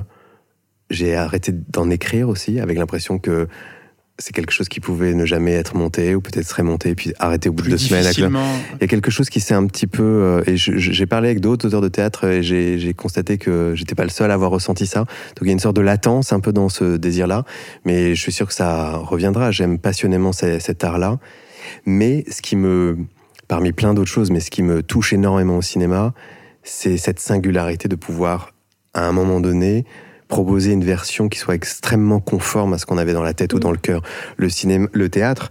j'ai 0.93 1.17
arrêté 1.17 1.53
d'en 1.53 1.91
écrire 1.91 2.29
aussi, 2.29 2.61
avec 2.61 2.79
l'impression 2.79 3.19
que 3.19 3.49
c'est 4.19 4.35
quelque 4.35 4.53
chose 4.53 4.69
qui 4.69 4.79
pouvait 4.79 5.15
ne 5.15 5.25
jamais 5.25 5.53
être 5.53 5.75
monté, 5.75 6.15
ou 6.15 6.21
peut-être 6.21 6.47
serait 6.47 6.63
monté, 6.63 6.91
et 6.91 6.95
puis 6.95 7.13
arrêté 7.19 7.49
au 7.49 7.53
bout 7.53 7.65
de 7.65 7.71
deux 7.71 7.79
semaines. 7.79 8.05
Il 8.15 8.81
y 8.81 8.85
a 8.85 8.87
quelque 8.87 9.11
chose 9.11 9.31
qui 9.31 9.41
s'est 9.41 9.55
un 9.55 9.67
petit 9.67 9.87
peu... 9.87 10.03
Euh, 10.03 10.43
et 10.47 10.57
j'ai 10.57 11.07
parlé 11.07 11.29
avec 11.29 11.41
d'autres 11.41 11.67
auteurs 11.67 11.81
de 11.81 11.89
théâtre, 11.89 12.25
et 12.25 12.43
j'ai 12.43 12.95
constaté 12.95 13.39
que 13.39 13.73
j'étais 13.75 13.95
pas 13.95 14.05
le 14.05 14.11
seul 14.11 14.31
à 14.31 14.35
avoir 14.35 14.51
ressenti 14.51 14.87
ça. 14.87 15.01
Donc 15.01 15.41
il 15.43 15.47
y 15.47 15.51
a 15.51 15.53
une 15.53 15.59
sorte 15.59 15.77
de 15.77 15.81
latence 15.81 16.33
un 16.33 16.41
peu 16.41 16.53
dans 16.53 16.69
ce 16.69 16.97
désir-là, 16.97 17.45
mais 17.85 18.15
je 18.15 18.21
suis 18.21 18.33
sûr 18.33 18.47
que 18.47 18.55
ça 18.55 18.97
reviendra. 18.99 19.51
J'aime 19.51 19.79
passionnément 19.79 20.33
cet 20.33 20.85
art-là. 20.85 21.19
Mais 21.87 22.25
ce 22.31 22.43
qui 22.43 22.55
me... 22.55 22.99
Parmi 23.49 23.73
plein 23.73 23.93
d'autres 23.93 24.11
choses, 24.11 24.31
mais 24.31 24.41
ce 24.41 24.51
qui 24.51 24.63
me 24.63 24.83
touche 24.83 25.13
énormément 25.13 25.59
au 25.59 25.63
cinéma, 25.63 26.15
c'est 26.63 26.97
cette 26.97 27.19
singularité 27.19 27.89
de 27.89 27.97
pouvoir, 27.97 28.55
à 28.95 29.07
un 29.07 29.13
moment 29.13 29.41
donné, 29.41 29.85
proposer 30.33 30.73
une 30.73 30.83
version 30.83 31.29
qui 31.29 31.39
soit 31.39 31.55
extrêmement 31.55 32.19
conforme 32.19 32.73
à 32.73 32.79
ce 32.79 32.87
qu'on 32.87 32.97
avait 32.97 33.13
dans 33.13 33.23
la 33.23 33.35
tête 33.35 33.53
ou 33.53 33.59
dans 33.59 33.71
le 33.71 33.77
cœur. 33.77 34.01
Le 34.39 34.49
cinéma, 34.49 34.89
le 34.91 35.11
théâtre, 35.11 35.51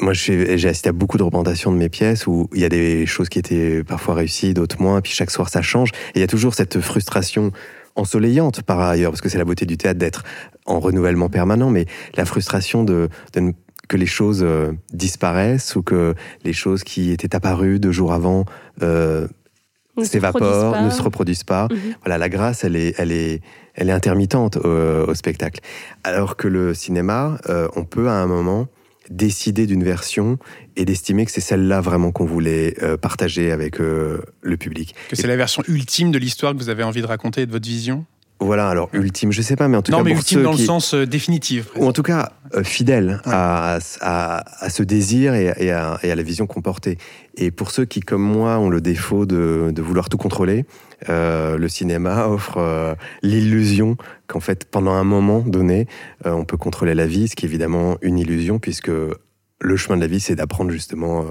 moi, 0.00 0.14
j'ai 0.14 0.66
assisté 0.66 0.88
à 0.88 0.92
beaucoup 0.92 1.18
de 1.18 1.22
représentations 1.22 1.70
de 1.70 1.76
mes 1.76 1.90
pièces 1.90 2.26
où 2.26 2.48
il 2.54 2.62
y 2.62 2.64
a 2.64 2.70
des 2.70 3.04
choses 3.04 3.28
qui 3.28 3.38
étaient 3.38 3.84
parfois 3.84 4.14
réussies, 4.14 4.54
d'autres 4.54 4.80
moins, 4.80 5.02
puis 5.02 5.12
chaque 5.12 5.30
soir 5.30 5.50
ça 5.50 5.60
change. 5.60 5.90
Et 6.14 6.18
il 6.18 6.20
y 6.20 6.24
a 6.24 6.26
toujours 6.26 6.54
cette 6.54 6.80
frustration 6.80 7.52
ensoleillante 7.94 8.62
par 8.62 8.80
ailleurs, 8.80 9.10
parce 9.10 9.20
que 9.20 9.28
c'est 9.28 9.36
la 9.36 9.44
beauté 9.44 9.66
du 9.66 9.76
théâtre 9.76 9.98
d'être 9.98 10.24
en 10.64 10.80
renouvellement 10.80 11.28
permanent, 11.28 11.68
mais 11.68 11.84
la 12.16 12.24
frustration 12.24 12.84
de, 12.84 13.10
que 13.86 13.98
les 13.98 14.06
choses 14.06 14.42
euh, 14.42 14.72
disparaissent 14.94 15.76
ou 15.76 15.82
que 15.82 16.14
les 16.42 16.54
choses 16.54 16.84
qui 16.84 17.10
étaient 17.10 17.36
apparues 17.36 17.78
deux 17.78 17.92
jours 17.92 18.14
avant 18.14 18.46
euh, 18.82 19.28
s'évaporent, 20.02 20.82
ne 20.82 20.90
se 20.90 21.02
reproduisent 21.02 21.44
pas. 21.44 21.68
Mhm. 21.70 21.94
Voilà, 22.02 22.18
la 22.18 22.28
grâce, 22.28 22.64
elle 22.64 22.76
est, 22.76 22.94
elle 22.98 23.12
est, 23.12 23.40
elle 23.74 23.88
est 23.88 23.92
intermittente 23.92 24.56
au, 24.56 25.14
spectacle. 25.14 25.60
Alors 26.02 26.36
que 26.36 26.48
le 26.48 26.74
cinéma, 26.74 27.38
euh, 27.48 27.68
on 27.76 27.84
peut 27.84 28.08
à 28.08 28.14
un 28.14 28.26
moment 28.26 28.68
décider 29.10 29.66
d'une 29.66 29.84
version 29.84 30.38
et 30.76 30.84
d'estimer 30.84 31.24
que 31.24 31.30
c'est 31.30 31.40
celle-là 31.40 31.80
vraiment 31.80 32.10
qu'on 32.10 32.24
voulait 32.24 32.74
euh, 32.82 32.96
partager 32.96 33.52
avec 33.52 33.80
euh, 33.80 34.22
le 34.42 34.56
public. 34.56 34.94
Que 35.08 35.16
c'est 35.16 35.26
la 35.26 35.36
version 35.36 35.62
ultime 35.68 36.10
de 36.10 36.18
l'histoire 36.18 36.52
que 36.52 36.58
vous 36.58 36.68
avez 36.68 36.82
envie 36.82 37.02
de 37.02 37.06
raconter 37.06 37.42
et 37.42 37.46
de 37.46 37.52
votre 37.52 37.66
vision? 37.66 38.04
Voilà, 38.40 38.68
alors 38.68 38.90
ultime, 38.92 39.32
je 39.32 39.42
sais 39.42 39.56
pas, 39.56 39.68
mais 39.68 39.76
en 39.76 39.82
tout 39.82 39.92
cas. 39.92 39.98
Non, 39.98 40.04
mais 40.04 40.10
ultime 40.10 40.42
dans 40.42 40.52
le 40.52 40.58
sens 40.58 40.92
euh, 40.92 41.06
définitif. 41.06 41.68
Ou 41.76 41.86
en 41.86 41.92
tout 41.92 42.02
cas, 42.02 42.32
euh, 42.54 42.64
fidèle 42.64 43.20
à, 43.24 43.78
à, 44.00 44.70
ce 44.70 44.82
désir 44.82 45.34
et, 45.34 45.52
et, 45.56 45.70
à, 45.70 45.98
la 46.02 46.22
vision 46.22 46.46
qu'on 46.46 46.60
portait. 46.60 46.98
Et 47.36 47.50
pour 47.50 47.70
ceux 47.70 47.84
qui, 47.84 48.00
comme 48.00 48.22
moi, 48.22 48.58
ont 48.58 48.68
le 48.68 48.80
défaut 48.80 49.24
de, 49.24 49.70
de 49.72 49.82
vouloir 49.82 50.08
tout 50.08 50.18
contrôler, 50.18 50.66
euh, 51.08 51.56
le 51.56 51.68
cinéma 51.68 52.26
offre 52.26 52.96
l'illusion 53.22 53.96
qu'en 54.26 54.40
fait, 54.40 54.64
pendant 54.64 54.92
un 54.92 55.04
moment 55.04 55.40
donné, 55.40 55.86
on 56.24 56.44
peut 56.44 56.56
contrôler 56.56 56.94
la 56.94 57.06
vie, 57.06 57.28
ce 57.28 57.36
qui 57.36 57.46
est 57.46 57.48
évidemment 57.48 57.96
une 58.02 58.18
illusion, 58.18 58.58
puisque 58.58 58.90
le 58.90 59.76
chemin 59.76 59.96
de 59.96 60.02
la 60.02 60.08
vie, 60.08 60.20
c'est 60.20 60.34
d'apprendre 60.34 60.70
justement 60.70 61.24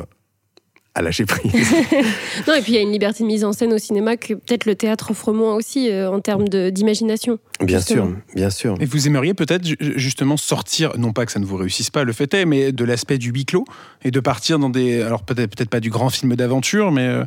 à 0.96 1.02
lâcher 1.02 1.26
prise. 1.26 1.52
non, 2.48 2.54
et 2.54 2.62
puis 2.62 2.74
il 2.74 2.76
y 2.76 2.78
a 2.78 2.82
une 2.82 2.92
liberté 2.92 3.24
de 3.24 3.28
mise 3.28 3.44
en 3.44 3.52
scène 3.52 3.74
au 3.74 3.78
cinéma 3.78 4.16
que 4.16 4.36
peut-être 4.36 4.66
le 4.66 4.76
théâtre 4.76 5.12
offre 5.12 5.34
moins 5.34 5.56
aussi 5.56 5.90
euh, 5.90 6.12
en 6.12 6.20
termes 6.20 6.48
d'imagination. 6.48 7.40
Bien 7.62 7.80
sûr, 7.80 8.14
bien 8.36 8.50
sûr. 8.50 8.78
Et 8.80 8.86
vous 8.86 9.08
aimeriez 9.08 9.34
peut-être 9.34 9.64
justement 9.80 10.38
sortir, 10.38 10.98
non 10.98 11.12
pas 11.12 11.26
que 11.26 11.32
ça 11.32 11.40
ne 11.40 11.46
vous 11.46 11.58
réussisse 11.58 11.90
pas, 11.90 12.04
le 12.04 12.14
fait 12.14 12.34
est, 12.34 12.46
mais 12.46 12.72
de 12.72 12.84
l'aspect 12.84 13.18
du 13.18 13.32
huis 13.32 13.46
clos 13.46 13.66
et 14.04 14.12
de 14.12 14.20
partir 14.20 14.60
dans 14.60 14.70
des. 14.70 15.02
Alors 15.02 15.24
peut-être 15.24 15.56
peut 15.56 15.66
pas 15.66 15.80
du 15.80 15.90
grand 15.90 16.10
film 16.10 16.36
d'aventure, 16.36 16.92
mais. 16.92 17.08
Euh, 17.08 17.24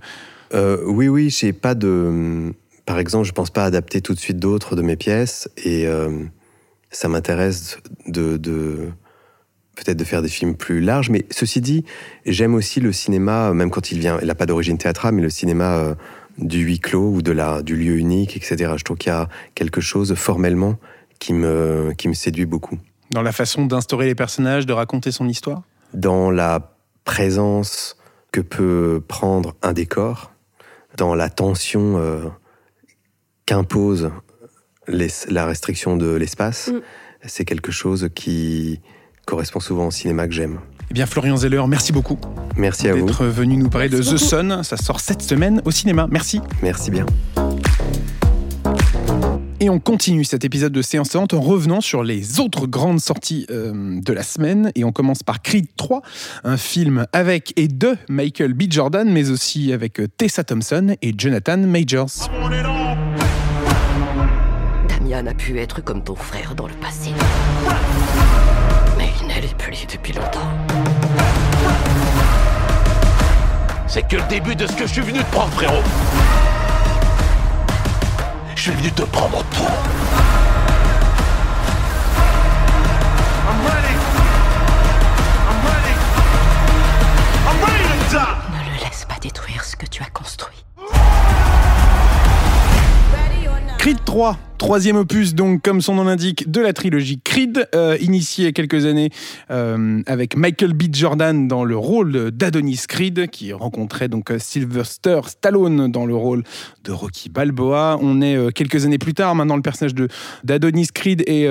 euh, 0.55 0.79
oui, 0.87 1.09
oui, 1.09 1.29
j'ai 1.31 1.53
pas 1.53 1.75
de 1.75 2.53
par 2.85 3.01
exemple, 3.01 3.25
je 3.25 3.33
ne 3.33 3.35
pense 3.35 3.51
pas 3.51 3.65
adapter 3.65 4.01
tout 4.01 4.15
de 4.15 4.21
suite 4.21 4.39
d'autres 4.39 4.77
de 4.77 4.83
mes 4.83 4.95
pièces 4.95 5.51
et 5.57 5.89
ça 6.91 7.09
m'intéresse 7.09 7.79
de, 8.07 8.93
peut-être 9.77 9.97
de 9.97 10.05
faire 10.05 10.23
des 10.23 10.29
films 10.29 10.57
plus 10.57 10.81
larges. 10.81 11.11
Mais 11.11 11.25
ceci 11.31 11.61
dit, 11.61 11.85
j'aime 12.25 12.55
aussi 12.55 12.81
le 12.81 12.93
cinéma, 12.93 13.53
même 13.53 13.71
quand 13.71 13.93
il 13.93 14.01
vient, 14.01 14.19
il 14.21 14.27
n'a 14.27 14.35
pas 14.35 14.47
d'origine 14.47 14.79
théâtrale, 14.79 15.15
mais 15.15 15.23
le 15.23 15.31
cinéma 15.31 15.95
du 16.39 16.61
huis 16.61 16.81
clos 16.81 17.11
ou 17.11 17.23
de 17.23 17.33
la, 17.33 17.62
du 17.62 17.77
lieu 17.77 17.97
unique, 17.97 18.37
etc. 18.37 18.75
Je 18.77 18.85
trouve 18.85 18.97
qu'il 18.97 19.12
y 19.12 19.15
a 19.15 19.29
quelque 19.55 19.81
chose 19.81 20.15
formellement 20.15 20.77
qui 21.19 21.33
me, 21.33 21.93
qui 21.97 22.09
me 22.09 22.15
séduit 22.15 22.47
beaucoup. 22.47 22.79
Dans 23.11 23.23
la 23.23 23.33
façon 23.33 23.67
d'instaurer 23.67 24.07
les 24.07 24.15
personnages, 24.15 24.67
de 24.67 24.73
raconter 24.73 25.12
son 25.12 25.29
histoire? 25.29 25.62
Dans 25.95 26.31
la 26.31 26.75
présence 27.05 27.97
que 28.33 28.41
peut 28.41 29.03
prendre 29.07 29.55
un 29.62 29.73
décor, 29.73 30.33
dans 30.97 31.15
la 31.15 31.31
tension 31.31 31.99
euh, 31.99 32.25
qu'impose 33.47 34.11
la 34.89 35.47
restriction 35.47 35.97
de 35.97 36.15
l'espace. 36.15 36.69
Mm. 36.69 36.81
C'est 37.27 37.45
quelque 37.45 37.73
chose 37.73 38.09
qui 38.15 38.81
correspond 39.27 39.61
souvent 39.61 39.89
au 39.89 39.91
cinéma 39.91 40.27
que 40.27 40.33
j'aime. 40.33 40.61
Eh 40.91 40.95
bien, 40.95 41.05
Florian 41.05 41.37
Zeller, 41.37 41.62
merci 41.69 41.93
beaucoup. 41.93 42.19
Merci 42.57 42.89
à 42.89 42.95
vous. 42.95 43.07
D'être 43.07 43.27
venu 43.27 43.57
nous 43.57 43.69
parler 43.69 43.89
de 43.89 43.99
The 43.99 44.17
Sun. 44.17 44.62
Ça 44.62 44.77
sort 44.77 45.01
cette 45.01 45.21
semaine 45.21 45.61
au 45.65 45.71
cinéma. 45.71 46.07
Merci. 46.11 46.41
Merci 46.62 46.91
bien. 46.91 47.05
Et 49.59 49.71
on 49.71 49.81
continue 49.81 50.25
cet 50.25 50.45
épisode 50.45 50.73
de 50.73 50.83
Séance 50.83 51.09
Tenante 51.11 51.35
en 51.35 51.41
revenant 51.41 51.81
sur 51.81 52.05
les 52.05 52.41
autres 52.41 52.67
grandes 52.67 53.01
sorties 53.01 53.47
euh, 53.51 54.01
de 54.01 54.12
la 54.12 54.23
semaine. 54.23 54.71
Et 54.75 54.85
on 54.85 54.93
commence 54.93 55.23
par 55.23 55.43
Creed 55.43 55.67
3, 55.77 56.03
un 56.45 56.57
film 56.57 57.07
avec 57.12 57.53
et 57.57 57.67
de 57.67 57.97
Michael 58.09 58.53
B. 58.53 58.65
Jordan, 58.71 59.11
mais 59.11 59.31
aussi 59.31 59.73
avec 59.73 60.01
Tessa 60.19 60.45
Thompson 60.45 60.95
et 61.01 61.15
Jonathan 61.17 61.57
Majors. 61.57 62.31
Damian 64.89 65.27
a 65.27 65.35
pu 65.35 65.59
être 65.59 65.83
comme 65.83 66.05
ton 66.05 66.15
frère 66.15 66.55
dans 66.55 66.69
le 66.69 66.75
passé. 66.75 67.11
Depuis 69.69 70.13
longtemps. 70.13 70.49
C'est 73.89 74.07
que 74.07 74.15
le 74.15 74.23
début 74.29 74.55
de 74.55 74.65
ce 74.65 74.73
que 74.75 74.87
je 74.87 74.93
suis 74.93 75.01
venu 75.03 75.19
te 75.19 75.33
prendre, 75.33 75.53
frérot. 75.55 75.83
Je 78.55 78.63
suis 78.63 78.71
venu 78.71 78.93
te 78.93 79.03
prendre 79.03 79.43
tout. 79.51 79.65
Ne 88.13 88.71
le 88.71 88.85
laisse 88.85 89.05
pas 89.05 89.19
détruire 89.21 89.65
ce 89.65 89.75
que 89.75 89.87
tu 89.87 90.01
as 90.01 90.11
construit. 90.11 90.65
Creed 93.79 93.99
3 94.05 94.37
Troisième 94.59 94.97
opus, 94.97 95.35
donc, 95.35 95.61
comme 95.61 95.83
son 95.83 95.97
nom 95.97 96.05
l'indique, 96.05 96.51
de 96.51 96.62
la 96.62 96.73
trilogie 96.73 97.21
Creed, 97.23 97.69
euh, 97.75 97.99
initié 98.01 98.45
il 98.45 98.47
y 98.47 98.49
a 98.49 98.53
quelques 98.53 98.87
années 98.87 99.11
euh, 99.51 100.01
avec 100.07 100.35
Michael 100.35 100.73
B. 100.73 100.85
Jordan 100.90 101.47
dans 101.47 101.62
le 101.62 101.77
rôle 101.77 102.31
d'Adonis 102.31 102.81
Creed, 102.88 103.29
qui 103.29 103.53
rencontrait 103.53 104.09
donc 104.09 104.33
Sylvester 104.38 105.21
Stallone 105.27 105.92
dans 105.92 106.07
le 106.07 106.14
rôle 106.14 106.42
de 106.85 106.92
Rocky 106.92 107.29
Balboa. 107.29 107.99
On 108.01 108.23
est 108.23 108.35
euh, 108.35 108.51
quelques 108.51 108.87
années 108.87 108.97
plus 108.97 109.12
tard, 109.12 109.35
maintenant 109.35 109.57
le 109.57 109.62
personnage 109.62 109.95
d'Adonis 110.42 110.88
Creed 110.92 111.23
est 111.27 111.47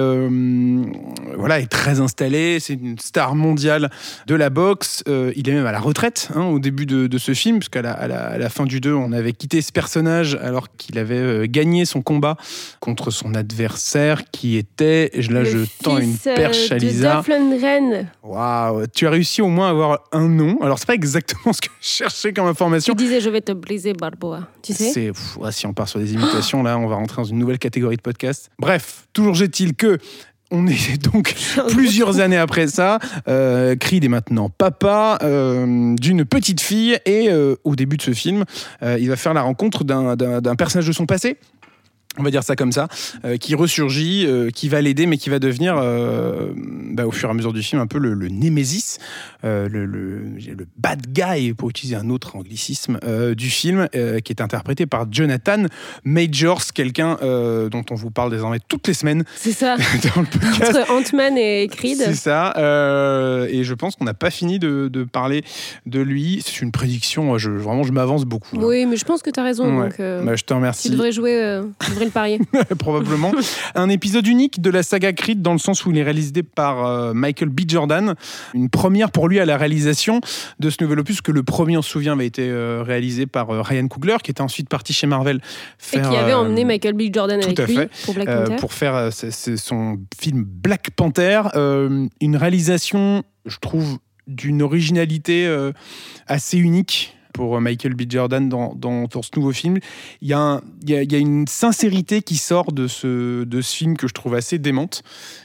voilà 1.38 1.60
est 1.60 1.68
très 1.68 2.00
installé, 2.00 2.60
c'est 2.60 2.74
une 2.74 2.98
star 2.98 3.36
mondiale 3.36 3.92
de 4.26 4.34
la 4.34 4.50
boxe. 4.50 5.04
il 5.08 5.48
est 5.48 5.54
même 5.54 5.66
à 5.66 5.72
la 5.72 5.80
retraite 5.80 6.30
hein, 6.34 6.46
au 6.46 6.60
début 6.60 6.86
de, 6.86 7.18
ce 7.18 7.34
film, 7.34 7.60
puisqu'à 7.60 7.84
la, 7.84 7.92
à 7.92 8.08
la, 8.08 8.38
la, 8.38 8.50
fin 8.50 8.66
du 8.66 8.82
2, 8.82 8.94
on 8.94 9.12
avait 9.12 9.34
quitté 9.34 9.62
ce 9.62 9.72
personnage 9.72 10.38
alors 10.42 10.68
qu'il 10.76 10.98
avait 10.98 11.48
gagné 11.48 11.86
son 11.86 12.02
combat 12.02 12.36
contre 12.80 12.95
contre 12.96 13.12
son 13.12 13.36
adversaire 13.36 14.24
qui 14.32 14.56
était, 14.56 15.12
là 15.30 15.42
le 15.42 15.46
je 15.46 15.58
tends 15.84 15.98
une 15.98 16.16
perche 16.18 16.72
à 16.72 16.78
Lisa. 16.78 17.22
Waouh, 18.24 18.88
tu 18.88 19.06
as 19.06 19.10
réussi 19.10 19.42
au 19.42 19.50
moins 19.50 19.68
à 19.68 19.72
avoir 19.72 20.00
un 20.14 20.30
nom. 20.30 20.58
Alors 20.62 20.80
c'est 20.80 20.88
pas 20.88 20.94
exactement 20.94 21.52
ce 21.52 21.60
que 21.60 21.68
je 21.82 21.88
cherchais 21.88 22.32
comme 22.32 22.48
information. 22.48 22.96
Tu 22.96 23.04
disais 23.04 23.20
je 23.20 23.30
vais 23.30 23.42
te 23.42 23.52
briser 23.52 23.92
Barboa, 23.92 24.48
tu 24.62 24.72
sais 24.72 24.92
C'est 24.92 25.12
si 25.52 25.68
on 25.68 25.74
part 25.74 25.90
sur 25.90 26.00
des 26.00 26.14
imitations 26.14 26.64
là, 26.64 26.78
on 26.78 26.88
va 26.88 26.96
rentrer 26.96 27.18
dans 27.18 27.28
une 27.28 27.38
nouvelle 27.38 27.60
catégorie 27.60 27.98
de 27.98 28.02
podcast. 28.02 28.50
Bref, 28.60 29.08
toujours 29.12 29.34
j'ai-il 29.34 29.76
que 29.76 30.00
on 30.52 30.68
est 30.68 31.02
donc 31.14 31.36
plusieurs 31.70 32.20
années 32.20 32.38
après 32.38 32.68
ça. 32.68 33.00
Euh, 33.28 33.76
Creed 33.76 34.04
est 34.04 34.10
maintenant 34.10 34.50
papa 34.50 35.18
euh, 35.24 35.96
d'une 35.96 36.26
petite 36.26 36.62
fille 36.62 36.98
et 37.06 37.30
euh, 37.30 37.56
au 37.64 37.76
début 37.76 37.98
de 37.98 38.02
ce 38.02 38.12
film, 38.12 38.46
euh, 38.84 38.98
il 39.00 39.10
va 39.10 39.16
faire 39.16 39.34
la 39.34 39.42
rencontre 39.42 39.84
d'un 39.84 40.56
personnage 40.56 40.88
de 40.88 40.94
son 40.94 41.06
passé 41.06 41.38
on 42.18 42.24
va 42.24 42.32
dire 42.32 42.44
ça 42.44 42.56
comme 42.56 42.72
ça, 42.72 42.88
euh, 43.24 43.38
qui 43.38 43.56
ressurgit, 43.56 44.26
euh, 44.26 44.50
qui 44.50 44.70
va 44.70 44.82
l'aider, 44.82 45.06
mais 45.06 45.18
qui 45.18 45.30
va 45.30 45.40
devenir, 45.40 45.78
euh, 45.78 46.52
bah, 46.56 47.06
au 47.06 47.12
fur 47.12 47.30
et 47.30 47.32
à 47.32 47.36
mesure 47.36 47.54
du 47.54 47.62
film, 47.62 47.82
un 47.82 47.88
peu 47.88 47.98
le, 47.98 48.14
le 48.14 48.30
némésis, 48.30 49.00
le, 49.44 49.68
le, 49.68 49.86
le, 49.86 50.68
bad 50.78 51.06
guy, 51.12 51.54
pour 51.54 51.70
utiliser 51.70 51.96
un 51.96 52.10
autre 52.10 52.36
anglicisme, 52.36 52.98
du 53.36 53.52
film, 53.52 53.88
qui 53.92 54.34
est 54.34 54.42
interprété 54.42 54.88
par 54.88 55.06
Jonathan 55.12 55.66
Majors, 56.04 56.74
quelqu'un 56.74 57.18
dont 57.22 57.86
on 57.92 57.96
vous 57.96 58.10
parle 58.10 58.32
désormais 58.32 58.58
toutes 58.68 58.88
les 58.88 58.96
semaines. 58.96 59.24
C'est 59.36 59.52
ça. 59.52 59.76
Entre 60.16 60.92
Ant-Man 60.92 61.38
et 61.38 61.68
Creed. 61.68 62.00
C'est 62.00 62.16
ça. 62.16 62.54
et 63.48 63.64
je 63.64 63.74
pense 63.76 63.96
qu'on 63.96 64.06
n'a 64.06 64.16
pas 64.16 64.32
fini 64.32 64.58
de, 64.58 64.90
de, 64.92 65.04
parler 65.04 65.44
de 65.86 66.00
lui. 66.00 66.42
C'est 66.44 66.62
une 66.62 66.72
prédiction, 66.72 67.38
je, 67.38 67.52
vraiment, 67.52 67.84
je 67.84 67.92
m'avance 67.92 68.26
beaucoup. 68.26 68.58
Oui, 68.58 68.88
mais 68.88 68.98
je 68.98 69.06
pense 69.06 69.22
que 69.22 69.30
tu 69.30 69.40
as 69.40 69.44
raison. 69.44 69.82
Donc, 69.82 70.00
bah, 70.00 70.36
je 70.36 70.44
te 70.44 70.56
remercie. 70.56 70.90
Tu 70.90 70.94
devrais 70.94 71.12
jouer 71.12 71.62
parier. 72.12 72.40
Probablement. 72.80 73.32
Un 73.76 73.90
épisode 73.90 74.28
unique 74.28 74.62
de 74.62 74.70
la 74.70 74.84
saga 74.84 75.14
Creed 75.14 75.42
dans 75.42 75.54
le 75.54 75.60
sens 75.60 75.86
où 75.86 75.92
il 75.92 75.98
est 75.98 76.04
réalisé 76.04 76.44
par 76.44 76.86
euh, 76.86 77.14
Michael 77.14 77.50
B. 77.50 77.62
Jordan. 77.68 78.16
Une 78.54 78.70
première 78.70 79.12
pour 79.12 79.28
lui 79.28 79.40
à 79.40 79.46
la 79.46 79.58
réalisation 79.58 80.22
de 80.60 80.70
ce 80.70 80.78
nouvel 80.82 81.00
opus, 81.00 81.22
que 81.22 81.32
le 81.32 81.44
premier, 81.44 81.78
on 81.78 81.82
se 81.82 81.90
souvient, 81.90 82.14
avait 82.14 82.28
été 82.28 82.50
euh, 82.50 82.84
réalisé 82.84 83.26
par 83.26 83.50
euh, 83.50 83.62
Ryan 83.62 83.88
Coogler, 83.88 84.18
qui 84.24 84.32
était 84.32 84.42
ensuite 84.42 84.70
parti 84.70 84.94
chez 84.94 85.08
Marvel. 85.08 85.42
Faire, 85.78 86.06
Et 86.06 86.10
qui 86.10 86.16
avait 86.16 86.34
emmené 86.34 86.66
Michael 86.66 86.94
B. 86.94 87.14
Jordan 87.14 87.42
avec 87.42 87.60
lui 87.60 87.78
pour 88.04 88.14
Black 88.14 88.28
Panther. 88.28 88.56
pour 88.58 88.74
faire 88.74 89.10
son 89.12 90.00
film 90.20 90.44
Black 90.44 90.92
Panther. 90.96 91.42
une 91.56 92.38
réalisation, 92.38 93.24
je 93.46 93.58
trouve, 93.60 93.98
d'une 94.28 94.62
originalité 94.62 95.48
assez 96.28 96.58
unique 96.58 97.15
pour 97.36 97.58
euh, 97.58 97.60
Michael 97.60 97.94
B. 97.94 98.04
Jordan 98.10 98.48
dans, 98.48 99.08
ce 99.22 99.30
nouveau 99.36 99.52
film. 99.52 99.78
Il 100.22 100.30
y, 100.30 100.34
a 100.34 100.62
une 101.18 101.48
sincérité 101.48 102.22
qui 102.22 102.38
sort 102.38 102.72
de 102.72 102.88
ce, 102.88 103.44
de 103.44 103.62
ce 103.62 103.76
film 103.76 103.98
que 103.98 104.08
je 104.08 104.14
trouve 104.14 104.36
assez 104.36 104.58
démente. 104.58 105.04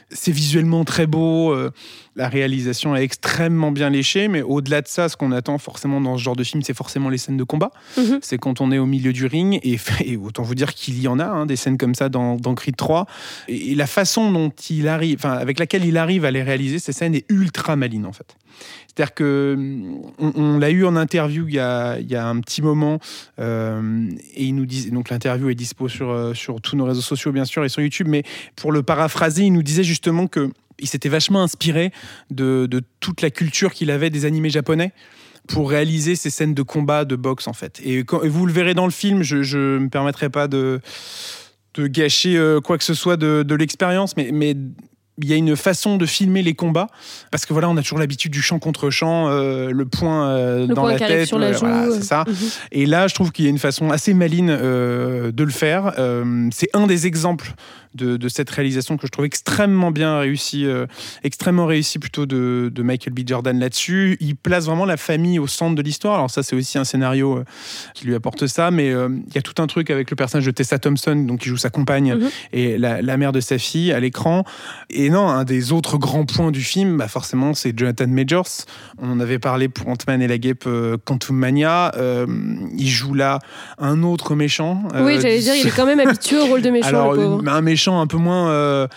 C'est 0.09 0.31
visuellement 0.31 0.85
très 0.85 1.05
beau, 1.05 1.51
euh, 1.51 1.71
la 2.15 2.27
réalisation 2.27 2.95
est 2.95 3.03
extrêmement 3.03 3.71
bien 3.71 3.89
léchée, 3.89 4.27
mais 4.27 4.41
au-delà 4.41 4.81
de 4.81 4.87
ça, 4.87 5.07
ce 5.07 5.15
qu'on 5.15 5.31
attend 5.31 5.57
forcément 5.57 6.01
dans 6.01 6.17
ce 6.17 6.23
genre 6.23 6.35
de 6.35 6.43
film, 6.43 6.61
c'est 6.61 6.73
forcément 6.73 7.09
les 7.09 7.17
scènes 7.17 7.37
de 7.37 7.43
combat. 7.43 7.71
Mhm. 7.97 8.19
C'est 8.21 8.37
quand 8.37 8.59
on 8.59 8.71
est 8.71 8.77
au 8.77 8.85
milieu 8.85 9.13
du 9.13 9.25
ring, 9.25 9.59
et, 9.63 9.77
et 10.05 10.17
autant 10.17 10.43
vous 10.43 10.55
dire 10.55 10.73
qu'il 10.73 11.01
y 11.01 11.07
en 11.07 11.19
a, 11.19 11.25
hein, 11.25 11.45
des 11.45 11.55
scènes 11.55 11.77
comme 11.77 11.95
ça 11.95 12.09
dans, 12.09 12.35
dans 12.35 12.53
Creed 12.53 12.75
3. 12.75 13.05
Et, 13.47 13.71
et, 13.71 13.75
la 13.75 13.87
façon 13.87 14.31
dont 14.31 14.51
il 14.69 14.87
arrive, 14.87 15.17
enfin, 15.19 15.33
avec 15.33 15.59
laquelle 15.59 15.85
il 15.85 15.97
arrive 15.97 16.25
à 16.25 16.31
les 16.31 16.43
réaliser, 16.43 16.79
ces 16.79 16.91
scènes 16.91 17.15
est 17.15 17.25
ultra 17.29 17.75
maline 17.75 18.05
en 18.05 18.13
fait. 18.13 18.35
C'est-à-dire 18.87 19.13
que 19.13 19.57
on, 20.19 20.33
on 20.35 20.59
l'a 20.59 20.69
eu 20.69 20.85
en 20.85 20.95
interview 20.97 21.47
il 21.47 21.55
y 21.55 21.59
a, 21.59 21.97
il 21.99 22.09
y 22.09 22.15
a 22.15 22.27
un 22.27 22.39
petit 22.41 22.61
moment, 22.61 22.99
euh, 23.39 24.09
et 24.35 24.43
il 24.43 24.55
nous 24.55 24.65
disait, 24.65 24.89
donc 24.89 25.09
l'interview 25.09 25.49
est 25.49 25.55
dispo 25.55 25.87
sur, 25.87 26.09
euh, 26.09 26.33
sur 26.33 26.59
tous 26.59 26.75
nos 26.75 26.85
réseaux 26.85 27.01
sociaux 27.01 27.31
bien 27.31 27.45
sûr 27.45 27.63
et 27.63 27.69
sur 27.69 27.81
YouTube, 27.81 28.07
mais 28.09 28.23
pour 28.57 28.71
le 28.71 28.83
paraphraser, 28.83 29.43
il 29.43 29.53
nous 29.53 29.63
disait 29.63 29.83
justement 29.83 30.27
que 30.27 30.51
il 30.81 30.87
s'était 30.87 31.09
vachement 31.09 31.41
inspiré 31.41 31.91
de, 32.29 32.67
de 32.69 32.81
toute 32.99 33.21
la 33.21 33.29
culture 33.29 33.73
qu'il 33.73 33.91
avait 33.91 34.09
des 34.09 34.25
animés 34.25 34.49
japonais 34.49 34.91
pour 35.47 35.69
réaliser 35.69 36.15
ces 36.15 36.29
scènes 36.29 36.53
de 36.53 36.61
combat, 36.61 37.05
de 37.05 37.15
boxe 37.15 37.47
en 37.47 37.53
fait. 37.53 37.79
Et, 37.83 38.03
quand, 38.03 38.21
et 38.21 38.29
vous 38.29 38.45
le 38.45 38.53
verrez 38.53 38.73
dans 38.73 38.85
le 38.85 38.91
film, 38.91 39.23
je 39.23 39.37
ne 39.57 39.79
me 39.79 39.89
permettrai 39.89 40.29
pas 40.29 40.47
de, 40.47 40.79
de 41.75 41.87
gâcher 41.87 42.37
euh, 42.37 42.59
quoi 42.59 42.77
que 42.77 42.83
ce 42.83 42.93
soit 42.93 43.17
de, 43.17 43.43
de 43.43 43.55
l'expérience, 43.55 44.15
mais, 44.17 44.29
mais 44.31 44.55
il 45.21 45.29
y 45.29 45.33
a 45.33 45.35
une 45.35 45.55
façon 45.55 45.97
de 45.97 46.05
filmer 46.05 46.41
les 46.41 46.53
combats 46.55 46.87
parce 47.31 47.45
que 47.45 47.53
voilà 47.53 47.69
on 47.69 47.77
a 47.77 47.81
toujours 47.81 47.99
l'habitude 47.99 48.31
du 48.31 48.41
champ 48.41 48.59
contre 48.59 48.89
champ 48.89 49.27
euh, 49.27 49.69
le 49.69 49.85
point 49.85 50.29
euh, 50.29 50.61
le 50.61 50.73
dans 50.73 50.81
point 50.83 50.93
la 50.93 50.99
tête 50.99 51.27
sur 51.27 51.37
la 51.37 51.51
joue, 51.51 51.59
voilà, 51.59 51.91
c'est 51.91 52.03
ça 52.03 52.23
Mhm. 52.25 52.35
et 52.71 52.85
là 52.85 53.07
je 53.07 53.13
trouve 53.13 53.31
qu'il 53.31 53.45
y 53.45 53.47
a 53.47 53.51
une 53.51 53.59
façon 53.59 53.91
assez 53.91 54.13
maline 54.13 54.49
euh, 54.49 55.31
de 55.31 55.43
le 55.43 55.51
faire 55.51 55.93
c'est 56.51 56.69
un 56.73 56.87
des 56.87 57.07
exemples 57.07 57.53
de, 57.95 58.17
de 58.17 58.29
cette 58.29 58.49
réalisation 58.49 58.97
que 58.97 59.05
je 59.07 59.11
trouve 59.11 59.25
extrêmement 59.25 59.91
bien 59.91 60.19
réussie, 60.19 60.65
euh, 60.65 60.85
extrêmement 61.23 61.65
réussie 61.65 61.99
plutôt 61.99 62.25
de, 62.25 62.71
de 62.73 62.83
Michael 62.83 63.13
B. 63.13 63.19
Jordan 63.27 63.59
là-dessus. 63.59 64.17
Il 64.19 64.35
place 64.35 64.65
vraiment 64.65 64.85
la 64.85 64.97
famille 64.97 65.39
au 65.39 65.47
centre 65.47 65.75
de 65.75 65.81
l'histoire. 65.81 66.15
Alors 66.15 66.29
ça, 66.31 66.43
c'est 66.43 66.55
aussi 66.55 66.77
un 66.77 66.83
scénario 66.83 67.37
euh, 67.39 67.43
qui 67.93 68.05
lui 68.05 68.15
apporte 68.15 68.47
ça, 68.47 68.71
mais 68.71 68.89
euh, 68.91 69.09
il 69.27 69.35
y 69.35 69.37
a 69.37 69.41
tout 69.41 69.61
un 69.61 69.67
truc 69.67 69.89
avec 69.89 70.09
le 70.09 70.15
personnage 70.15 70.45
de 70.45 70.51
Tessa 70.51 70.79
Thompson, 70.79 71.15
donc 71.15 71.41
qui 71.41 71.49
joue 71.49 71.57
sa 71.57 71.69
compagne 71.69 72.13
Mhm. 72.15 72.29
et 72.53 72.77
la, 72.77 73.01
la 73.01 73.17
mère 73.17 73.31
de 73.31 73.39
sa 73.39 73.57
fille 73.57 73.91
à 73.91 73.99
l'écran. 73.99 74.43
Et 74.89 75.09
non, 75.09 75.27
un 75.27 75.43
des 75.43 75.71
autres 75.71 75.97
grands 75.97 76.25
points 76.25 76.51
du 76.51 76.61
film, 76.61 76.97
bah 76.97 77.07
forcément, 77.07 77.53
c'est 77.53 77.77
Jonathan 77.77 78.07
Majors. 78.07 78.47
On 78.99 79.11
en 79.11 79.19
avait 79.19 79.39
parlé 79.39 79.67
pour 79.69 79.87
Ant-Man 79.87 80.21
et 80.21 80.27
la 80.27 80.37
Guêpe 80.37 80.67
Quantum 81.05 81.35
Mania. 81.35 81.91
Il 82.77 82.87
joue 82.87 83.13
là 83.13 83.39
un 83.77 84.03
autre 84.03 84.35
méchant. 84.35 84.83
oui, 85.01 85.19
j'allais 85.21 85.39
dire, 85.39 85.55
il 85.55 85.67
est 85.67 85.75
quand 85.75 85.85
même 85.85 85.99
habitué 85.99 86.37
au 86.37 86.45
rôle 86.45 86.61
de 86.61 86.69
méchant, 86.69 86.87
alors, 86.87 87.41
un 87.47 87.61
méchant 87.61 87.80
un 87.89 88.07
peu 88.07 88.17
moins. 88.17 88.49
euh, 88.49 88.87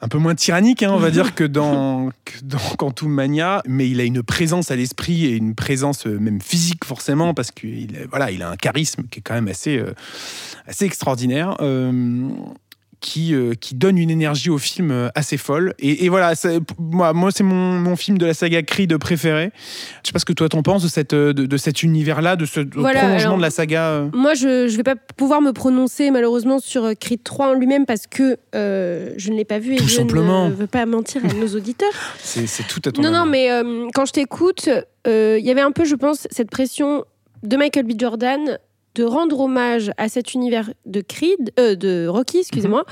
un 0.00 0.06
peu 0.06 0.18
moins 0.18 0.36
tyrannique, 0.36 0.84
hein, 0.84 0.92
on 0.92 0.98
va 0.98 1.10
dire, 1.10 1.34
que 1.34 1.42
dans, 1.42 2.10
que 2.24 2.38
dans 2.44 2.58
Quantum 2.78 3.10
Mania, 3.10 3.62
mais 3.66 3.90
il 3.90 4.00
a 4.00 4.04
une 4.04 4.22
présence 4.22 4.70
à 4.70 4.76
l'esprit 4.76 5.24
et 5.24 5.30
une 5.34 5.56
présence 5.56 6.06
euh, 6.06 6.20
même 6.20 6.40
physique 6.40 6.84
forcément, 6.84 7.34
parce 7.34 7.50
qu'il 7.50 7.96
a- 7.96 8.06
voilà, 8.08 8.30
il 8.30 8.44
a 8.44 8.48
un 8.48 8.54
charisme 8.54 9.02
qui 9.10 9.18
est 9.18 9.22
quand 9.22 9.34
même 9.34 9.48
assez, 9.48 9.76
euh, 9.76 9.92
assez 10.68 10.84
extraordinaire. 10.84 11.56
euh, 11.62 12.28
qui, 13.00 13.34
euh, 13.34 13.54
qui 13.54 13.74
donne 13.76 13.96
une 13.96 14.10
énergie 14.10 14.50
au 14.50 14.58
film 14.58 14.90
euh, 14.90 15.08
assez 15.14 15.36
folle. 15.36 15.74
Et, 15.78 16.04
et 16.04 16.08
voilà, 16.08 16.34
ça- 16.34 16.50
moi, 16.78 17.12
moi 17.12 17.30
c'est 17.30 17.44
mon, 17.44 17.54
mon 17.78 17.94
film 17.96 18.18
de 18.18 18.26
la 18.26 18.34
saga 18.34 18.62
Creed 18.62 18.96
préféré. 18.98 19.52
Je 20.02 20.08
sais 20.08 20.12
pas 20.12 20.18
ce 20.18 20.24
que 20.24 20.32
toi 20.32 20.48
t'en 20.48 20.62
penses 20.62 20.82
de, 20.82 20.88
cette, 20.88 21.12
euh, 21.14 21.32
de, 21.32 21.46
de 21.46 21.56
cet 21.56 21.82
univers-là, 21.82 22.34
de 22.36 22.44
ce 22.44 22.60
Voilà, 22.74 23.00
prolongement 23.00 23.20
alors- 23.26 23.36
de 23.36 23.42
la 23.42 23.50
saga. 23.50 24.04
Moi, 24.12 24.34
je 24.34 24.64
ne 24.64 24.76
vais 24.76 24.82
pas 24.82 24.96
pouvoir 25.16 25.40
me 25.40 25.52
prononcer 25.52 26.10
malheureusement 26.10 26.58
sur 26.58 26.90
Creed 26.98 27.22
3 27.22 27.50
en 27.50 27.54
lui-même 27.54 27.86
parce 27.86 28.06
que 28.08 28.36
euh, 28.54 29.12
je 29.16 29.30
ne 29.30 29.36
l'ai 29.36 29.44
pas 29.44 29.58
vu 29.60 29.74
et 29.74 29.76
Tout 29.76 29.86
je 29.88 29.94
simplement. 29.94 30.48
ne 30.48 30.54
veux 30.54 30.66
pas 30.66 30.84
mentir 30.86 31.22
à 31.24 31.32
nos 31.34 31.48
auditeurs. 31.54 31.92
C'est 32.18 32.66
tout 32.66 32.80
à 32.84 32.90
ton 32.90 33.02
Non, 33.02 33.10
non, 33.12 33.26
mais 33.26 33.50
euh, 33.50 33.86
quand 33.94 34.06
je 34.06 34.12
t'écoute, 34.12 34.68
il 35.06 35.40
y 35.44 35.50
avait 35.50 35.60
un 35.60 35.70
peu, 35.72 35.84
je 35.84 35.94
pense, 35.94 36.26
cette 36.30 36.50
pression 36.50 37.04
de 37.44 37.56
Michael 37.56 37.84
B. 37.86 37.92
Jordan 37.96 38.58
de 38.98 39.04
rendre 39.04 39.38
hommage 39.38 39.92
à 39.96 40.08
cet 40.08 40.34
univers 40.34 40.70
de 40.84 41.00
Creed, 41.00 41.52
euh, 41.60 41.76
de 41.76 42.08
Rocky, 42.08 42.38
excusez-moi. 42.38 42.84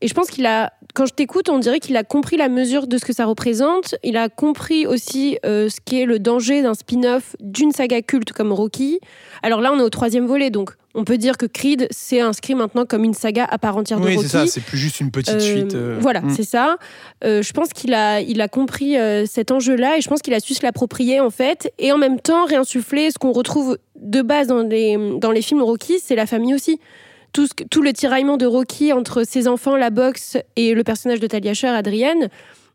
Et 0.00 0.06
je 0.08 0.14
pense 0.14 0.30
qu'il 0.30 0.46
a, 0.46 0.72
quand 0.94 1.06
je 1.06 1.12
t'écoute, 1.12 1.48
on 1.48 1.58
dirait 1.58 1.80
qu'il 1.80 1.96
a 1.96 2.04
compris 2.04 2.36
la 2.36 2.48
mesure 2.48 2.86
de 2.86 2.96
ce 2.98 3.04
que 3.04 3.12
ça 3.12 3.24
représente. 3.26 3.96
Il 4.04 4.16
a 4.16 4.28
compris 4.28 4.86
aussi 4.86 5.38
euh, 5.44 5.68
ce 5.68 5.78
qu'est 5.84 6.06
le 6.06 6.18
danger 6.20 6.62
d'un 6.62 6.74
spin-off 6.74 7.34
d'une 7.40 7.72
saga 7.72 8.00
culte 8.00 8.32
comme 8.32 8.52
Rocky. 8.52 9.00
Alors 9.42 9.60
là, 9.60 9.72
on 9.74 9.78
est 9.78 9.82
au 9.82 9.90
troisième 9.90 10.26
volet, 10.26 10.50
donc 10.50 10.70
on 10.94 11.04
peut 11.04 11.18
dire 11.18 11.36
que 11.36 11.46
Creed 11.46 11.86
s'est 11.90 12.20
inscrit 12.20 12.54
maintenant 12.54 12.84
comme 12.86 13.04
une 13.04 13.14
saga 13.14 13.44
à 13.48 13.58
part 13.58 13.76
entière 13.76 14.00
de 14.00 14.06
Oui, 14.06 14.16
Rocky. 14.16 14.28
c'est 14.28 14.38
ça, 14.38 14.46
c'est 14.46 14.60
plus 14.62 14.78
juste 14.78 15.00
une 15.00 15.10
petite 15.10 15.34
Euh, 15.34 15.38
suite. 15.40 15.74
euh, 15.74 15.98
Voilà, 16.00 16.20
mm. 16.22 16.30
c'est 16.30 16.44
ça. 16.44 16.78
Euh, 17.24 17.42
je 17.42 17.52
pense 17.52 17.68
qu'il 17.70 17.92
a, 17.94 18.20
il 18.20 18.40
a 18.40 18.48
compris 18.48 18.96
cet 19.26 19.50
enjeu-là 19.50 19.98
et 19.98 20.00
je 20.00 20.08
pense 20.08 20.20
qu'il 20.22 20.34
a 20.34 20.40
su 20.40 20.54
se 20.54 20.62
l'approprier 20.62 21.20
en 21.20 21.30
fait. 21.30 21.72
Et 21.78 21.92
en 21.92 21.98
même 21.98 22.20
temps, 22.20 22.44
réinsuffler 22.46 23.10
ce 23.10 23.18
qu'on 23.18 23.32
retrouve 23.32 23.76
de 24.00 24.22
base 24.22 24.46
dans 24.48 24.62
les, 24.62 24.96
dans 25.18 25.30
les 25.30 25.42
films 25.42 25.62
Rocky, 25.62 25.98
c'est 26.02 26.16
la 26.16 26.26
famille 26.26 26.54
aussi. 26.54 26.80
Tout, 27.32 27.46
ce 27.46 27.54
que- 27.54 27.64
tout 27.64 27.82
le 27.82 27.92
tiraillement 27.92 28.36
de 28.36 28.46
Rocky 28.46 28.92
entre 28.92 29.24
ses 29.24 29.46
enfants, 29.46 29.76
la 29.76 29.90
boxe 29.90 30.36
et 30.56 30.74
le 30.74 30.82
personnage 30.82 31.20
de 31.20 31.26
Talia 31.26 31.54
Shire, 31.54 31.72
Adrienne, 31.74 32.28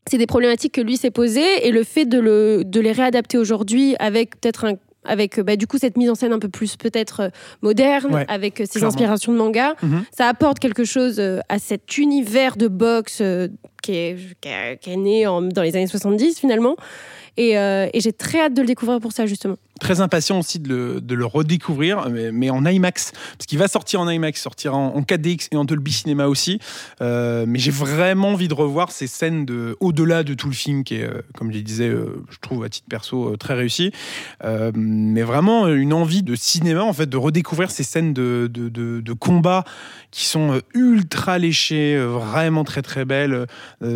c'est 0.10 0.18
des 0.18 0.28
problématiques 0.28 0.74
que 0.74 0.82
lui 0.82 0.98
s'est 0.98 1.12
posées 1.12 1.68
et 1.68 1.72
le 1.72 1.84
fait 1.84 2.06
de, 2.06 2.20
le, 2.20 2.64
de 2.64 2.80
les 2.80 2.92
réadapter 2.92 3.38
aujourd'hui 3.38 3.96
avec 4.00 4.40
peut-être 4.40 4.66
un 4.66 4.74
avec 5.08 5.40
bah, 5.40 5.56
du 5.56 5.68
coup 5.68 5.78
cette 5.78 5.98
mise 5.98 6.10
en 6.10 6.16
scène 6.16 6.34
un 6.34 6.40
peu 6.40 6.50
plus 6.50 6.78
peut-être 6.78 7.20
euh, 7.20 7.30
moderne, 7.62 8.12
Ouais, 8.12 8.26
avec 8.28 8.58
ses 8.58 8.68
clairement. 8.68 8.88
inspirations 8.88 9.32
de 9.34 9.38
manga, 9.38 9.76
Mhm. 9.84 10.04
ça 10.12 10.28
apporte 10.28 10.58
quelque 10.58 10.84
chose 10.84 11.20
euh, 11.20 11.42
à 11.48 11.60
cet 11.60 12.00
univers 12.00 12.58
de 12.58 12.68
boxe 12.68 13.20
euh, 13.22 13.48
qui, 13.84 13.92
est, 13.92 14.16
qui, 14.42 14.50
est, 14.50 14.78
qui 14.82 14.90
est 14.90 14.96
né 14.96 15.28
en- 15.28 15.44
dans 15.44 15.62
les 15.62 15.76
années 15.76 15.86
70 15.86 16.40
finalement. 16.40 16.76
Et, 17.38 17.56
euh, 17.56 17.88
et 17.94 18.00
j'ai 18.00 18.14
très 18.14 18.40
hâte 18.40 18.56
de 18.56 18.62
le 18.62 18.68
découvrir 18.68 19.00
pour 19.00 19.12
ça 19.12 19.28
justement. 19.28 19.58
Très 19.82 20.00
impatient 20.00 20.40
aussi 20.40 20.60
de 20.60 21.02
le, 21.10 21.26
redécouvrir, 21.26 22.08
mais, 22.10 22.50
en 22.50 22.66
IMAX, 22.66 23.12
parce 23.38 23.46
qu'il 23.46 23.60
va 23.60 23.68
sortir 23.68 24.00
en 24.00 24.10
IMAX, 24.10 24.42
sortira 24.42 24.74
en, 24.74 24.96
en 24.96 25.02
4DX 25.02 25.50
et 25.52 25.58
en 25.58 25.66
Dolby 25.66 25.92
Cinema 25.92 26.28
aussi. 26.28 26.60
Euh, 27.02 27.44
mais 27.46 27.60
j'ai 27.60 27.72
vraiment 27.72 28.30
envie 28.30 28.48
de 28.48 28.54
revoir 28.54 28.92
ces 28.92 29.08
scènes 29.08 29.46
de, 29.46 29.76
au-delà 29.82 30.24
de 30.24 30.34
tout 30.34 30.48
le 30.48 30.54
film, 30.54 30.86
qui 30.86 30.96
est, 30.96 31.04
euh, 31.04 31.22
comme 31.36 31.52
je 31.52 31.60
disais, 31.60 31.90
euh, 31.90 32.24
je 32.30 32.38
trouve 32.40 32.64
à 32.64 32.70
titre 32.70 32.88
perso 32.90 33.36
très 33.36 33.54
réussi. 33.54 33.92
Mais 34.76 35.24
vraiment 35.24 35.68
une 35.68 35.92
envie 35.92 36.24
de 36.24 36.36
cinéma, 36.36 36.84
en 36.84 36.94
fait, 36.94 37.08
de 37.08 37.18
redécouvrir 37.18 37.70
ces 37.70 37.84
scènes 37.84 38.14
de, 38.14 38.50
de, 38.52 38.70
de, 38.70 39.14
combat 39.14 39.64
qui 40.12 40.26
sont 40.26 40.62
ultra 40.74 41.38
léchées, 41.38 41.98
vraiment 41.98 42.64
très 42.64 42.82
très 42.82 43.04
belles, 43.04 43.46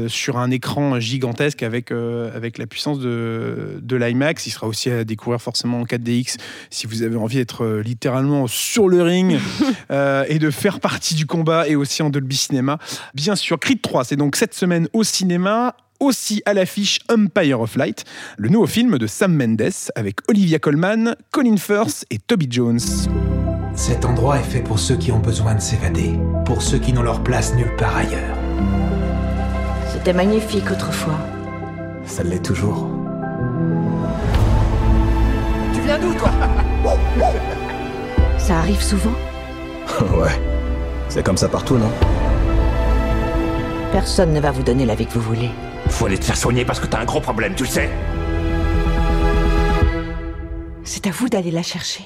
sur 0.07 0.37
un 0.37 0.51
écran 0.51 0.99
gigantesque 0.99 1.63
avec, 1.63 1.91
avec 1.91 2.57
la 2.57 2.67
puissance 2.67 2.99
de, 2.99 3.79
de 3.81 3.95
l'IMAX. 3.95 4.45
Il 4.47 4.51
sera 4.51 4.67
aussi 4.67 4.89
à 4.89 5.03
découvrir 5.03 5.41
forcément 5.41 5.68
en 5.73 5.83
4DX 5.83 6.37
si 6.69 6.87
vous 6.87 7.03
avez 7.03 7.15
envie 7.15 7.37
d'être 7.37 7.63
euh, 7.63 7.81
littéralement 7.81 8.47
sur 8.47 8.87
le 8.87 9.01
ring 9.01 9.37
euh, 9.91 10.25
et 10.27 10.39
de 10.39 10.49
faire 10.49 10.79
partie 10.79 11.15
du 11.15 11.25
combat 11.25 11.67
et 11.67 11.75
aussi 11.75 12.01
en 12.01 12.09
Dolby 12.09 12.35
Cinéma. 12.35 12.77
Bien 13.13 13.35
sûr, 13.35 13.59
Creed 13.59 13.81
3, 13.81 14.03
c'est 14.03 14.15
donc 14.15 14.35
cette 14.35 14.53
semaine 14.53 14.87
au 14.93 15.03
cinéma. 15.03 15.75
Aussi 16.01 16.41
à 16.45 16.53
l'affiche 16.53 16.99
Empire 17.09 17.59
of 17.59 17.75
Light, 17.75 18.05
le 18.37 18.47
nouveau 18.47 18.67
film 18.67 18.97
de 18.97 19.05
Sam 19.05 19.35
Mendes 19.35 19.73
avec 19.95 20.15
Olivia 20.29 20.57
Colman, 20.57 21.13
Colin 21.31 21.57
Firth 21.57 22.05
et 22.09 22.19
Toby 22.19 22.47
Jones. 22.49 22.79
Cet 23.75 24.05
endroit 24.05 24.39
est 24.39 24.43
fait 24.43 24.61
pour 24.61 24.79
ceux 24.79 24.95
qui 24.95 25.11
ont 25.11 25.19
besoin 25.19 25.55
de 25.55 25.59
s'évader, 25.59 26.13
pour 26.45 26.61
ceux 26.61 26.79
qui 26.79 26.93
n'ont 26.93 27.01
leur 27.01 27.21
place 27.21 27.53
nulle 27.53 27.75
part 27.75 27.97
ailleurs. 27.97 28.37
C'était 29.91 30.13
magnifique 30.13 30.71
autrefois. 30.71 31.19
Ça 32.05 32.23
l'est 32.23 32.43
toujours. 32.43 32.89
Viens 35.89 35.97
d'où, 35.97 36.13
toi 36.13 36.29
Ça 38.37 38.59
arrive 38.59 38.79
souvent? 38.79 39.15
Ouais. 40.19 40.39
C'est 41.07 41.25
comme 41.25 41.35
ça 41.35 41.49
partout, 41.49 41.79
non? 41.79 41.89
Personne 43.91 44.31
ne 44.31 44.39
va 44.39 44.51
vous 44.51 44.61
donner 44.61 44.85
la 44.85 44.93
vie 44.93 45.07
que 45.07 45.13
vous 45.13 45.21
voulez. 45.21 45.49
Faut 45.87 46.05
aller 46.05 46.19
te 46.19 46.25
faire 46.25 46.37
soigner 46.37 46.63
parce 46.63 46.79
que 46.79 46.85
t'as 46.85 46.99
un 46.99 47.05
gros 47.05 47.21
problème, 47.21 47.55
tu 47.55 47.63
le 47.63 47.69
sais 47.69 47.89
C'est 50.83 51.07
à 51.07 51.09
vous 51.09 51.27
d'aller 51.27 51.49
la 51.49 51.63
chercher. 51.63 52.03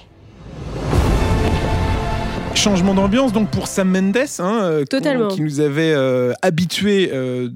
Changement 2.55 2.93
d'ambiance 2.93 3.34
donc 3.34 3.49
pour 3.49 3.67
Sam 3.67 3.89
Mendes, 3.89 4.15
hein, 4.39 4.59
euh, 4.63 4.86
Totalement. 4.86 5.27
qui 5.27 5.41
nous 5.41 5.59
avait 5.59 5.91
euh, 5.93 6.31
habitués 6.41 7.09
euh, 7.11 7.49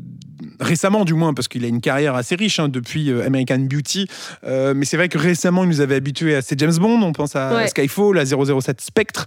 récemment 0.59 1.05
du 1.05 1.13
moins 1.13 1.33
parce 1.33 1.47
qu'il 1.47 1.63
a 1.65 1.67
une 1.67 1.81
carrière 1.81 2.15
assez 2.15 2.35
riche 2.35 2.59
hein, 2.59 2.67
depuis 2.69 3.11
euh, 3.11 3.25
American 3.25 3.59
Beauty, 3.59 4.07
Euh, 4.45 4.73
mais 4.75 4.85
c'est 4.85 4.97
vrai 4.97 5.09
que 5.09 5.17
récemment 5.17 5.63
il 5.63 5.69
nous 5.69 5.81
avait 5.81 5.95
habitués 5.95 6.35
à 6.35 6.41
ses 6.41 6.55
James 6.57 6.75
Bond, 6.77 7.01
on 7.01 7.11
pense 7.13 7.35
à 7.35 7.55
Ouais. 7.55 7.67
Skyfall, 7.67 8.17
à 8.19 8.25
007 8.25 8.81
Spectre. 8.81 9.25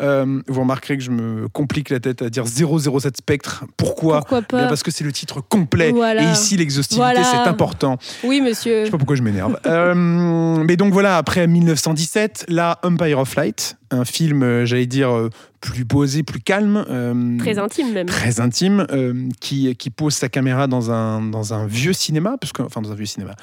Euh, 0.00 0.40
vous 0.48 0.60
remarquerez 0.60 0.96
que 0.98 1.02
je 1.02 1.10
me 1.10 1.48
complique 1.48 1.90
la 1.90 2.00
tête 2.00 2.22
à 2.22 2.30
dire 2.30 2.44
007 2.46 3.16
Spectre. 3.16 3.64
Pourquoi? 3.76 4.18
Pourquoi 4.20 4.40
Eh 4.52 4.56
bien 4.56 4.68
Parce 4.68 4.82
que 4.82 4.90
c'est 4.90 5.04
le 5.04 5.12
titre 5.12 5.40
complet 5.40 5.90
Voilà. 5.92 6.22
et 6.22 6.32
ici 6.32 6.56
l'exhaustivité 6.56 7.02
Voilà. 7.02 7.24
c'est 7.24 7.36
important. 7.48 7.98
Oui, 8.24 8.40
monsieur. 8.40 8.80
Je 8.80 8.84
sais 8.86 8.90
pas 8.90 8.98
pourquoi 8.98 9.16
je 9.16 9.22
m'énerve. 9.22 9.58
Euh, 9.66 9.94
mais 9.94 10.76
donc 10.76 10.92
voilà, 10.92 11.16
après 11.16 11.46
1917, 11.46 12.46
là, 12.48 12.78
Empire 12.82 13.18
of 13.18 13.34
Light, 13.36 13.76
un 13.90 14.04
film, 14.04 14.64
j'allais 14.64 14.86
dire, 14.86 15.28
plus 15.60 15.84
posé, 15.84 16.22
plus 16.22 16.40
calme. 16.40 16.84
euh, 16.88 17.38
Très 17.38 17.58
intime 17.58 17.92
même. 17.92 18.06
Très 18.06 18.40
intime, 18.40 18.86
euh, 18.90 19.28
qui, 19.40 19.74
qui 19.76 19.90
pose 19.90 20.14
sa 20.14 20.28
caméra 20.28 20.66
dans 20.66 20.90
un, 20.90 21.20
dans 21.22 21.52
un 21.54 21.66
vieux 21.66 21.92
cinéma, 21.92 22.36
parce 22.40 22.52
que, 22.52 22.62
enfin 22.62 22.80
dans 22.80 22.92
un 22.92 22.94
vieux 22.94 23.06
cinéma. 23.06 23.34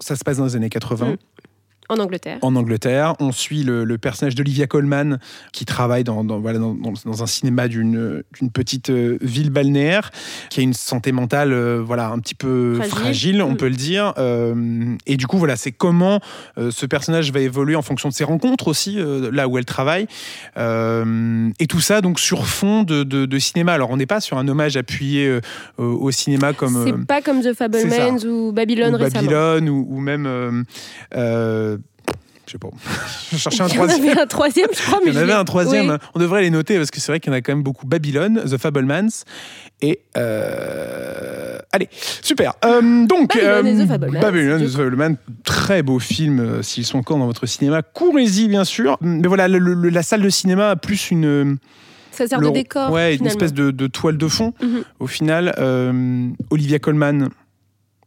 Ça 0.00 0.14
se 0.14 0.22
passe 0.24 0.36
dans 0.36 0.44
les 0.44 0.56
années 0.56 0.68
80 0.70 1.06
Mm. 1.12 1.16
En 1.90 1.98
Angleterre. 1.98 2.38
en 2.42 2.56
Angleterre. 2.56 3.14
On 3.20 3.32
suit 3.32 3.62
le, 3.62 3.84
le 3.84 3.98
personnage 3.98 4.34
d'Olivia 4.34 4.66
Colman 4.66 5.18
qui 5.52 5.64
travaille 5.66 6.04
dans, 6.04 6.24
dans- 6.24 6.38
voilà, 6.40 6.58
dans, 6.58 7.22
un 7.22 7.26
cinéma 7.26 7.68
d'une 7.68 8.22
petite 8.54 8.90
euh, 8.90 9.18
ville 9.20 9.50
balnéaire 9.50 10.10
qui 10.48 10.60
a 10.60 10.62
une 10.62 10.72
santé 10.72 11.12
mentale 11.12 11.52
euh, 11.52 11.82
voilà, 11.84 12.08
un 12.08 12.18
petit 12.20 12.34
peu 12.34 12.76
fragile, 12.76 12.90
Fragile. 12.90 13.42
on 13.42 13.50
Mm. 13.52 13.56
peut 13.56 13.68
le 13.68 13.74
dire. 13.76 14.14
Euh, 14.18 14.94
et 15.06 15.16
du 15.16 15.26
coup, 15.26 15.36
voilà, 15.38 15.56
c'est 15.56 15.72
comment 15.72 16.20
euh, 16.56 16.70
ce 16.70 16.86
personnage 16.86 17.32
va 17.32 17.40
évoluer 17.40 17.74
en 17.76 17.82
fonction 17.82 18.08
de 18.08 18.14
ses 18.14 18.24
rencontres 18.24 18.68
aussi, 18.68 18.98
là 19.32 19.48
où 19.48 19.58
elle 19.58 19.64
travaille. 19.64 20.06
Et 20.56 21.66
tout 21.68 21.80
ça 21.80 22.00
donc 22.00 22.20
sur 22.20 22.46
fond 22.46 22.82
de, 22.84 23.02
de- 23.02 23.26
de 23.26 23.38
cinéma. 23.38 23.72
Alors, 23.72 23.90
on 23.90 23.96
n'est 23.96 24.06
pas 24.06 24.20
sur 24.20 24.38
un 24.38 24.46
hommage 24.48 24.76
appuyé 24.76 25.40
au, 25.78 26.10
cinéma 26.10 26.52
comme... 26.52 26.84
C'est 26.86 27.06
pas 27.06 27.20
comme 27.20 27.42
The 27.42 27.52
Fablemans 27.54 28.18
ou 28.24 28.52
Babylone 28.52 28.94
ou 28.94 28.98
récemment. 28.98 29.22
Babylone 29.28 29.68
ou, 29.68 29.86
ou 29.90 29.98
même 30.00 30.64
je 32.50 32.52
sais 32.52 32.58
pas 32.58 32.68
je 33.32 33.36
cherchais 33.36 33.62
un 33.62 33.68
Il 33.68 33.74
y 33.74 33.78
en 33.78 33.84
troisième 33.86 34.08
avait 34.10 34.20
un 34.20 34.26
troisième, 34.26 34.68
je 34.76 34.82
crois. 34.82 34.98
Mais 35.04 35.10
il 35.12 35.14
y 35.14 35.18
en 35.18 35.22
avait 35.22 35.32
un 35.34 35.44
troisième 35.44 35.90
Oui. 35.90 35.96
on 36.14 36.18
devrait 36.18 36.42
les 36.42 36.50
noter 36.50 36.76
parce 36.78 36.90
que 36.90 36.98
c'est 36.98 37.12
vrai 37.12 37.20
qu'il 37.20 37.30
y 37.32 37.34
en 37.34 37.38
a 37.38 37.42
quand 37.42 37.52
même 37.52 37.62
beaucoup 37.62 37.86
Babylone 37.86 38.42
The 38.44 38.56
Fablemans 38.56 39.24
et 39.82 40.00
euh, 40.16 41.58
allez 41.72 41.88
super 42.22 42.54
Euh, 42.64 43.06
donc 43.06 43.34
Babylone 43.34 43.66
et 43.66 43.76
The 43.76 43.80
euh, 43.80 43.86
Fablemans, 43.86 44.20
Babylone 44.20 44.58
du 44.60 44.66
The 44.66 44.76
Fablemans 44.76 45.14
très 45.44 45.82
beau 45.82 45.98
film 45.98 46.40
euh, 46.40 46.62
s'ils 46.62 46.84
sont 46.84 46.98
encore 46.98 47.18
dans 47.18 47.26
votre 47.26 47.46
cinéma 47.46 47.82
courez-y 47.82 48.48
bien 48.48 48.64
sûr 48.64 48.98
mais 49.00 49.28
voilà 49.28 49.48
le- 49.48 49.58
le- 49.58 49.88
la 49.88 50.02
salle 50.02 50.22
de 50.22 50.28
cinéma 50.30 50.70
a 50.70 50.76
plus 50.76 51.10
une 51.10 51.58
Ça 52.12 52.26
sert 52.26 52.40
le- 52.40 52.48
de 52.48 52.52
décor. 52.52 52.90
Ouais, 52.90 53.14
une 53.16 53.26
espèce 53.26 53.52
de, 53.54 53.70
de 53.70 53.86
toile 53.86 54.18
de 54.18 54.28
fond. 54.28 54.52
Mhm. 54.60 54.82
Au 54.98 55.06
final, 55.06 55.54
Olivia 56.50 56.78
Colman, 56.78 57.28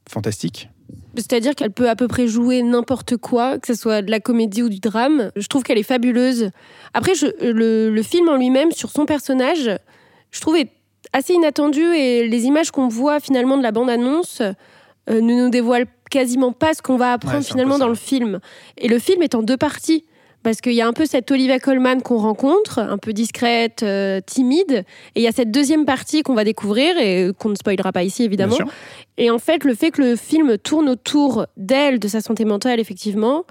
fantastique. 0.09 0.69
C'est-à-dire 1.15 1.53
qu'elle 1.55 1.71
peut 1.71 1.89
à 1.89 1.95
peu 1.95 2.07
près 2.07 2.27
jouer 2.27 2.61
n'importe 2.63 3.17
quoi, 3.17 3.59
que 3.59 3.67
ce 3.67 3.75
soit 3.75 4.01
de 4.01 4.09
la 4.09 4.19
comédie 4.19 4.63
ou 4.63 4.69
du 4.69 4.79
drame. 4.79 5.31
Je 5.35 5.47
trouve 5.47 5.63
qu'elle 5.63 5.77
est 5.77 5.83
fabuleuse. 5.83 6.49
Après, 6.93 7.13
je- 7.13 7.27
le, 7.51 7.91
le 7.93 8.03
film 8.03 8.29
en 8.29 8.35
lui-même, 8.35 8.71
sur 8.71 8.89
son 8.89 9.05
personnage, 9.05 9.69
je 10.31 10.41
trouve 10.41 10.57
est 10.57 10.69
assez 11.13 11.33
inattendu 11.33 11.81
et 11.83 12.27
les 12.27 12.45
images 12.45 12.71
qu'on 12.71 12.87
voit 12.87 13.19
finalement 13.19 13.57
de 13.57 13.63
la 13.63 13.71
bande-annonce 13.71 14.41
euh, 14.41 14.53
ne 15.21 15.33
nous 15.43 15.49
dévoilent 15.49 15.85
quasiment 16.09 16.51
pas 16.51 16.73
ce 16.73 16.81
qu'on 16.81 16.97
va 16.97 17.13
apprendre 17.13 17.37
Ouais, 17.39 17.43
finalement 17.43 17.77
dans 17.77 17.87
le 17.89 17.95
film. 17.95 18.39
Et 18.77 18.87
le 18.87 18.97
film 18.99 19.21
est 19.21 19.35
en 19.35 19.43
deux 19.43 19.57
parties. 19.57 20.05
Parce 20.43 20.59
qu'il 20.61 20.73
y 20.73 20.81
a 20.81 20.87
un 20.87 20.93
peu 20.93 21.05
cette 21.05 21.31
Olivia 21.31 21.57
Colman 21.59 22.01
qu'on 22.01 22.17
rencontre, 22.17 22.79
un 22.79 22.97
peu 22.97 23.13
discrète, 23.13 23.81
euh, 23.83 24.19
timide, 24.25 24.83
et 25.15 25.21
il 25.21 25.23
y 25.23 25.27
a 25.27 25.31
cette 25.31 25.51
deuxième 25.51 25.85
partie 25.85 26.21
qu'on 26.21 26.33
va 26.35 26.43
découvrir 26.43 26.97
et 26.97 27.29
qu'on 27.39 27.49
ne 27.49 27.55
spoilera 27.55 27.91
pas 27.93 28.03
ici 28.03 28.23
évidemment, 28.23 28.57
et 29.17 29.29
en 29.31 29.39
fait, 29.39 29.63
le 29.63 29.73
fait 29.73 29.91
que 29.91 30.01
le 30.01 30.15
film 30.17 30.57
tourne 30.57 30.89
autour 30.89 31.45
d'elle, 31.55 31.97
de 31.99 32.07
sa 32.09 32.19
santé 32.19 32.43
mentale, 32.45 32.79
effectivement, 32.79 33.45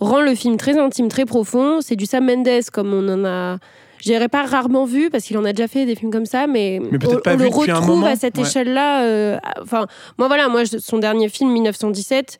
rend 0.00 0.20
le 0.22 0.34
film 0.34 0.56
très 0.56 0.78
intime, 0.78 1.08
très 1.08 1.24
profond. 1.26 1.80
C'est 1.80 1.96
du 1.96 2.06
Sam 2.06 2.24
Mendes, 2.24 2.48
comme 2.72 2.94
on 2.94 3.06
en 3.12 3.24
a, 3.24 3.58
je 3.98 4.04
dirais 4.04 4.28
pas 4.28 4.44
rarement 4.44 4.84
vu, 4.84 5.10
parce 5.10 5.24
qu'il 5.24 5.36
en 5.38 5.44
a 5.44 5.52
déjà 5.52 5.66
fait 5.68 5.84
des 5.86 5.96
films 5.96 6.12
comme 6.12 6.24
ça, 6.24 6.46
mais, 6.46 6.80
on, 6.80 7.16
pas 7.20 7.34
on 7.34 7.36
vu 7.36 7.44
le 7.44 7.70
un 7.72 7.74
retrouve 7.80 8.04
à 8.04 8.14
cette 8.16 8.38
Ouais. 8.38 8.44
échelle-là. 8.44 9.02
euh, 9.02 9.38
Enfin, 9.60 9.86
moi, 10.16 10.28
voilà, 10.28 10.48
moi, 10.48 10.62
je- 10.64 10.78
son 10.78 10.98
dernier 10.98 11.28
film, 11.28 11.50
1917. 11.50 12.38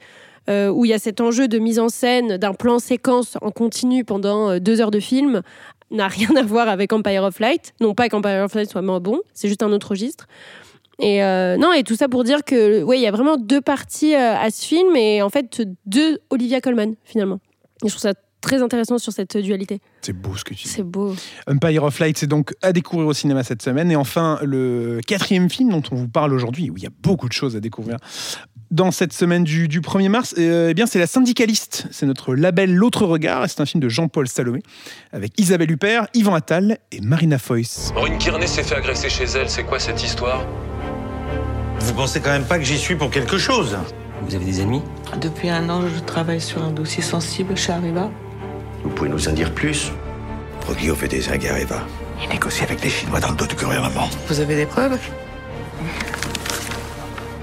Euh, 0.48 0.68
où 0.68 0.84
il 0.84 0.88
y 0.88 0.94
a 0.94 0.98
cet 0.98 1.20
enjeu 1.20 1.48
de 1.48 1.58
mise 1.58 1.78
en 1.78 1.88
scène 1.88 2.36
d'un 2.38 2.54
plan 2.54 2.78
séquence 2.78 3.36
en 3.42 3.50
continu 3.50 4.04
pendant 4.04 4.50
euh, 4.50 4.58
deux 4.60 4.80
heures 4.80 4.90
de 4.90 5.00
film, 5.00 5.42
n'a 5.90 6.08
rien 6.08 6.34
à 6.36 6.42
voir 6.42 6.68
avec 6.68 6.92
Empire 6.92 7.24
of 7.24 7.38
Light. 7.38 7.74
Non 7.80 7.94
pas 7.94 8.08
qu'Empire 8.08 8.44
of 8.44 8.54
Light 8.54 8.70
soit 8.70 8.82
moins 8.82 9.00
bon, 9.00 9.20
c'est 9.34 9.48
juste 9.48 9.62
un 9.62 9.72
autre 9.72 9.90
registre. 9.90 10.26
Et 11.00 11.22
euh, 11.22 11.56
non, 11.56 11.72
et 11.72 11.84
tout 11.84 11.94
ça 11.94 12.08
pour 12.08 12.24
dire 12.24 12.44
que, 12.44 12.82
ouais, 12.82 12.98
il 12.98 13.02
y 13.02 13.06
a 13.06 13.12
vraiment 13.12 13.36
deux 13.36 13.60
parties 13.60 14.14
à 14.14 14.50
ce 14.50 14.66
film 14.66 14.96
et 14.96 15.22
en 15.22 15.28
fait 15.28 15.62
deux 15.86 16.18
Olivia 16.30 16.60
Colman 16.60 16.94
finalement. 17.04 17.38
Et 17.84 17.88
je 17.88 17.92
trouve 17.92 18.02
ça 18.02 18.14
très 18.40 18.62
intéressant 18.62 18.98
sur 18.98 19.12
cette 19.12 19.36
dualité. 19.36 19.80
C'est 20.02 20.12
beau 20.12 20.34
ce 20.36 20.44
que 20.44 20.54
tu 20.54 20.64
dis. 20.64 20.68
C'est 20.68 20.82
beau. 20.82 21.14
Empire 21.46 21.84
of 21.84 21.98
Light, 21.98 22.18
c'est 22.18 22.26
donc 22.26 22.54
à 22.62 22.72
découvrir 22.72 23.08
au 23.08 23.12
cinéma 23.12 23.44
cette 23.44 23.62
semaine. 23.62 23.90
Et 23.90 23.96
enfin, 23.96 24.38
le 24.42 25.00
quatrième 25.06 25.50
film 25.50 25.70
dont 25.70 25.82
on 25.90 25.94
vous 25.94 26.08
parle 26.08 26.32
aujourd'hui, 26.32 26.70
où 26.70 26.76
il 26.76 26.82
y 26.82 26.86
a 26.86 26.92
beaucoup 27.02 27.28
de 27.28 27.32
choses 27.32 27.56
à 27.56 27.60
découvrir 27.60 27.98
dans 28.70 28.90
cette 28.90 29.12
semaine 29.12 29.44
du, 29.44 29.68
du 29.68 29.80
1er 29.80 30.08
mars, 30.08 30.34
euh, 30.38 30.68
eh 30.70 30.74
bien, 30.74 30.86
c'est 30.86 30.98
La 30.98 31.06
Syndicaliste. 31.06 31.86
C'est 31.90 32.06
notre 32.06 32.34
label 32.34 32.74
L'autre 32.74 33.06
regard. 33.06 33.44
et 33.44 33.48
C'est 33.48 33.60
un 33.60 33.66
film 33.66 33.82
de 33.82 33.88
Jean-Paul 33.88 34.28
Salomé 34.28 34.62
avec 35.12 35.32
Isabelle 35.38 35.70
Huppert, 35.70 36.06
Yvan 36.14 36.34
Attal 36.34 36.78
et 36.92 37.00
Marina 37.00 37.38
Foïs. 37.38 37.92
Maureen 37.94 38.18
Kearney 38.18 38.46
s'est 38.46 38.62
fait 38.62 38.74
agresser 38.76 39.08
chez 39.08 39.24
elle, 39.24 39.48
c'est 39.48 39.64
quoi 39.64 39.78
cette 39.78 40.02
histoire? 40.02 40.44
Vous 41.80 41.94
pensez 41.94 42.20
quand 42.20 42.30
même 42.30 42.44
pas 42.44 42.58
que 42.58 42.64
j'y 42.64 42.78
suis 42.78 42.96
pour 42.96 43.10
quelque 43.10 43.38
chose? 43.38 43.76
Vous 44.22 44.34
avez 44.34 44.44
des 44.44 44.60
ennemis 44.60 44.82
Depuis 45.20 45.48
un 45.48 45.68
an, 45.70 45.82
je 45.88 46.00
travaille 46.00 46.40
sur 46.40 46.62
un 46.62 46.70
dossier 46.70 47.02
sensible 47.02 47.56
chez 47.56 47.72
Arriva. 47.72 48.10
Vous 48.82 48.90
pouvez 48.90 49.08
nous 49.08 49.28
en 49.28 49.32
dire 49.32 49.52
plus? 49.54 49.92
Progio 50.60 50.94
fait 50.94 51.08
des 51.08 51.28
Eva. 51.28 51.86
Il 52.22 52.28
négocie 52.28 52.64
avec 52.64 52.82
les 52.82 52.90
Chinois 52.90 53.20
dans 53.20 53.30
le 53.30 53.36
dos 53.36 53.46
du 53.46 53.54
gouvernement. 53.54 54.08
Vous 54.28 54.40
avez 54.40 54.56
des 54.56 54.66
preuves? 54.66 54.98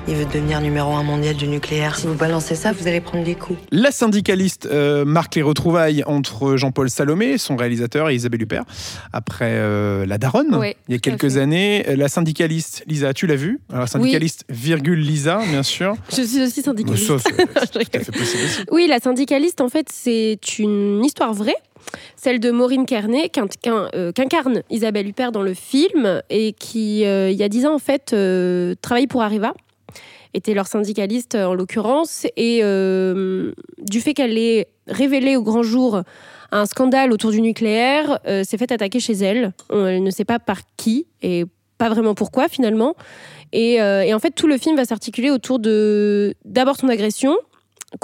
Il 0.08 0.14
veut 0.14 0.26
devenir 0.26 0.62
numéro 0.62 0.94
un 0.94 1.02
mondial 1.02 1.36
du 1.36 1.48
nucléaire. 1.48 1.96
Si 1.98 2.06
vous 2.06 2.14
balancez 2.14 2.54
ça, 2.54 2.72
vous 2.72 2.88
allez 2.88 3.02
prendre 3.02 3.24
des 3.24 3.34
coups. 3.34 3.58
La 3.72 3.90
syndicaliste 3.92 4.68
euh, 4.72 5.04
marque 5.04 5.34
les 5.34 5.42
retrouvailles 5.42 6.04
entre 6.06 6.58
Jean-Paul 6.58 6.92
Salomé, 6.92 7.40
son 7.40 7.56
réalisateur, 7.56 8.10
et 8.12 8.16
Isabelle 8.16 8.44
Huppert, 8.44 8.66
après 9.14 9.54
euh, 9.54 10.06
La 10.06 10.20
Daronne, 10.20 10.54
Ouais, 10.56 10.78
il 10.88 10.94
y 10.94 10.96
a 10.96 11.00
quelques 11.00 11.32
fait. 11.32 11.40
années. 11.40 11.84
La 11.96 12.08
syndicaliste, 12.08 12.84
Lisa, 12.86 13.16
tu 13.16 13.26
l'as 13.26 13.36
vu? 13.36 13.60
Alors, 13.74 13.88
syndicaliste, 13.88 14.46
virgule 14.48 15.00
Lisa, 15.00 15.40
bien 15.50 15.64
sûr. 15.64 15.96
Je 16.16 16.22
suis 16.22 16.44
aussi 16.44 16.62
syndicaliste. 16.62 17.08
ça, 17.08 17.14
aussi. 17.80 18.64
Oui, 18.72 18.86
la 18.88 19.00
syndicaliste, 19.00 19.60
en 19.60 19.70
fait, 19.70 19.88
c'est 19.92 20.38
une 20.60 21.04
histoire 21.04 21.34
vraie, 21.34 21.58
celle 22.16 22.40
de 22.40 22.52
Maureen 22.52 22.86
euh, 22.92 24.12
qu'incarne 24.12 24.62
Isabelle 24.70 25.08
Huppert 25.08 25.32
dans 25.32 25.42
le 25.42 25.56
film, 25.56 26.22
et 26.30 26.54
qui, 26.54 27.06
euh, 27.06 27.32
il 27.32 27.38
y 27.38 27.44
a 27.44 27.50
dix 27.50 27.66
ans, 27.66 27.74
en 27.74 27.80
fait, 27.80 28.12
euh, 28.14 28.76
travaille 28.82 29.08
pour 29.08 29.24
Arriva, 29.24 29.54
était 30.36 30.54
leur 30.54 30.68
syndicaliste 30.68 31.36
en 31.36 31.54
l'occurrence, 31.54 32.28
et 32.36 32.60
euh, 32.64 33.54
du 33.80 34.02
fait 34.02 34.14
qu'elle 34.14 34.38
ait 34.38 34.68
révélé 34.88 35.36
au 35.36 35.44
grand 35.44 35.64
jour 35.64 36.02
un 36.52 36.66
scandale 36.66 37.12
autour 37.12 37.32
du 37.32 37.42
nucléaire, 37.42 38.20
euh, 38.28 38.44
s'est 38.44 38.58
fait 38.58 38.72
attaquer 38.72 39.00
chez 39.00 39.14
elle. 39.14 39.54
Elle 39.72 40.04
ne 40.04 40.12
sait 40.12 40.26
pas 40.26 40.40
par 40.40 40.60
qui, 40.78 41.08
et 41.22 41.46
pas 41.78 41.90
vraiment 41.90 42.14
pourquoi 42.14 42.48
finalement. 42.48 42.96
Et, 43.52 43.82
euh, 43.82 44.04
et 44.04 44.14
en 44.14 44.20
fait, 44.20 44.32
tout 44.32 44.48
le 44.48 44.58
film 44.58 44.76
va 44.76 44.86
s'articuler 44.86 45.32
autour 45.32 45.60
de 45.60 46.36
d'abord 46.44 46.76
son 46.76 46.90
agression, 46.90 47.36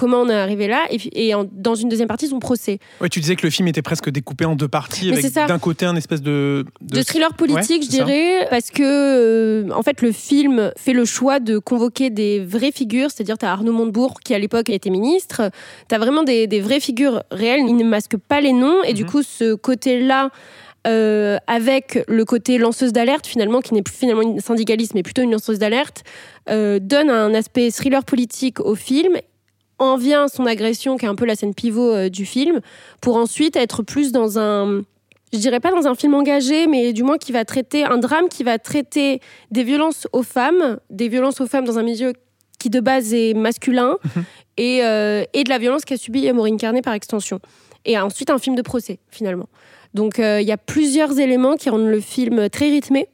comment 0.02 0.18
on 0.22 0.30
est 0.30 0.34
arrivé 0.34 0.68
là, 0.68 0.82
et, 0.90 0.98
puis- 0.98 1.12
et 1.14 1.36
en- 1.36 1.46
dans 1.52 1.76
une 1.76 1.88
deuxième 1.88 2.08
partie, 2.08 2.28
son 2.28 2.40
procès. 2.40 2.80
Ouais, 3.00 3.08
tu 3.10 3.20
disais 3.20 3.36
que 3.36 3.46
le 3.46 3.52
film 3.52 3.68
était 3.68 3.84
presque 3.84 4.10
découpé 4.10 4.46
en 4.46 4.56
deux 4.56 4.68
parties, 4.68 5.12
avec 5.12 5.32
d'un 5.34 5.60
côté 5.60 5.86
un 5.86 5.96
espèce 5.96 6.22
de... 6.24 6.66
De, 6.82 7.04
thriller 7.04 7.34
politique, 7.36 7.82
Ouais, 7.84 7.88
je 7.90 7.98
ça. 7.98 8.04
dirais, 8.04 8.48
parce 8.50 8.72
que 8.72 8.82
euh, 8.84 9.70
en 9.74 9.84
fait, 9.84 10.02
le 10.02 10.12
film 10.12 10.72
fait 10.76 10.94
le 10.94 11.06
choix 11.06 11.40
de 11.40 11.60
convoquer 11.60 12.10
des 12.10 12.40
vraies 12.44 12.72
figures, 12.72 13.12
c'est-à-dire 13.12 13.38
tu 13.38 13.46
as 13.46 13.52
Arnaud 13.52 13.74
Montebourg 13.74 14.20
qui 14.24 14.34
à 14.34 14.40
l'époque 14.40 14.70
était 14.70 14.90
ministre, 14.90 15.52
tu 15.88 15.94
as 15.96 16.00
vraiment 16.00 16.24
des, 16.24 16.48
des 16.48 16.60
vraies 16.62 16.80
figures 16.80 17.22
réelles, 17.32 17.62
il 17.68 17.76
ne 17.78 17.84
masque 17.84 18.18
pas 18.18 18.42
les 18.42 18.54
noms, 18.54 18.84
et 18.84 18.94
du 18.94 19.04
Mhm. 19.04 19.10
coup, 19.10 19.22
ce 19.24 19.54
côté-là. 19.54 20.30
euh, 20.88 21.38
avec 21.46 22.04
le 22.08 22.26
côté 22.26 22.58
lanceuse 22.58 22.92
d'alerte 22.92 23.28
finalement 23.28 23.62
qui 23.62 23.76
n'est 23.76 23.84
plus 23.84 23.94
finalement 23.94 24.24
une 24.24 24.40
syndicaliste 24.40 24.96
mais 24.96 25.04
plutôt 25.04 25.22
une 25.22 25.32
lanceuse 25.32 25.60
d'alerte 25.60 26.04
euh, 26.50 26.80
donne 26.82 27.12
un 27.12 27.36
aspect 27.36 27.70
thriller 27.70 28.04
politique 28.04 28.60
au 28.60 28.74
film 28.74 29.14
en 29.82 29.98
vient 29.98 30.28
son 30.28 30.46
agression 30.46 30.98
qui 30.98 31.06
est 31.06 31.10
un 31.10 31.16
peu 31.16 31.26
la 31.26 31.36
scène 31.36 31.54
pivot 31.54 31.94
euh, 31.94 32.10
du 32.10 32.26
film 32.26 32.62
pour 33.02 33.18
ensuite 33.18 33.56
être 33.56 33.84
plus 33.84 34.12
dans 34.12 34.40
un 34.40 34.82
je 35.34 35.40
dirais 35.40 35.62
pas 35.62 35.72
dans 35.72 35.88
un 35.88 35.96
film 35.96 36.14
engagé, 36.14 36.68
mais 36.68 36.92
du 36.92 37.04
moins 37.04 37.18
qui 37.18 37.32
va 37.32 37.46
traiter 37.46 37.86
un 37.86 37.98
drame 37.98 38.28
qui 38.28 38.44
va 38.44 38.60
traiter 38.60 39.22
des 39.50 39.64
violences 39.64 40.06
aux 40.12 40.24
femmes, 40.24 40.78
des 40.90 41.08
violences 41.08 41.40
aux 41.40 41.48
femmes 41.48 41.64
dans 41.64 41.80
un 41.80 41.84
milieu 41.84 42.12
qui 42.60 42.70
de 42.70 42.82
base 42.82 43.14
est 43.14 43.34
masculin, 43.34 43.98
et, 44.58 44.84
euh, 44.84 45.24
et 45.34 45.46
de 45.46 45.50
la 45.50 45.58
violence 45.58 45.86
qu'a 45.86 45.96
subie 45.96 46.30
Maureen 46.34 46.58
Carnet 46.58 46.82
par 46.82 46.94
extension. 46.94 47.40
Et 47.86 47.98
ensuite 47.98 48.30
un 48.30 48.40
film 48.40 48.58
de 48.58 48.62
procès, 48.62 49.00
finalement. 49.10 49.48
Donc 49.94 50.20
euh, 50.20 50.42
il 50.42 50.48
y 50.48 50.52
a 50.52 50.58
plusieurs 50.58 51.18
éléments 51.18 51.56
qui 51.56 51.70
rendent 51.70 51.88
le 51.88 52.02
film 52.02 52.50
très 52.50 52.70
rythmé. 52.70 53.08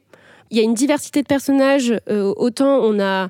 Il 0.50 0.56
y 0.56 0.60
a 0.60 0.64
une 0.64 0.74
diversité 0.74 1.22
de 1.22 1.26
personnages. 1.26 1.94
euh, 2.10 2.32
autant 2.36 2.78
on 2.78 2.98
a 3.00 3.28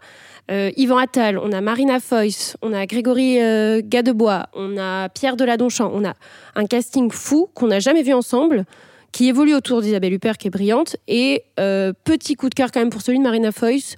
euh, 0.51 0.71
Yvan 0.77 0.97
Attal, 0.97 1.39
on 1.39 1.53
a 1.53 1.61
Marina 1.61 2.01
Foïs, 2.01 2.57
on 2.63 2.73
a 2.73 2.87
Grégory 2.87 3.41
euh, 3.41 3.83
Gadebois, 3.85 4.47
on 4.55 4.79
a 4.79 5.09
Pierre 5.11 5.37
Deladonchamp, 5.37 5.91
on 5.93 6.07
a 6.07 6.15
un 6.55 6.67
casting 6.67 7.11
fou 7.11 7.51
qu'on 7.55 7.67
n'a 7.67 7.81
jamais 7.81 8.03
vu 8.03 8.15
ensemble, 8.15 8.65
qui 9.13 9.29
évolue 9.29 9.55
autour 9.55 9.83
d'Isabelle 9.83 10.15
Huppert, 10.15 10.39
qui 10.39 10.49
est 10.49 10.51
brillante. 10.51 10.97
Et 11.07 11.45
euh, 11.61 11.93
petit 12.05 12.35
coup 12.35 12.49
de 12.49 12.55
cœur 12.55 12.71
quand 12.73 12.81
même 12.81 12.91
pour 12.91 13.03
celui 13.03 13.19
de 13.19 13.25
Marina 13.25 13.53
Foïs, 13.53 13.97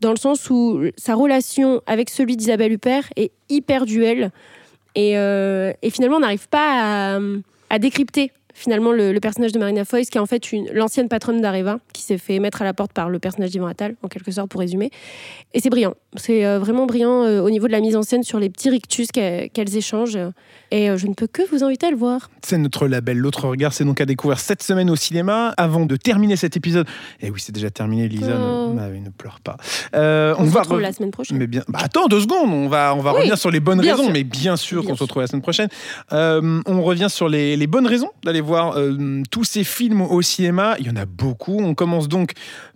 dans 0.00 0.10
le 0.10 0.16
sens 0.16 0.50
où 0.50 0.80
sa 0.96 1.14
relation 1.14 1.82
avec 1.86 2.10
celui 2.10 2.36
d'Isabelle 2.36 2.72
Huppert 2.72 3.04
est 3.14 3.30
hyper 3.48 3.86
duel. 3.86 4.32
Et, 4.94 5.12
finalement, 5.90 6.16
on 6.16 6.20
n'arrive 6.20 6.48
pas 6.48 7.18
à 7.70 7.78
décrypter 7.78 8.32
finalement 8.54 8.92
le, 8.92 9.12
le 9.12 9.20
personnage 9.20 9.52
de 9.52 9.58
Marina 9.58 9.84
Foïs, 9.84 10.10
qui 10.10 10.18
est 10.18 10.20
en 10.20 10.26
fait 10.26 10.42
l'ancienne 10.72 11.08
patronne 11.08 11.40
d'Areva, 11.40 11.78
qui 11.92 12.02
s'est 12.02 12.18
fait 12.18 12.38
mettre 12.38 12.62
à 12.62 12.64
la 12.64 12.74
porte 12.74 12.92
par 12.92 13.08
le 13.08 13.18
personnage 13.18 13.50
d'Yvan 13.50 13.66
Attal, 13.66 13.94
en 14.02 14.08
quelque 14.08 14.30
sorte, 14.30 14.48
pour 14.50 14.60
résumer. 14.60 14.90
Et 15.54 15.60
c'est 15.60 15.70
brillant. 15.70 15.94
C'est 16.16 16.44
euh, 16.44 16.58
vraiment 16.58 16.86
brillant 16.86 17.22
euh, 17.24 17.40
au 17.40 17.48
niveau 17.50 17.66
de 17.66 17.72
la 17.72 17.80
mise 17.80 17.96
en 17.96 18.02
scène 18.02 18.22
sur 18.22 18.38
les 18.38 18.50
petits 18.50 18.68
rictus 18.70 19.08
qu'elles 19.12 19.76
échangent. 19.76 20.18
Et 20.70 20.90
euh, 20.90 20.96
je 20.98 21.06
ne 21.06 21.14
peux 21.14 21.26
que 21.26 21.42
vous 21.50 21.64
inviter 21.64 21.86
à 21.86 21.90
le 21.90 21.96
voir. 21.96 22.30
C'est 22.42 22.58
notre 22.58 22.86
label 22.86 23.16
L'autre 23.18 23.48
regard, 23.48 23.72
c'est 23.72 23.84
donc 23.84 24.00
à 24.00 24.06
découvrir 24.06 24.38
cette 24.38 24.62
semaine 24.62 24.90
au 24.90 24.96
cinéma. 24.96 25.54
Avant 25.56 25.86
de 25.86 25.96
terminer 25.96 26.36
cet 26.36 26.56
épisode, 26.56 26.86
et 27.20 27.30
oui, 27.30 27.40
c'est 27.40 27.52
déjà 27.52 27.70
terminé, 27.70 28.08
Lisa, 28.08 28.36
Oh. 28.38 28.74
ne, 28.74 29.10
pleure 29.10 29.40
pas. 29.40 29.56
Euh, 29.94 30.34
On, 30.38 30.46
se 30.46 30.50
va 30.50 30.60
retrouve 30.60 30.80
la 30.80 30.92
semaine 30.92 31.10
prochaine. 31.10 31.38
Mais 31.38 31.46
bien, 31.46 31.62
bah, 31.68 31.80
attends 31.82 32.06
deux 32.08 32.20
secondes, 32.20 32.50
on 32.50 32.68
va, 32.68 32.94
on 32.94 33.00
va 33.00 33.12
Oui, 33.12 33.18
revenir 33.18 33.38
sur 33.38 33.50
les 33.50 33.60
bonnes 33.60 33.80
raisons, 33.80 34.04
sûr. 34.04 34.12
mais 34.12 34.24
bien 34.24 34.56
sûr 34.56 34.84
qu'on 34.84 34.96
se 34.96 35.02
retrouve 35.02 35.22
la 35.22 35.28
semaine 35.28 35.42
prochaine. 35.42 35.68
On 36.10 36.82
revient 36.82 37.08
sur 37.08 37.28
les, 37.28 37.56
les 37.56 37.66
bonnes 37.66 37.86
raisons 37.86 38.10
d'aller 38.24 38.41
voir 38.42 38.76
euh, 38.76 39.22
tous 39.30 39.44
ces 39.44 39.64
films 39.64 40.02
au 40.02 40.20
cinéma. 40.22 40.76
Il 40.78 40.86
y 40.86 40.90
en 40.90 40.96
a 40.96 41.06
beaucoup. 41.06 41.58
On 41.58 41.74
commence 41.74 42.08
donc 42.08 42.32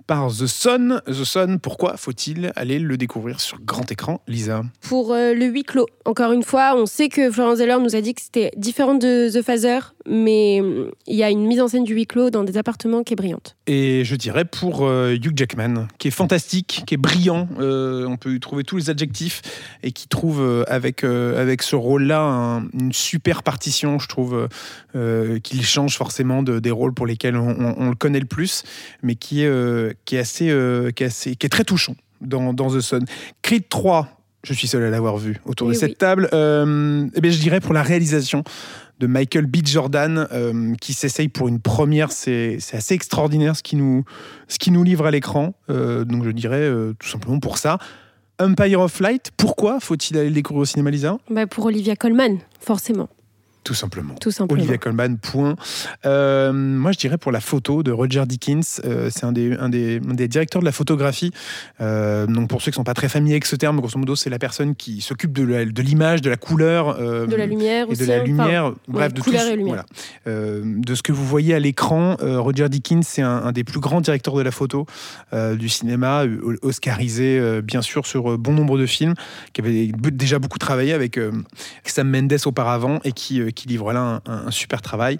par 0.06 0.28
The 0.30 0.46
Sun. 0.46 1.00
The 1.06 1.24
Sun, 1.24 1.58
pourquoi 1.58 1.96
faut-il 1.96 2.52
aller 2.56 2.78
le 2.78 2.96
découvrir 2.96 3.40
sur 3.40 3.58
grand 3.60 3.90
écran, 3.90 4.20
Lisa 4.28 4.62
Pour 4.88 5.12
euh, 5.12 5.34
le 5.34 5.46
huis 5.46 5.64
clos. 5.64 5.86
Encore 6.04 6.32
une 6.32 6.42
fois, 6.44 6.74
on 6.76 6.86
sait 6.86 7.08
que 7.08 7.30
Florence 7.30 7.58
Zeller 7.58 7.76
nous 7.80 7.96
a 7.96 8.00
dit 8.00 8.14
que 8.14 8.22
c'était 8.22 8.50
différent 8.56 8.94
de 8.94 9.28
The 9.32 9.42
Phaser, 9.42 9.80
mais 10.08 10.60
hum, 10.60 10.90
il 11.06 11.16
y 11.16 11.22
a 11.24 11.30
une 11.30 11.46
mise 11.46 11.60
en 11.60 11.68
scène 11.68 11.84
du 11.84 11.94
huis 11.94 12.06
clos 12.06 12.30
dans 12.30 12.44
des 12.44 12.56
appartements 12.56 13.02
qui 13.02 13.14
est 13.14 13.16
brillante. 13.16 13.56
Et 13.66 14.04
je 14.04 14.14
dirais 14.14 14.44
pour 14.44 14.86
euh, 14.86 15.14
Hugh 15.14 15.32
Jackman, 15.36 15.88
qui 15.98 16.08
est 16.08 16.12
fantastique, 16.12 16.84
qui 16.86 16.94
est 16.94 16.98
brillant. 16.98 17.48
euh, 17.58 18.06
on 18.06 18.16
peut 18.16 18.34
y 18.34 18.40
trouver 18.40 18.62
tous 18.64 18.76
les 18.76 18.90
adjectifs 18.90 19.42
et 19.82 19.90
qui 19.92 20.06
trouve 20.08 20.64
avec, 20.68 21.02
avec 21.04 21.62
ce 21.62 21.74
rôle-là 21.76 22.20
un- 22.22 22.68
une 22.78 22.92
super 22.92 23.42
partition, 23.42 23.98
je 23.98 24.06
trouve, 24.08 24.48
qu'il 25.42 25.64
change 25.64 25.96
forcément 25.96 26.42
de- 26.42 26.58
des 26.58 26.70
rôles 26.70 26.94
pour 26.94 27.06
lesquels 27.06 27.36
on, 27.36 27.48
on- 27.48 27.74
on 27.78 27.88
le 27.90 27.94
connaît 27.96 28.20
le 28.20 28.26
plus, 28.26 28.62
mais 29.02 29.14
qui 29.14 29.42
est, 29.42 29.95
qui 30.04 30.16
est, 30.16 30.20
assez, 30.20 30.50
euh, 30.50 30.90
qui 30.90 31.02
est, 31.02 31.06
assez, 31.06 31.36
qui 31.36 31.46
est 31.46 31.50
très 31.50 31.64
touchant 31.64 31.94
dans, 32.20 32.52
dans 32.52 32.70
The 32.70 32.80
Sun. 32.80 33.04
Creed 33.42 33.68
3, 33.68 34.08
je 34.44 34.52
suis 34.52 34.68
seul 34.68 34.82
à 34.84 34.90
l'avoir 34.90 35.16
vu 35.16 35.40
autour 35.44 35.68
Eh 35.70 35.74
de 35.74 35.78
cette 35.78 35.90
oui. 35.90 35.96
table. 35.96 36.28
Euh, 36.32 37.06
eh 37.14 37.20
bien, 37.20 37.30
je 37.30 37.38
dirais 37.38 37.60
pour 37.60 37.74
la 37.74 37.82
réalisation 37.82 38.44
de 38.98 39.06
Michael 39.06 39.46
B. 39.46 39.56
Jordan, 39.64 40.26
euh, 40.32 40.74
qui 40.80 40.94
s'essaye 40.94 41.28
pour 41.28 41.48
une 41.48 41.60
première. 41.60 42.12
C'est 42.12 42.56
c'est 42.60 42.76
assez 42.78 42.94
extraordinaire 42.94 43.54
ce 43.56 43.62
qui 43.62 43.76
nous, 43.76 44.04
ce 44.48 44.58
qui 44.58 44.70
nous 44.70 44.84
livre 44.84 45.04
à 45.06 45.10
l'écran. 45.10 45.54
Euh, 45.68 46.04
donc 46.04 46.24
je 46.24 46.30
dirais 46.30 46.70
tout 46.98 47.08
simplement 47.08 47.38
pour 47.40 47.58
ça. 47.58 47.78
Empire 48.38 48.80
of 48.80 49.00
Light, 49.00 49.30
pourquoi 49.36 49.80
faut-il 49.80 50.16
aller 50.18 50.28
le 50.28 50.34
découvrir 50.34 50.62
au 50.62 50.64
cinéma, 50.66 50.90
Lisa? 50.90 51.18
Bah, 51.30 51.46
pour 51.46 51.64
Olivia 51.66 51.96
Colman, 51.96 52.38
forcément. 52.60 53.08
Tout 53.66 53.74
simplement. 53.74 54.14
Tout 54.14 54.30
simplement. 54.30 54.60
Olivia 54.60 54.78
Colman, 54.78 55.16
point. 55.16 55.56
Euh, 56.04 56.52
moi, 56.52 56.92
je 56.92 56.98
dirais 56.98 57.18
pour 57.18 57.32
la 57.32 57.40
photo 57.40 57.82
de 57.82 57.90
Roger 57.90 58.22
Dickens. 58.24 58.80
euh, 58.84 59.10
c'est 59.12 59.24
un 59.24 59.32
des, 59.32 59.54
un, 59.54 59.68
des, 59.68 60.00
un 60.08 60.14
des 60.14 60.28
directeurs 60.28 60.60
de 60.60 60.64
la 60.64 60.70
photographie. 60.70 61.32
Euh, 61.80 62.28
donc, 62.28 62.48
pour 62.48 62.62
ceux 62.62 62.70
qui 62.70 62.76
ne 62.76 62.82
sont 62.82 62.84
pas 62.84 62.94
très 62.94 63.08
familiers 63.08 63.32
avec 63.34 63.44
ce 63.44 63.56
terme, 63.56 63.80
grosso 63.80 63.98
modo, 63.98 64.14
c'est 64.14 64.30
la 64.30 64.38
personne 64.38 64.76
qui 64.76 65.00
s'occupe 65.00 65.32
de 65.32 65.42
l'image, 65.82 66.22
de, 66.22 66.30
la 66.30 66.36
couleur. 66.36 66.96
De 66.96 67.34
la 67.34 67.46
lumière 67.46 67.88
et 67.88 67.90
aussi. 67.90 68.02
de 68.02 68.06
la 68.06 68.20
hein. 68.20 68.24
lumière, 68.24 68.64
Enfin, 68.66 68.76
bref, 68.86 69.14
de 69.14 69.20
tout, 69.20 69.30
et 69.34 69.56
lumière. 69.56 69.84
voilà. 70.26 70.60
De 70.62 70.94
ce 70.94 71.02
que 71.02 71.10
vous 71.10 71.26
voyez 71.26 71.52
à 71.52 71.58
l'écran. 71.58 72.16
Roger 72.20 72.68
Dickens, 72.68 73.04
c'est 73.04 73.22
un, 73.22 73.42
un 73.46 73.50
des 73.50 73.64
plus 73.64 73.80
grands 73.80 74.00
directeurs 74.00 74.36
de 74.36 74.42
la 74.42 74.52
photo 74.52 74.86
du 75.32 75.68
cinéma, 75.68 76.22
oscarisé 76.62 77.60
bien 77.62 77.82
sûr 77.82 78.06
sur 78.06 78.38
bon 78.38 78.52
nombre 78.52 78.78
de 78.78 78.86
films, 78.86 79.14
qui 79.52 79.60
avait 79.60 79.90
déjà 80.12 80.38
beaucoup 80.38 80.58
travaillé 80.58 80.92
avec 80.92 81.18
Sam 81.84 82.08
Mendes 82.08 82.36
auparavant 82.44 83.00
et 83.02 83.10
qui, 83.10 83.42
qui 83.56 83.66
livre 83.66 83.92
là 83.92 84.20
un, 84.26 84.50
super 84.52 84.80
travail. 84.82 85.18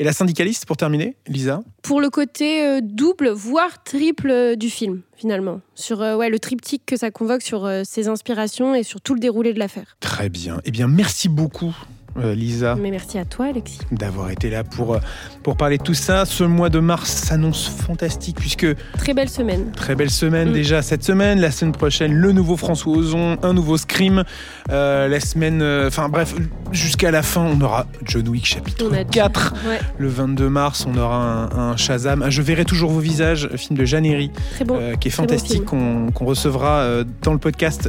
Et 0.00 0.04
la 0.04 0.12
syndicaliste, 0.12 0.66
pour 0.66 0.76
terminer, 0.76 1.14
Lisa? 1.28 1.62
Pour 1.82 2.00
le 2.00 2.10
côté 2.10 2.66
euh, 2.66 2.80
double, 2.82 3.28
voire 3.28 3.84
triple 3.84 4.30
euh, 4.30 4.56
du 4.56 4.68
film, 4.70 5.02
finalement. 5.16 5.60
Sur 5.76 6.02
euh, 6.02 6.16
ouais, 6.16 6.30
le 6.30 6.40
triptyque 6.40 6.82
que 6.84 6.96
ça 6.96 7.12
convoque 7.12 7.42
sur 7.42 7.70
ses 7.84 8.08
inspirations 8.08 8.74
et 8.74 8.82
sur 8.82 9.00
tout 9.00 9.14
le 9.14 9.20
déroulé 9.20 9.52
de 9.52 9.58
l'affaire. 9.60 9.96
Très 10.00 10.28
bien. 10.28 10.60
Eh 10.64 10.72
bien, 10.72 10.88
merci 10.88 11.28
beaucoup. 11.28 11.76
euh, 12.16 12.32
Lisa, 12.34 12.76
Mais 12.76 12.92
merci 12.92 13.18
à 13.18 13.24
toi, 13.24 13.46
Alexis. 13.46 13.78
d'avoir 13.90 14.30
été 14.30 14.48
là 14.48 14.62
pour, 14.62 14.96
pour 15.42 15.56
parler 15.56 15.78
de 15.78 15.82
tout 15.82 15.94
ça. 15.94 16.24
Ce 16.26 16.44
mois 16.44 16.70
de 16.70 16.78
mars 16.78 17.10
s'annonce 17.10 17.68
fantastique 17.68 18.36
puisque 18.38 18.66
Très 18.98 19.14
belle 19.14 19.28
semaine. 19.28 19.72
Très 19.72 19.96
belle 19.96 20.10
semaine 20.10 20.50
Mm. 20.50 20.52
déjà 20.52 20.82
cette 20.82 21.02
semaine. 21.02 21.40
La 21.40 21.50
semaine 21.50 21.72
prochaine, 21.72 22.12
le 22.12 22.30
nouveau 22.30 22.56
François 22.56 22.92
Ozon, 22.96 23.36
un 23.42 23.52
nouveau 23.52 23.76
Scream. 23.76 24.22
Euh, 24.70 25.08
la 25.08 25.20
semaine, 25.20 25.60
euh, 25.60 25.88
enfin 25.88 26.08
bref, 26.08 26.34
jusqu'à 26.72 27.10
la 27.10 27.22
fin, 27.22 27.42
on 27.42 27.60
aura 27.60 27.86
John 28.04 28.26
Wick 28.28 28.46
chapitre 28.46 28.86
On 28.90 28.94
a 28.94 29.04
4. 29.04 29.54
Ouais, 29.68 29.78
Le 29.98 30.08
22 30.08 30.48
mars, 30.48 30.86
on 30.88 30.96
aura 30.96 31.16
un, 31.16 31.50
un 31.72 31.76
Shazam. 31.76 32.22
Un 32.22 32.30
Je 32.30 32.40
verrai 32.40 32.64
toujours 32.64 32.90
vos 32.90 33.00
visages, 33.00 33.48
film 33.56 33.78
de 33.78 33.84
très 33.84 34.64
bon. 34.64 34.76
euh, 34.80 34.94
qui 34.94 35.08
est 35.08 35.10
bon 35.10 35.16
fantastique, 35.16 35.64
qu'on 35.64 36.10
recevra 36.24 37.04
dans 37.22 37.32
le 37.32 37.38
podcast 37.38 37.88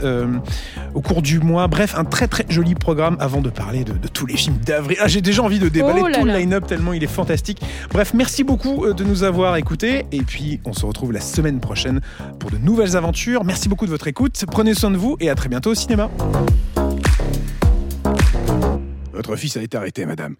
au 0.94 1.02
cours 1.02 1.22
du 1.22 1.40
mois. 1.40 1.68
Bref, 1.68 1.96
un 1.98 2.04
très 2.04 2.28
très 2.28 2.46
joli 2.50 2.76
programme 2.76 3.18
avant 3.20 3.42
de 3.42 3.50
parler 3.50 3.84
de, 3.84 3.94
de 3.94 4.08
tous 4.08 4.26
les 4.26 4.36
films 4.36 4.58
d'avril. 4.66 4.98
Ah, 5.02 5.08
J'ai 5.08 5.22
déjà 5.22 5.44
envie 5.44 5.60
de 5.60 5.70
déballer 5.70 6.02
Oh 6.04 6.08
là 6.08 6.20
tout 6.20 6.26
le 6.26 6.34
line-up 6.34 6.68
tellement 6.68 6.94
il 6.94 7.04
est 7.04 7.08
fantastique. 7.08 7.62
Bref, 7.92 8.12
merci 8.14 8.44
beaucoup 8.44 8.92
de 8.94 9.04
nous 9.04 9.24
avoir 9.24 9.56
écoutés 9.56 10.06
et 10.12 10.22
puis 10.22 10.60
on 10.66 10.74
se 10.74 10.86
retrouve 10.86 11.12
la 11.14 11.22
semaine 11.22 11.60
prochaine 11.60 12.02
pour 12.40 12.52
de 12.52 12.58
nouvelles 12.58 12.98
aventures. 12.98 13.44
Merci 13.44 13.70
beaucoup 13.70 13.86
de 13.86 13.92
votre 13.92 14.08
écoute. 14.08 14.44
Prenez 14.52 14.74
soin 14.74 14.92
de 14.92 14.98
vous 14.98 15.16
et 15.20 15.30
à 15.30 15.36
très 15.36 15.50
bientôt 15.50 15.72
au 15.72 15.76
cinéma. 15.76 16.10
Votre 19.16 19.38
fils 19.38 19.56
a 19.56 19.64
été 19.64 19.78
arrêté, 19.78 20.06
madame. 20.06 20.36